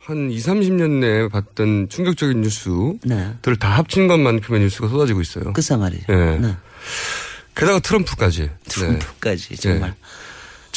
[0.00, 3.34] 한 2, 30년 내에 봤던 충격적인 뉴스들 네.
[3.58, 5.52] 다 합친 것만큼의 뉴스가 쏟아지고 있어요.
[5.76, 6.04] 말이죠.
[6.10, 6.38] 예.
[6.38, 6.56] 네.
[7.56, 8.50] 게다가 트럼프까지.
[8.68, 9.94] 트럼프까지 정말.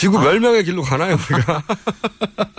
[0.02, 1.64] 지구 멸망의 길로 가나요, 우리가?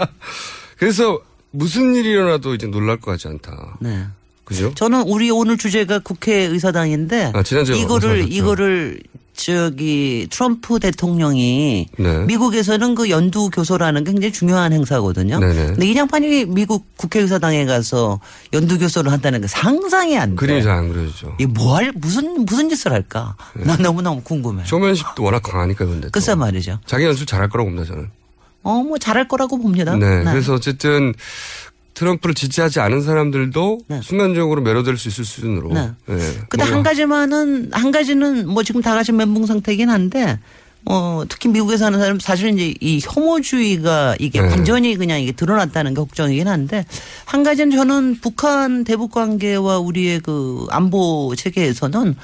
[0.78, 1.18] 그래서
[1.50, 3.78] 무슨 일이 일어나도 이제 놀랄 것 같지 않다.
[3.80, 4.06] 네.
[4.44, 4.72] 그죠?
[4.76, 8.32] 저는 우리 오늘 주제가 국회 의사당인데 아, 지난주에 이거를.
[8.32, 9.00] 이거를
[9.44, 12.18] 저기 트럼프 대통령이 네.
[12.26, 15.40] 미국에서는 그 연두 교소라는 게 굉장히 중요한 행사거든요.
[15.40, 15.66] 네네.
[15.66, 18.20] 근데 이 양반이 미국 국회의사당에 가서
[18.52, 20.36] 연두 교소를 한다는 게 상상이 안 돼.
[20.36, 21.34] 그림이 잘 안 그려지죠.
[21.38, 23.34] 이뭐할 무슨 무슨 짓을 할까?
[23.54, 24.62] 난 너무 너무 궁금해.
[24.64, 26.06] 쇼맨십도 워낙 강하니까 근데.
[26.06, 26.10] 또.
[26.12, 26.78] 글쎄 말이죠.
[26.86, 28.08] 자기 연출 잘할 거라고 봅니다, 저는.
[28.62, 29.96] 어, 뭐 잘할 거라고 봅니다.
[29.96, 30.22] 네.
[30.22, 31.12] 그래서 어쨌든
[31.94, 34.00] 트럼프를 지지하지 않은 사람들도 네.
[34.02, 35.72] 순간적으로 매료될 수 있을 수준으로.
[35.72, 35.90] 네.
[36.06, 36.16] 네.
[36.48, 40.38] 근데 한 가지만은 한 가지는 뭐 지금 다 같이 멘붕 상태긴 한데
[40.84, 44.48] 어 특히 미국에 사는 사람 사실 이제 이 혐오주의가 이게 네.
[44.48, 46.84] 완전히 그냥 이게 드러났다는 게 걱정이긴 한데
[47.24, 52.16] 한 가지는 저는 북한 대북 관계와 우리의 그 안보 체계에서는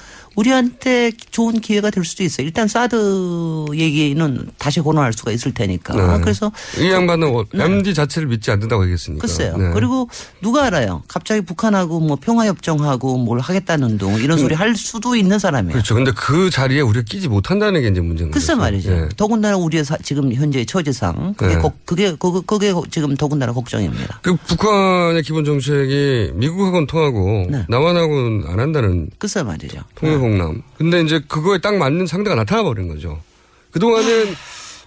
[0.43, 2.47] 우리한테 좋은 기회가 될 수도 있어요.
[2.47, 5.95] 일단 사드 얘기는 다시 권원할 수가 있을 테니까.
[5.95, 6.21] 네.
[6.23, 9.21] 그래서 이 양반은 어, MD 자체를 믿지 않는다고 얘기했으니까.
[9.21, 9.57] 글쎄요.
[9.57, 9.71] 네.
[9.75, 10.09] 그리고
[10.41, 11.03] 누가 알아요?
[11.09, 15.73] 갑자기 북한하고 뭐 평화협정하고 뭘 하겠다는 둥 이런 소리 할 수도 있는 사람이에요.
[15.73, 15.95] 그렇죠.
[15.97, 18.39] 근데 그 자리에 우리가 끼지 못한다는 게 이제 문제인 거죠.
[18.39, 18.91] 글쎄 말이죠.
[18.91, 19.09] 네.
[19.17, 21.61] 더군다나 우리의 사- 지금 현재 처지상 그게 네.
[21.61, 24.21] 걱- 그게 그게, 그게 지금 더군다나 걱정입니다.
[24.23, 27.65] 그 북한의 기본 정책이 미국하고는 통하고 네.
[27.69, 29.81] 남한하고는 안 한다는 글쎄 말이죠.
[29.97, 30.63] 통일공 남.
[30.77, 33.21] 근데 이제 그거에 딱 맞는 상대가 나타나 버린 거죠.
[33.71, 34.35] 그동안은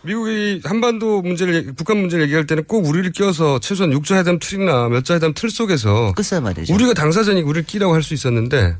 [0.03, 5.03] 미국이 한반도 문제를 북한 문제를 얘기할 때는 꼭 우리를 껴서 최소한 육자 회담 틀이나 몇
[5.03, 6.73] 자 회담 틀 속에서 글쎄 말이죠.
[6.73, 8.77] 우리가 당사자니 우리를 끼라고 할 수 있었는데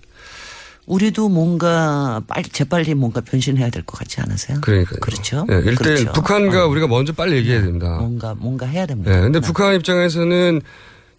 [0.88, 4.57] 우리도 뭔가 빨리 재빨리 뭔가 변신해야 될 것 같지 않으세요?
[4.61, 5.45] 그러니까 그렇죠.
[5.51, 6.11] 예, 일대 그렇죠.
[6.13, 6.67] 북한과 어.
[6.69, 7.97] 우리가 먼저 빨리 얘기해야 됩니다.
[7.99, 9.11] 뭔가 뭔가 해야 됩니다.
[9.11, 10.59] 네, 근데 북한 입장에서는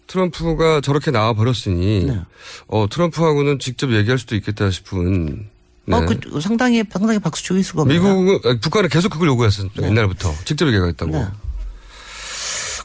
[0.07, 2.21] 트럼프가 저렇게 나와 버렸으니 네.
[2.67, 5.49] 어 트럼프하고는 직접 얘기할 수도 있겠다 싶은
[5.85, 5.95] 네.
[5.95, 8.01] 어, 그 상당히 상당히 박수 치고 있을 겁니다.
[8.01, 9.87] 미국은 아니, 북한은 계속 그걸 요구했었죠 네.
[9.87, 11.27] 옛날부터 직접 얘기하겠다고 네.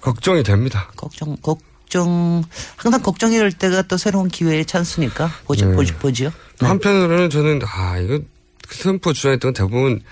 [0.00, 0.90] 걱정이 됩니다.
[0.96, 2.42] 걱정 걱정
[2.76, 5.76] 항상 걱정이 될 때가 또 새로운 기회의 찬스니까 보죠 네.
[5.76, 6.32] 보죠 보죠.
[6.60, 6.66] 네.
[6.66, 8.20] 한편으로는 저는 아 이거
[8.68, 10.02] 트럼프가 주장했던 건 대부분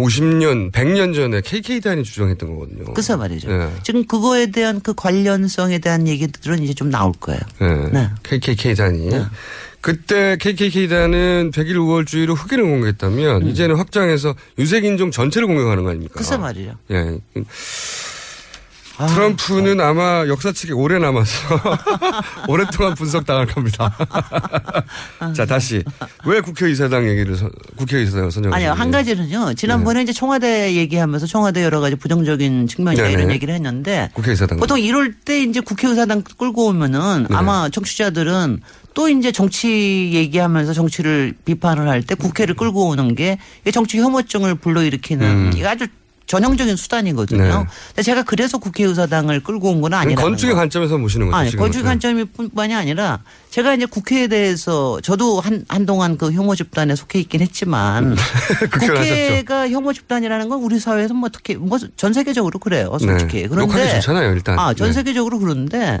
[0.00, 2.84] 50년, 100년 전에 KK단이 주장했던 거거든요.
[2.92, 3.50] 그래서 말이죠.
[3.50, 3.70] 예.
[3.82, 7.40] 지금 그거에 대한 그 관련성에 대한 얘기들은 이제 좀 나올 거예요.
[7.62, 7.66] 예.
[7.92, 8.10] 네.
[8.22, 9.10] KKK단이.
[9.80, 16.14] 그때 KKK단은 100일 우월주의로 흑인을 공격했다면 이제는 확장해서 유색인종 전체를 공격하는 거 아닙니까?
[16.16, 16.74] 글쎄 말이죠.
[16.90, 17.18] 예.
[19.08, 21.32] 트럼프는 아 마 역사책에 오래 남아서
[22.48, 23.96] 오랫동안 분석당할 겁니다.
[25.34, 25.82] 자, 다시.
[26.24, 28.72] 왜 국회의사당 얘기를, 선- 국회의사당을 선정하셨나요?
[28.72, 29.54] 아니요, 한 가지는요.
[29.54, 33.12] 지난번에 이제 청와대 얘기하면서 청와대 여러 가지 부정적인 측면이나 네네.
[33.14, 34.58] 이런 얘기를 했는데 국회의사당.
[34.58, 37.36] 보통 이럴 때 이제 국회의사당 끌고 오면은 네.
[37.36, 38.60] 아마 청취자들은
[38.94, 43.38] 또 이제 정치 얘기하면서 정치를 비판을 할 때 국회를 끌고 오는 게
[43.72, 45.52] 정치 혐오증을 불러일으키는 음.
[45.66, 45.86] 아주
[46.30, 47.42] 전형적인 수단이거든요.
[47.42, 47.50] 네.
[47.88, 50.22] 근데 제가 그래서 국회의사당을 끌고 온 건 아니라.
[50.22, 51.36] 건축의 관점에서 보시는 거죠.
[51.36, 51.66] 아니, 지금은.
[51.70, 53.18] 건축 관점이 뿐만이 아니라
[53.50, 58.14] 제가 이제 국회에 대해서 저도 한, 한동안 그 혐오 집단에 속해 있긴 했지만
[58.72, 62.96] 국회를 국회가 혐오 집단이라는 건 우리 사회에서 뭐 어떻게 뭐전 세계적으로 그래요.
[63.00, 63.42] 솔직히.
[63.42, 63.48] 네.
[63.48, 64.56] 그런데 좋잖아요, 일단.
[64.56, 64.92] 아, 전 네.
[64.92, 66.00] 세계적으로 그런데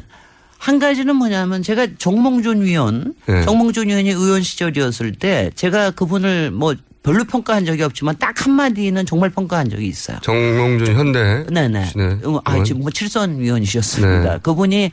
[0.58, 3.42] 한 가지는 뭐냐면 제가 정몽준 위원, 네.
[3.44, 9.30] 정몽준 위원이 의원 시절이었을 때 제가 그분을 뭐 별로 평가한 적이 없지만 딱 한마디는 정말
[9.30, 10.18] 평가한 적이 있어요.
[10.22, 11.44] 정몽준 현대.
[11.50, 11.92] 네네.
[11.96, 12.18] 네.
[12.24, 14.32] 음, 아, 지금 뭐 칠선 위원이셨습니다.
[14.34, 14.38] 네.
[14.42, 14.90] 그분이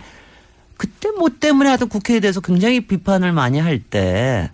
[0.78, 4.50] 그때 뭐 때문에 하여튼 국회에 대해서 굉장히 비판을 많이 할 때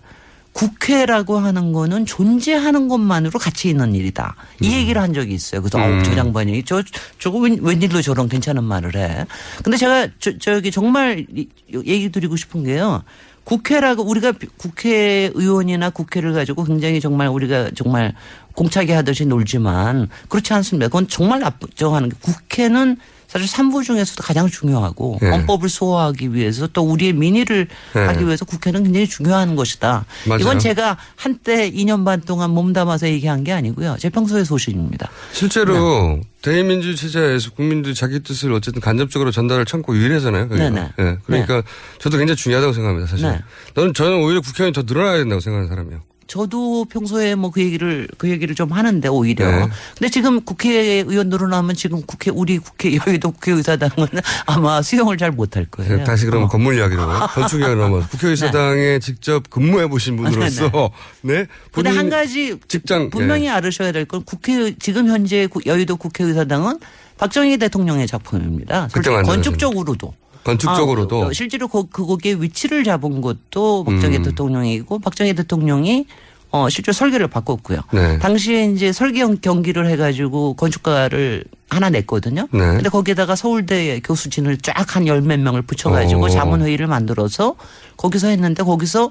[0.52, 4.36] 국회라고 하는 거는 존재하는 것만으로 가치 있는 일이다.
[4.60, 5.60] 이 얘기를 한 적이 있어요.
[5.60, 6.04] 그래서 음.
[6.04, 6.80] 저 장관이 저,
[7.18, 9.26] 저거 웬, 웬일로 저런 괜찮은 말을 해.
[9.64, 13.02] 근데 제가 저, 저기 정말 이- 얘기 드리고 싶은 게요.
[13.44, 18.14] 국회라고 우리가 비- 국회의원이나 국회를 가지고 굉장히 정말 우리가 정말
[18.54, 20.86] 공차게 하듯이 놀지만 그렇지 않습니다.
[20.88, 22.96] 그건 정말 나쁘죠 하는 게 국회는
[23.34, 25.28] 사실 삼부 중에서도 가장 중요하고 네.
[25.28, 28.00] 헌법을 소화하기 위해서 또 우리의 민의를 네.
[28.00, 30.04] 하기 위해서 국회는 굉장히 중요한 것이다.
[30.28, 30.40] 맞아요.
[30.40, 33.96] 이건 제가 한때 2년 반 동안 몸담아서 얘기한 게 아니고요.
[33.98, 35.10] 제 평소의 소신입니다.
[35.32, 40.48] 실제로 대의민주 체제에서 국민들이 자기 뜻을 어쨌든 간접적으로 전달을 참고 유일하잖아요.
[40.48, 40.92] 그러니까.
[40.96, 41.10] 네네.
[41.10, 41.18] 예.
[41.24, 41.64] 그러니까
[41.98, 43.10] 저도 굉장히 중요하다고 생각합니다.
[43.10, 43.28] 사실.
[43.28, 43.40] 네.
[43.74, 46.02] 저는 저는 오히려 국회의원이 더 늘어나야 된다고 생각하는 사람이에요.
[46.26, 49.68] 저도 평소에 뭐 그 얘기를 그 얘기를 좀 하는데 오히려 네.
[49.96, 54.08] 근데 지금 국회의원 늘어나면 지금 국회 우리 국회 여의도 국회의사당은
[54.46, 56.02] 아마 수용을 잘 못할 거예요.
[56.04, 56.48] 다시 그럼 어.
[56.48, 60.90] 건물 이야기로 건축 이야기로 넘어서 국회의사당에 직접 근무해 보신 분으로서
[61.22, 61.34] 네.
[61.34, 63.50] 근데 본인 한 가지 직장 분명히 예.
[63.50, 66.78] 알으셔야 될 건 국회 지금 현재 구- 여의도 국회의사당은
[67.16, 68.88] 박정희 대통령의 작품입니다.
[69.24, 70.12] 건축적으로도.
[70.44, 74.22] 건축적으로도 아, 실제로 그, 그 거기에 위치를 잡은 것도 박정희 음.
[74.22, 76.06] 대통령이고 박정희 대통령이
[76.50, 77.80] 어, 실제 설계를 바꿨고요.
[77.92, 78.18] 네.
[78.20, 82.46] 당시에 이제 설계 경- 경기를 해가지고 건축가를 하나 냈거든요.
[82.52, 82.58] 네.
[82.60, 86.28] 근데 거기에다가 서울대 교수진을 쫙 한 열 몇 명을 붙여가지고 오.
[86.28, 87.56] 자문회의를 만들어서
[87.96, 89.10] 거기서 했는데 거기서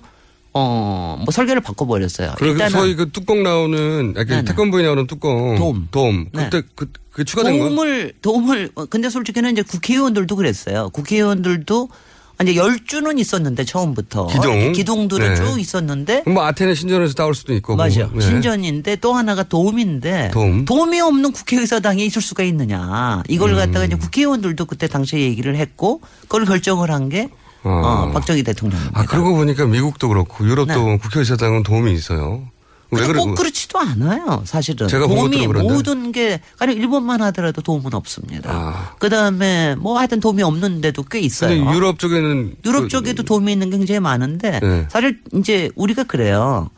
[0.53, 2.34] 어, 뭐 설계를 바꿔버렸어요.
[2.38, 4.43] 그리고 일단은 소위 그 뚜껑 나오는 약간 네네.
[4.45, 5.88] 태권부에 나오는 뚜껑 돔.
[5.91, 6.27] 돔.
[6.31, 6.49] 네.
[6.49, 7.65] 그때 그, 그 추가된 거.
[7.69, 10.89] 도움을 도움을 어, 근데 솔직히는 이제 국회의원들도 그랬어요.
[10.91, 11.89] 국회의원들도
[12.41, 14.71] 이제 열주는 있었는데 처음부터 기둥.
[14.73, 15.35] 기둥들은 네.
[15.35, 17.75] 쭉 있었는데 뭐 아테네 신전에서 따올 수도 있고.
[17.75, 18.19] 맞아 뭐.
[18.19, 18.21] 네.
[18.21, 20.65] 신전인데 또 하나가 도움인데 도움.
[20.93, 23.55] 이 없는 국회의사당에 있을 수가 있느냐 이걸 음.
[23.55, 27.30] 갖다가 이제 국회의원들도 그때 당시에 얘기를 했고 그걸 결정을 한 게
[27.64, 28.99] 어, 박정희 대통령입니다.
[28.99, 32.44] 아, 그러고 보니까 미국도 그렇고 유럽도 국회의사당은 도움이 있어요.
[32.91, 33.19] 왜 그래?
[33.19, 34.88] 꼭 그렇지도 않아요, 사실은.
[34.88, 35.48] 제가 본 도움이.
[35.48, 38.52] 모든 게, 아니, 일본만 하더라도 도움은 없습니다.
[38.53, 38.95] 아.
[38.99, 41.73] 그 다음에 뭐 하여튼 도움이 없는 데도 꽤 있어요.
[41.73, 44.85] 유럽 쪽에는 유럽 그- 쪽에도 도움이 있는 게 굉장히 많은데 네.
[44.91, 46.69] 사실 이제 우리가 그래요.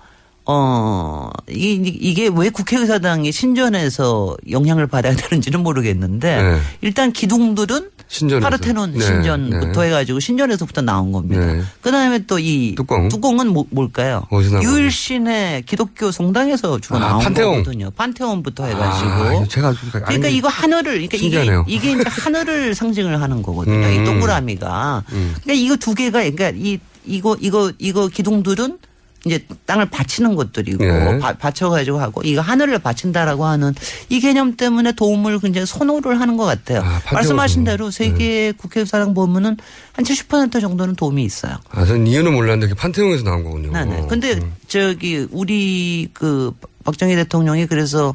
[0.47, 6.59] 어, 이게, 이게 왜 국회의사당이 신전에서 영향을 받아야 되는지는 모르겠는데 네.
[6.81, 8.43] 일단 기둥들은 신전에서.
[8.43, 9.87] 파르테논 네, 신전부터 네.
[9.87, 11.43] 해가지고 신전에서부터 나온 겁니다.
[11.43, 11.63] 네.
[11.81, 13.39] 그 다음에 또이 뚜껑.
[13.39, 14.23] 은 뭐, 뭘까요?
[14.61, 17.63] 유일신의 기독교 성당에서 주로 아, 나온 판테온.
[17.63, 17.89] 거거든요.
[17.91, 19.09] 판테온부터 해가지고.
[19.09, 21.65] 아, 제가 그러니까 이거 하늘을 그러니까 이게 신기하네요.
[21.67, 23.87] 이게 이제 하늘을 상징을 하는 거거든요.
[23.87, 24.01] 음.
[24.01, 25.03] 이 동그라미가.
[25.11, 25.35] 음.
[25.43, 28.77] 그러니까 이거 두 개가 그러니까 이 이거 이거 이거 기둥들은
[29.25, 31.17] 이제 땅을 받치는 것들이고 예.
[31.19, 33.73] 바, 받쳐가지고 하고 이거 하늘을 받친다라고 하는
[34.09, 36.83] 이 개념 때문에 도움을 굉장히 선호를 하는 것 같아요.
[37.11, 39.57] 말씀하신 대로 세계 국회의사당 보면은
[39.93, 41.57] 한 70% 정도는 도움이 있어요.
[41.71, 43.71] 아, 전 이유는 몰랐는데 판테온에서 나온 거군요.
[43.71, 44.05] 네네.
[44.07, 46.51] 근데 저기 우리 그
[46.83, 48.13] 박정희 대통령이 그래서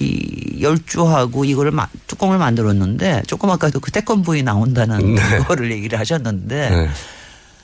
[0.00, 5.38] 이 열주하고 이거를 마- 뚜껑을 만들었는데 조금 아까도 그 태권부이 나온다는 네.
[5.48, 6.88] 거를 얘기를 하셨는데 네.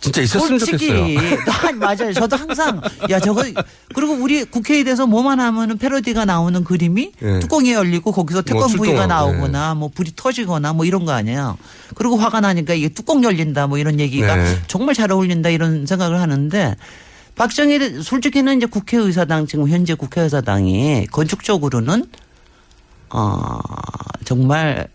[0.00, 1.76] 진짜 있었으면 솔직히 좋겠어요.
[1.78, 2.12] 맞아요.
[2.12, 2.80] 저도 항상
[3.10, 3.42] 야 저거
[3.94, 7.38] 그리고 우리 국회에 대해서 뭐만 하면은 패러디가 나오는 그림이 네.
[7.40, 11.58] 뚜껑이 열리고 거기서 태권 부위가 출동하고, 나오거나 뭐 불이 터지거나 뭐 이런 거 아니에요.
[11.96, 14.58] 그리고 화가 나니까 이게 뚜껑 열린다 뭐 이런 얘기가 네.
[14.68, 16.76] 정말 잘 어울린다 이런 생각을 하는데
[17.34, 22.04] 박정희 대- 솔직히는 이제 국회의사당 지금 현재 국회의사당이 건축적으로는
[23.10, 23.58] 어
[24.24, 24.88] 정말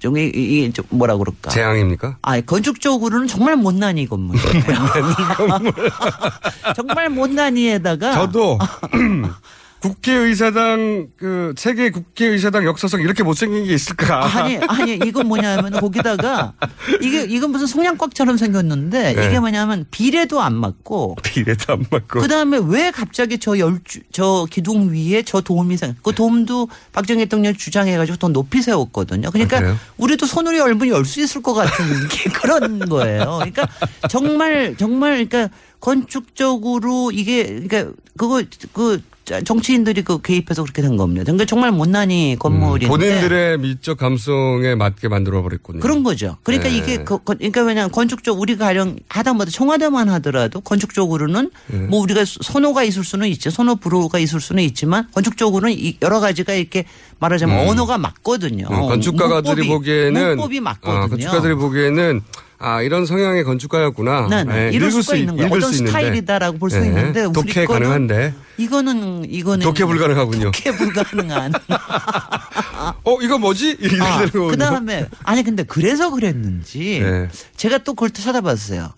[0.00, 1.50] 좀 이- 이- 좀 뭐라 그럴까?
[1.50, 2.16] 재앙입니까?
[2.22, 4.50] 아, 건축적으로는 정말 못난이 건물이에요.
[6.74, 8.58] 정말 못난이에다가 저도
[9.80, 14.24] 국회의사당 그 세계 국회의사당 역사상 이렇게 못생긴 게 있을까?
[14.24, 16.54] 아니 아니 이건 뭐냐면 거기다가
[17.00, 19.26] 이게 이건 무슨 성냥꽉처럼 생겼는데 네.
[19.26, 22.20] 이게 뭐냐면 비례도 안 맞고 비례도 안 맞고.
[22.20, 27.24] 그 다음에 왜 갑자기 저 열주, 저 기둥 위에 저 도움이 생, 그 도움도 박정희
[27.24, 29.30] 대통령 주장해가지고 더 높이 세웠거든요.
[29.30, 29.76] 그러니까 아?
[29.96, 33.38] 우리도 손으로 열면 열 수 있을 것 같은 게 그런 거예요.
[33.40, 33.66] 그러니까
[34.08, 38.42] 정말, 정말, 그러니까 건축적으로 이게, 그러니까 그거,
[38.72, 39.00] 그,
[39.44, 41.22] 정치인들이 그 개입해서 그렇게 된 겁니다.
[41.22, 42.86] 그러니까 정말 못난이 건물인데.
[42.86, 45.78] 음, 본인들의 미적 감성에 맞게 만들어 버렸군요.
[45.78, 46.36] 그런 거죠.
[46.42, 46.76] 그러니까 네.
[46.76, 51.78] 이게 그, 건- 그러니까 왜냐하면 건축적 우리가 가령 하다못해 청와대만 하더라도 건축적으로는 네.
[51.78, 53.50] 뭐 우리가 선호가 있을 수는 있죠.
[53.50, 56.84] 선호 불호가 있을 수는 있지만 건축적으로는 이 여러 가지가 이렇게
[57.20, 57.68] 말하자면 음.
[57.68, 58.66] 언어가 맞거든요.
[58.68, 61.02] 음, 건축가들이 문법이- 보기에는 문법이 맞거든요.
[61.02, 62.20] 아, 건축가들이 보기에는
[62.62, 64.28] 아 이런 성향의 건축가였구나.
[64.28, 64.70] 네, 네.
[64.70, 65.50] 이럴 읽을 수가 있는 거예요.
[65.50, 65.72] 어떤.
[65.72, 66.88] 스타일이다라고 볼수 네.
[66.88, 68.34] 있는데 독해 가능한데.
[68.58, 70.50] 이거는 이거는 독해 불가능하군요.
[70.50, 71.54] 독해 불가능한.
[73.02, 73.78] 어 이거 뭐지?
[74.02, 74.48] 아, 되는 거군요.
[74.48, 77.28] 그 다음에 아니 근데 그래서 그랬는지 네.
[77.56, 78.92] 제가 또 그걸 또 찾아봤어요.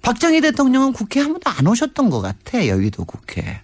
[0.00, 3.60] 박정희 대통령은 국회 한 번도 안 오셨던 것 같아 여의도 국회.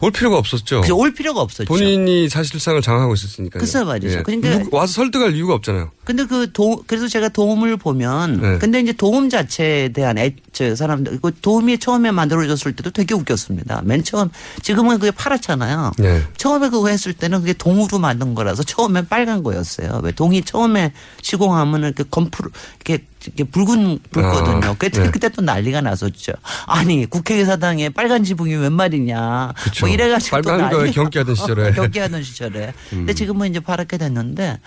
[0.00, 0.80] 올 필요가 없었죠.
[0.80, 1.66] 그래서 올 필요가 없었죠.
[1.68, 3.60] 본인이 사실상을 장악하고 있었으니까요.
[3.60, 4.18] 글쎄 말이죠.
[4.18, 4.22] 예.
[4.22, 5.90] 그러니까- 와서 설득할 이유가 없잖아요.
[6.04, 8.58] 근데 그 도, 그래서 제가 도움을 보면, 네.
[8.58, 13.82] 근데 이제 도움 자체에 대한 애, 저 사람들, 그 도움이 처음에 만들어졌을 때도 되게 웃겼습니다.
[13.84, 14.30] 맨 처음,
[14.62, 15.92] 지금은 그게 파랗잖아요.
[15.98, 16.22] 네.
[16.36, 20.00] 처음에 그거 했을 때는 그게 동으로 만든 거라서 처음엔 빨간 거였어요.
[20.02, 20.92] 왜 동이 처음에
[21.22, 22.50] 시공하면은 그 검풀,
[22.86, 23.04] 이렇게,
[23.36, 24.70] 이렇게 붉은, 붉거든요.
[24.70, 25.10] 아, 그때, 네.
[25.10, 26.32] 그때 또 난리가 났었죠.
[26.66, 29.52] 아니, 국회의사당에 빨간 지붕이 웬 말이냐.
[29.56, 29.86] 그쵸.
[29.86, 30.40] 뭐 이래가지고.
[30.42, 31.72] 또 빨간 난리- 경기하던 시절에.
[31.72, 32.72] 경기하던 시절에.
[32.90, 33.14] 근데 음.
[33.14, 34.58] 지금은 이제 파랗게 됐는데,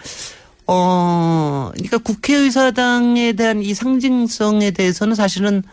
[0.67, 5.63] 어, 그러니까 국회의사당에 대한 이 상징성에 대해서는 사실은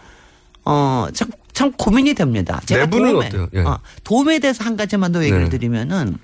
[0.64, 2.60] 어, 참, 참 고민이 됩니다.
[2.66, 3.48] 제가 내부는 돔에, 어때요?
[3.54, 3.60] 예.
[3.60, 5.48] 어, 돔에 대해서 한 가지만 더 얘기를 네.
[5.50, 6.18] 드리면은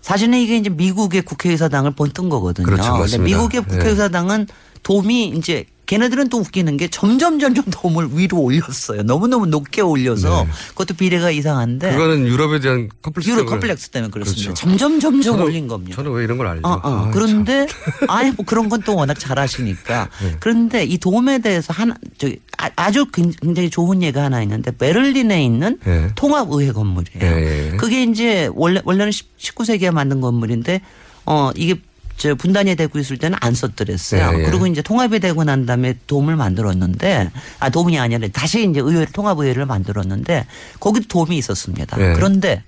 [0.00, 2.64] 사실은 이게 이제 미국의 국회의사당을 본뜬 거거든요.
[2.64, 3.24] 그렇죠, 근데 맞습니다.
[3.24, 3.70] 미국의 예.
[3.76, 9.02] 국회의사당은 돔이 이제 걔네들은 또 웃기는 게 점점 점점 돔을 위로 올렸어요.
[9.04, 10.50] 너무너무 높게 올려서 네.
[10.68, 13.46] 그것도 비례가 이상한데 그거는 유럽에 대한 컴플렉스 때문에.
[13.50, 14.42] 컴플렉스 때문에 그렇습니다.
[14.42, 14.54] 그렇죠.
[14.54, 15.96] 점점 점점 저는- 올린 겁니다.
[15.96, 16.68] 저는 왜 이런 걸 알죠?
[16.68, 16.80] 어, 어.
[17.06, 17.66] 아, 그런데
[18.06, 20.10] 아예 뭐 그런 건 또 워낙 잘하시니까.
[20.22, 20.36] 네.
[20.40, 25.78] 그런데 이 도움에 대해서 하나 저기 아- 아주 굉장히 좋은 예가 하나 있는데 베를린에 있는
[25.86, 26.10] 예.
[26.16, 27.22] 통합의회 건물이에요.
[27.22, 27.76] 예, 예.
[27.78, 30.82] 그게 이제 원래 원래는 19세기에 만든 건물인데
[31.24, 31.76] 어 이게
[32.18, 34.32] 저 분단이 되고 있을 때는 안 썼더랬어요.
[34.34, 34.42] 예, 예.
[34.42, 37.30] 그리고 이제 통합이 되고 난 다음에 도움을 만들었는데
[37.60, 40.46] 아 도움이 아니라 다시 이제 의회 통합의회를 만들었는데
[40.80, 41.96] 거기도 도움이 있었습니다.
[42.00, 42.12] 예.
[42.14, 42.62] 그런데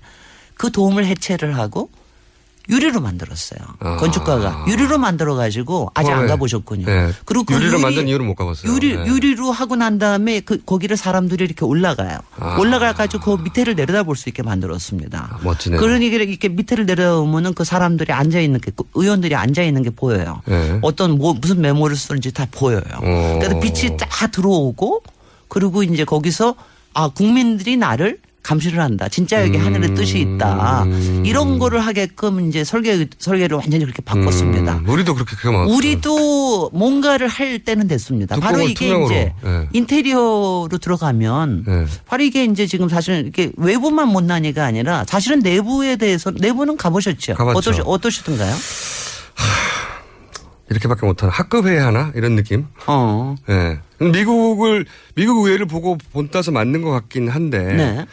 [0.55, 1.89] 그 도움을 해체를 하고
[2.69, 3.59] 유리로 만들었어요.
[3.79, 3.97] 아.
[3.97, 6.27] 건축가가 유리로 만들어 가지고 아직 안 처음에.
[6.29, 6.85] 가보셨군요.
[6.87, 7.09] 예.
[7.25, 8.71] 그리고 그 유리로 유리- 만든 이유는 못 가봤어요.
[8.71, 9.05] 유리 예.
[9.05, 12.19] 유리로 하고 난 다음에 그 거기를 사람들이 이렇게 올라가요.
[12.39, 12.57] 아.
[12.59, 15.39] 올라가 가지고 그 밑에를 내려다볼 수 있게 만들었습니다.
[15.43, 15.79] 멋지네요.
[15.79, 20.41] 그러니 이렇게 밑에를 내려오면은 그 사람들이 앉아 있는 게 의원들이 앉아 있는 게 보여요.
[20.49, 20.79] 예.
[20.81, 22.81] 어떤 뭐 무슨 메모를 쓰는지 다 보여요.
[23.01, 23.39] 어.
[23.41, 25.03] 그래서 빛이 딱 들어오고
[25.47, 26.55] 그리고 이제 거기서
[26.93, 29.07] 아 국민들이 나를 감시를 한다.
[29.07, 30.85] 진짜 여기 하늘에 뜻이 있다.
[31.23, 34.77] 이런 거를 하게끔 이제 설계 설계를 완전히 그렇게 바꿨습니다.
[34.77, 38.37] 음, 우리도 그렇게 많 우리도 뭔가를 할 때는 됐습니다.
[38.39, 39.05] 바로 이게 투명으로.
[39.05, 39.67] 이제 예.
[39.73, 41.85] 인테리어로 들어가면 예.
[42.05, 47.35] 바로 이게 이제 지금 사실 이게 외부만 못난이가 아니라 사실은 내부에 대해서 내부는 가보셨죠?
[47.35, 47.57] 가봤죠.
[47.57, 48.55] 어떠시, 어떠시던가요?
[50.71, 52.65] 이렇게밖에 못하나 학급 회의 하나 이런 느낌.
[52.87, 53.35] 어.
[53.49, 53.79] 예.
[53.99, 54.85] 미국을
[55.15, 57.59] 미국 의회를 보고 본따서 맞는 것 같긴 한데.
[57.73, 58.05] 네.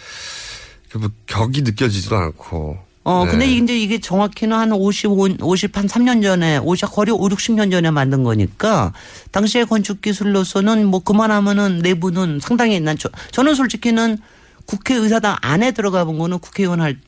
[0.90, 2.78] 그뭐 격이 느껴지지도 않고.
[3.04, 3.30] 어, 네.
[3.30, 7.90] 근데 이제 이게 정확히는 한 55, 50, 한 3년 전에, 50, 거의 5, 60년 전에
[7.90, 8.92] 만든 거니까,
[9.30, 14.18] 당시의 건축 기술로서는 뭐 그만하면은 내부는 상당히 난, 저, 저는 솔직히는
[14.66, 16.98] 국회의사당 안에 들어가 본 거는 국회의원 할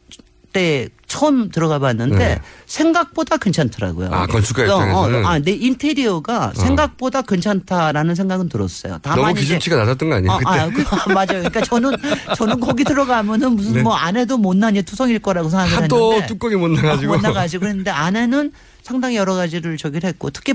[0.53, 2.41] 때 처음 들어가 봤는데 네.
[2.67, 4.09] 생각보다 괜찮더라고요.
[4.13, 5.25] 아, 건축가 어, 입장에서는?
[5.25, 8.99] 어, 아, 내 인테리어가 생각보다 괜찮다라는 생각은 들었어요.
[9.03, 10.33] 다만 너무 이제 기준치가 낮았던 거 아니에요?
[10.33, 10.51] 어, 그때.
[10.51, 11.27] 아, 그, 아, 맞아요.
[11.43, 11.93] 그러니까 저는
[12.37, 13.83] 저는 거기 들어가면은 무슨 네.
[13.83, 17.13] 뭐 안에도 못난이 투성일 거라고 생각을 하도 했는데 뚜껑이 못 나가지고.
[17.13, 18.53] 아, 못 나가지고 그랬는데 안에는
[18.83, 20.55] 상당히 여러 가지를 저기를 했고 특히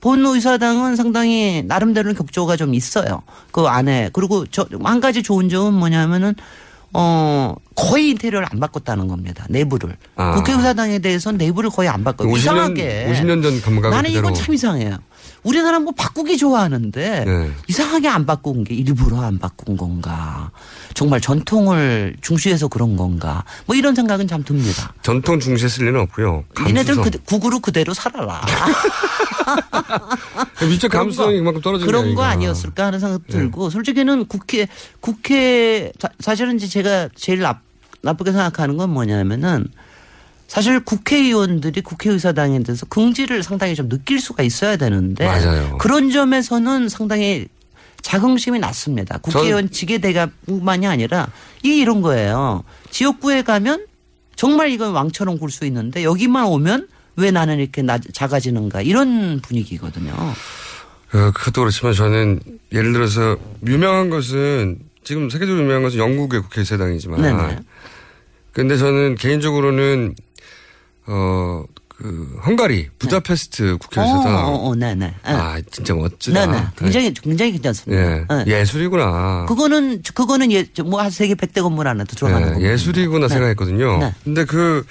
[0.00, 3.22] 본 의사당은 상당히 나름대로는 격조가 좀 있어요.
[3.52, 6.34] 그 안에 그리고 저 한 가지 좋은 점은 뭐냐면은
[6.94, 9.46] 어 거의 인테리어를 안 바꿨다는 겁니다.
[9.48, 9.96] 내부를.
[10.16, 10.34] 아.
[10.34, 12.28] 국회의사당에 대해서는 내부를 거의 안 바꿔요.
[12.28, 13.08] 50년, 이상하게.
[13.10, 14.10] 50년 전 감각을 나는.
[14.10, 14.98] 이건 참 이상해요.
[15.42, 17.50] 우리나라 뭐 바꾸기 좋아하는데 네.
[17.68, 20.50] 이상하게 안 바꾼 게 일부러 안 바꾼 건가.
[20.94, 23.42] 정말 전통을 중시해서 그런 건가.
[23.66, 24.94] 뭐 이런 생각은 참 듭니다.
[25.02, 26.44] 전통 중시했을 리는 없고요.
[26.54, 27.02] 감수성.
[27.04, 28.40] 그, 국으로 그대로 살아라.
[30.90, 32.28] 감수성이 거- 그만큼 떨어진 그런 아닌가.
[32.28, 33.32] 아니었을까 하는 생각 네.
[33.32, 34.68] 들고 솔직히는 국회
[35.00, 37.60] 국회 자- 사실은 이제 제가 제일 나,
[38.02, 39.66] 나쁘게 생각하는 건 뭐냐면은
[40.52, 45.78] 사실 국회의원들이 국회의사당에 대해서 긍지를 상당히 좀 느낄 수가 있어야 되는데 맞아요.
[45.78, 47.46] 그런 점에서는 상당히
[48.02, 49.16] 자긍심이 낮습니다.
[49.22, 51.28] 국회의원 직계 대가뿐만이 아니라
[51.62, 52.64] 이게 이런 거예요.
[52.90, 53.86] 지역구에 가면
[54.36, 60.12] 정말 이건 왕처럼 굴 수 있는데 여기만 오면 왜 나는 이렇게 나- 작아지는가 이런 분위기거든요.
[60.12, 62.40] 어, 그것도 그렇지만 저는
[62.72, 67.58] 예를 들어서 유명한 것은 지금 세계적으로 유명한 것은 영국의 국회의사당이지만 네네.
[68.52, 70.14] 근데 저는 개인적으로는
[71.06, 75.14] 어, 그 헝가리 부다페스트 국회의사당 어, 어, 어, 네 네.
[75.22, 76.46] 아 진짜 멋지다.
[76.46, 76.66] 네 네.
[76.76, 78.02] 굉장히 굉장히 괜찮습니다.
[78.02, 78.26] 예.
[78.44, 78.60] 네.
[78.60, 79.46] 예술이구나.
[79.46, 82.72] 그거는 그거는 예, 뭐한 세계 100대 건물 안에 들어가는 예.
[82.72, 83.34] 예술이구나 네.
[83.34, 83.98] 생각했거든요.
[83.98, 84.14] 네.
[84.24, 84.84] 근데 그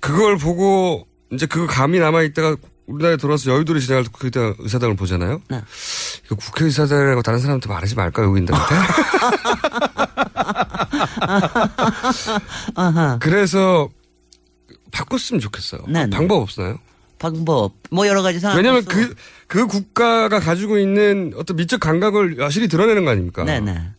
[0.00, 2.56] 그걸 보고 이제 그 감이 남아 있다가
[2.86, 5.40] 우리나라에 돌아와서 여의도를 지나갈 때 국회 의사당을 보잖아요.
[5.48, 5.62] 네.
[6.26, 8.74] 이거 국회의사당이라고 다른 사람한테 말하지 말까 여기인들한테.
[13.20, 13.88] 그래서
[14.90, 15.82] 바꿨으면 좋겠어요.
[15.88, 16.16] 네, 네.
[16.16, 16.78] 방법 없나요?
[17.18, 18.56] 방법 뭐 여러 가지 생각.
[18.56, 19.14] 왜냐하면 그,
[19.46, 23.44] 그 국가가 가지고 있는 어떤 미적 감각을 여실히 드러내는 거 아닙니까?
[23.44, 23.90] 네네.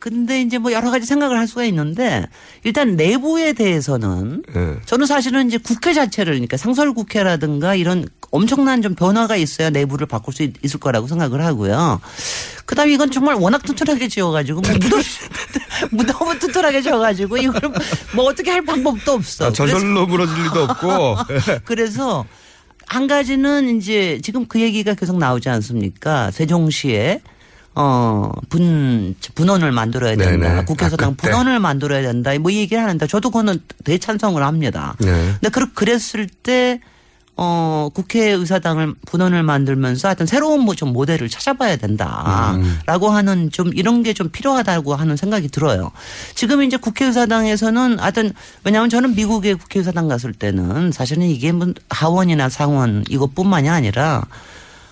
[0.00, 2.26] 근데 이제 뭐 여러 가지 생각을 할 수가 있는데
[2.64, 4.76] 일단 내부에 대해서는 예.
[4.86, 10.32] 저는 사실은 이제 국회 자체를 그러니까 상설 국회라든가 이런 엄청난 좀 변화가 있어야 내부를 바꿀
[10.32, 12.00] 수 있- 있을 거라고 생각을 하고요.
[12.64, 15.02] 그다음에 이건 정말 워낙 튼튼하게 지어가지고 뭐 무덤
[15.90, 17.60] 무덤은 튼튼하게 지어가지고 이걸
[18.14, 19.46] 뭐 어떻게 할 방법도 없어.
[19.48, 21.16] 아, 저절로 무너질 리도 없고.
[21.66, 22.24] 그래서
[22.86, 26.30] 한 가지는 이제 지금 그 얘기가 계속 나오지 않습니까?
[26.30, 27.20] 세종시에
[27.74, 30.48] 어, 분, 분원을 만들어야 된다.
[30.48, 30.64] 네네.
[30.64, 31.28] 국회의사당 아, 그때.
[31.30, 32.36] 분원을 만들어야 된다.
[32.38, 34.96] 뭐 이 얘기를 하는데 저도 그거는 대찬성을 합니다.
[34.98, 35.06] 네.
[35.40, 36.80] 근데 그, 그랬을 때,
[37.36, 42.52] 어, 국회의사당을 분원을 만들면서 하여튼 새로운 뭐 좀 모델을 찾아봐야 된다.
[42.56, 42.78] 음.
[42.84, 45.90] 라고 하는 좀 이런 게 좀 필요하다고 하는 생각이 들어요.
[46.34, 48.32] 지금 이제 국회의사당에서는 하여튼
[48.64, 54.22] 왜냐하면 저는 미국의 국회의사당 갔을 때는 사실은 이게 뭐 하원이나 상원 이것뿐만이 아니라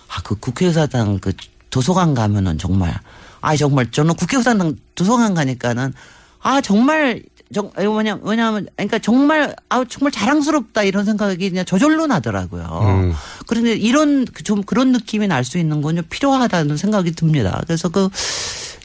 [0.07, 1.33] 아, 그 국회의사당 그
[1.69, 2.99] 도서관 가면은 정말
[3.41, 5.93] 아, 정말 저는 국회의사당 도서관 가니까는
[6.41, 7.23] 아, 정말
[7.53, 12.63] 정, 이거 뭐냐, 왜냐하면, 그러니까 정말, 아, 정말 자랑스럽다 이런 생각이 그냥 저절로 나더라고요.
[12.83, 13.13] 음.
[13.47, 17.59] 그런데 이런 그좀 그런 느낌이 날 수 있는 건좀 필요하다는 생각이 듭니다.
[17.65, 18.07] 그래서 그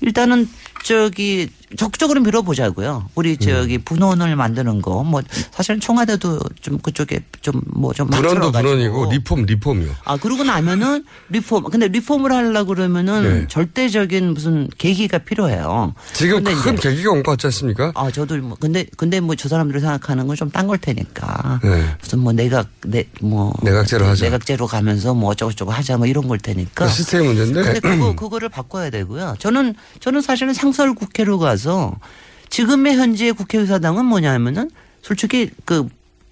[0.01, 0.49] 일단은
[0.85, 3.09] 저기 적극적으로 밀어보자고요.
[3.17, 9.45] 우리 저기 분원을 만드는 거 뭐 사실은 청와대도 좀 그쪽에 좀 뭐좀 분원도 분원이고 리폼
[9.45, 9.91] 리폼이요.
[10.05, 13.47] 아 그러고 나면은 리폼 근데 리폼을 하려고 그러면은 네.
[13.49, 15.95] 절대적인 무슨 계기가 필요해요.
[16.13, 17.91] 지금 큰 이제- 계기가 온 것 같지 않습니까?
[17.97, 21.97] 아 저도 뭐 근데 근데 뭐 저 사람들이 생각하는 건 좀 딴 걸 테니까 네.
[22.01, 24.27] 무슨 뭐 내각 내뭐 내각제로 하자.
[24.27, 27.63] 내각제로 가면서 뭐 어쩌고저쩌고 하자 뭐 이런 걸 테니까 그 시스템 문제인데.
[27.63, 29.37] 근데 그거 그거를 바꿔야 되고요.
[29.41, 31.97] 저는 저는 사실은 상설 국회로 가서
[32.51, 34.71] 지금의 현재 국회의사당은 뭐냐면은
[35.01, 35.89] 솔직히 그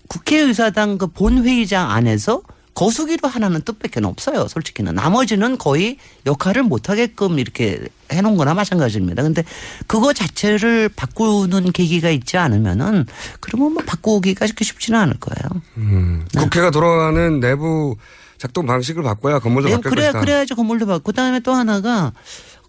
[0.08, 2.42] 국회의사당 그 본회의장 안에서
[2.74, 4.48] 거수기로 하나는 뜻밖에 없어요.
[4.48, 9.22] 솔직히는 나머지는 거의 역할을 못 하게끔 이렇게 해놓은 거나 마찬가지입니다.
[9.22, 9.44] 근데
[9.86, 13.06] 그거 자체를 바꾸는 계기가 있지 않으면은
[13.40, 15.62] 그러면 뭐 바꾸기가 그렇게 쉽지는 않을 거예요.
[15.76, 17.96] 음, 국회가 돌아가는 내부
[18.38, 20.20] 작동 방식을 바꿔야 건물도 네, 바뀔 그래야 것이다.
[20.20, 22.12] 그래야지 건물도 바꾸고 그다음에 또 하나가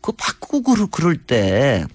[0.04, 1.86] 그 바꾸고 그럴, 그럴 때.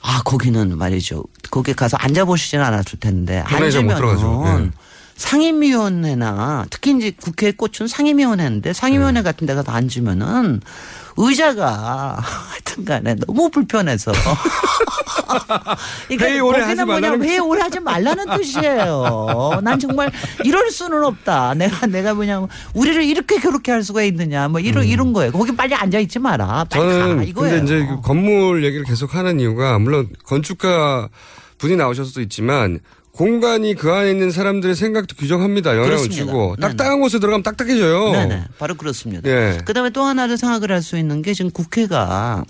[0.00, 1.24] 아, 거기는 말이죠.
[1.50, 3.42] 거기 가서 앉아보시지는 않았을 텐데.
[3.46, 4.70] 앉으면 예.
[5.16, 9.24] 상임위원회나 특히 이제 국회에 꽂힌 상임위원회인데 상임위원회 네.
[9.24, 10.60] 같은 데 가서 앉으면은
[11.16, 14.12] 의자가 하여튼 간에 너무 불편해서.
[16.08, 19.60] 그러니까 회의 오래 하지 말라는 회의 오래 하지 말라는 뜻이에요.
[19.62, 20.10] 난 정말
[20.44, 21.54] 이럴 수는 없다.
[21.54, 24.48] 내가 내가 뭐냐면 우리를 이렇게 그렇게 할 수가 있느냐.
[24.48, 25.32] 뭐 이런 이런 거예요.
[25.32, 26.64] 거기 빨리 앉아 있지 마라.
[26.70, 27.00] 빨리 가 음.
[27.00, 27.56] 저는 이거예요.
[27.56, 31.08] 근데 이제 그 건물 얘기를 계속 하는 이유가 물론 건축가
[31.58, 32.80] 분이 나오셔서 도 있지만
[33.16, 35.70] 공간이 그 안에 있는 사람들의 생각도 규정합니다.
[35.70, 36.24] 영향을 그렇습니다.
[36.26, 36.56] 주고.
[36.60, 38.12] 딱딱한 곳에 들어가면 딱딱해져요.
[38.12, 38.44] 네네.
[38.58, 39.28] 바로 그렇습니다.
[39.30, 39.58] 예.
[39.64, 42.44] 그다음에 또 하나를 생각을 할 수 있는 게 지금 국회가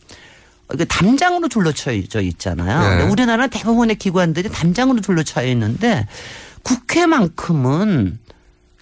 [0.74, 2.80] 이게 담장으로 둘러쳐 있잖아요.
[2.90, 2.96] 네.
[2.98, 6.08] 근데 우리나라 대부분의 기관들이 담장으로 둘러쳐 있는데
[6.64, 8.18] 국회만큼은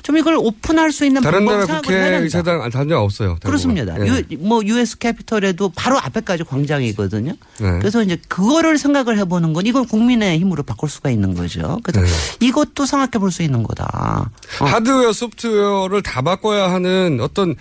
[0.05, 1.81] 좀 이걸 오픈할 수 있는 다른 방법 나라.
[1.81, 3.31] 국회의사당 데 없어요.
[3.41, 3.49] 대부분.
[3.51, 3.97] 그렇습니다.
[4.07, 4.07] 예.
[4.31, 7.33] 유, 뭐 US 캐피털에도 바로 앞에까지 광장이거든요.
[7.59, 7.79] 네.
[7.79, 11.81] 그래서 이제 그거를 생각을 해보는 건 이건 국민의 힘으로 바꿀 수가 있는 거죠.
[11.83, 12.07] 그래서
[12.39, 12.47] 네.
[12.47, 14.31] 이것도 생각해 볼 수 있는 거다.
[14.61, 14.65] 어.
[14.65, 17.57] 하드웨어, 소프트웨어를 다 바꿔야 하는 어떤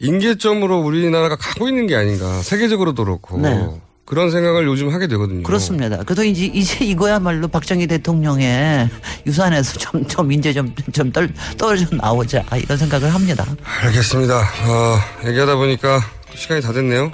[0.00, 2.40] 인계점으로 우리나라가 가고 있는 게 아닌가.
[2.42, 3.38] 세계적으로도 그렇고.
[3.38, 3.68] 네.
[4.04, 5.42] 그런 생각을 요즘 하게 되거든요.
[5.42, 5.98] 그렇습니다.
[5.98, 8.88] 그래서 이제, 이제 이거야말로 박정희 대통령의
[9.26, 12.44] 유산에서 좀, 좀 이제 좀, 좀 떨, 떨어져 나오자.
[12.56, 13.46] 이런 생각을 합니다.
[13.64, 14.38] 알겠습니다.
[14.38, 16.00] 어, 얘기하다 보니까
[16.34, 17.12] 시간이 다 됐네요.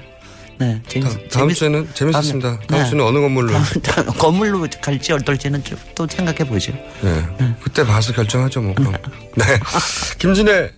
[0.59, 0.83] 네.
[0.89, 2.61] 재밌, 다, 다음 주에는 재밌었습니다.
[2.67, 2.89] 다음 네.
[2.89, 3.53] 주는 어느 건물로?
[4.19, 6.73] 건물로 갈지 어떨지는 좀또 생각해 보죠.
[7.01, 7.55] 네.
[7.63, 8.93] 그때 봐서 결정하죠, 뭐, 그럼.
[9.37, 9.45] 네.
[10.19, 10.71] 김진애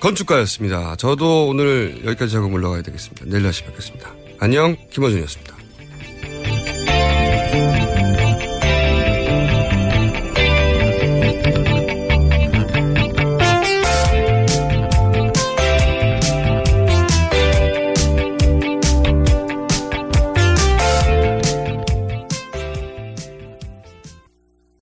[0.00, 0.96] 건축가였습니다.
[0.96, 3.26] 저도 오늘 여기까지 하고 물러가야 되겠습니다.
[3.26, 4.19] 내일 다시 뵙겠습니다.
[4.42, 5.49] 안녕, 김어준이었습니다.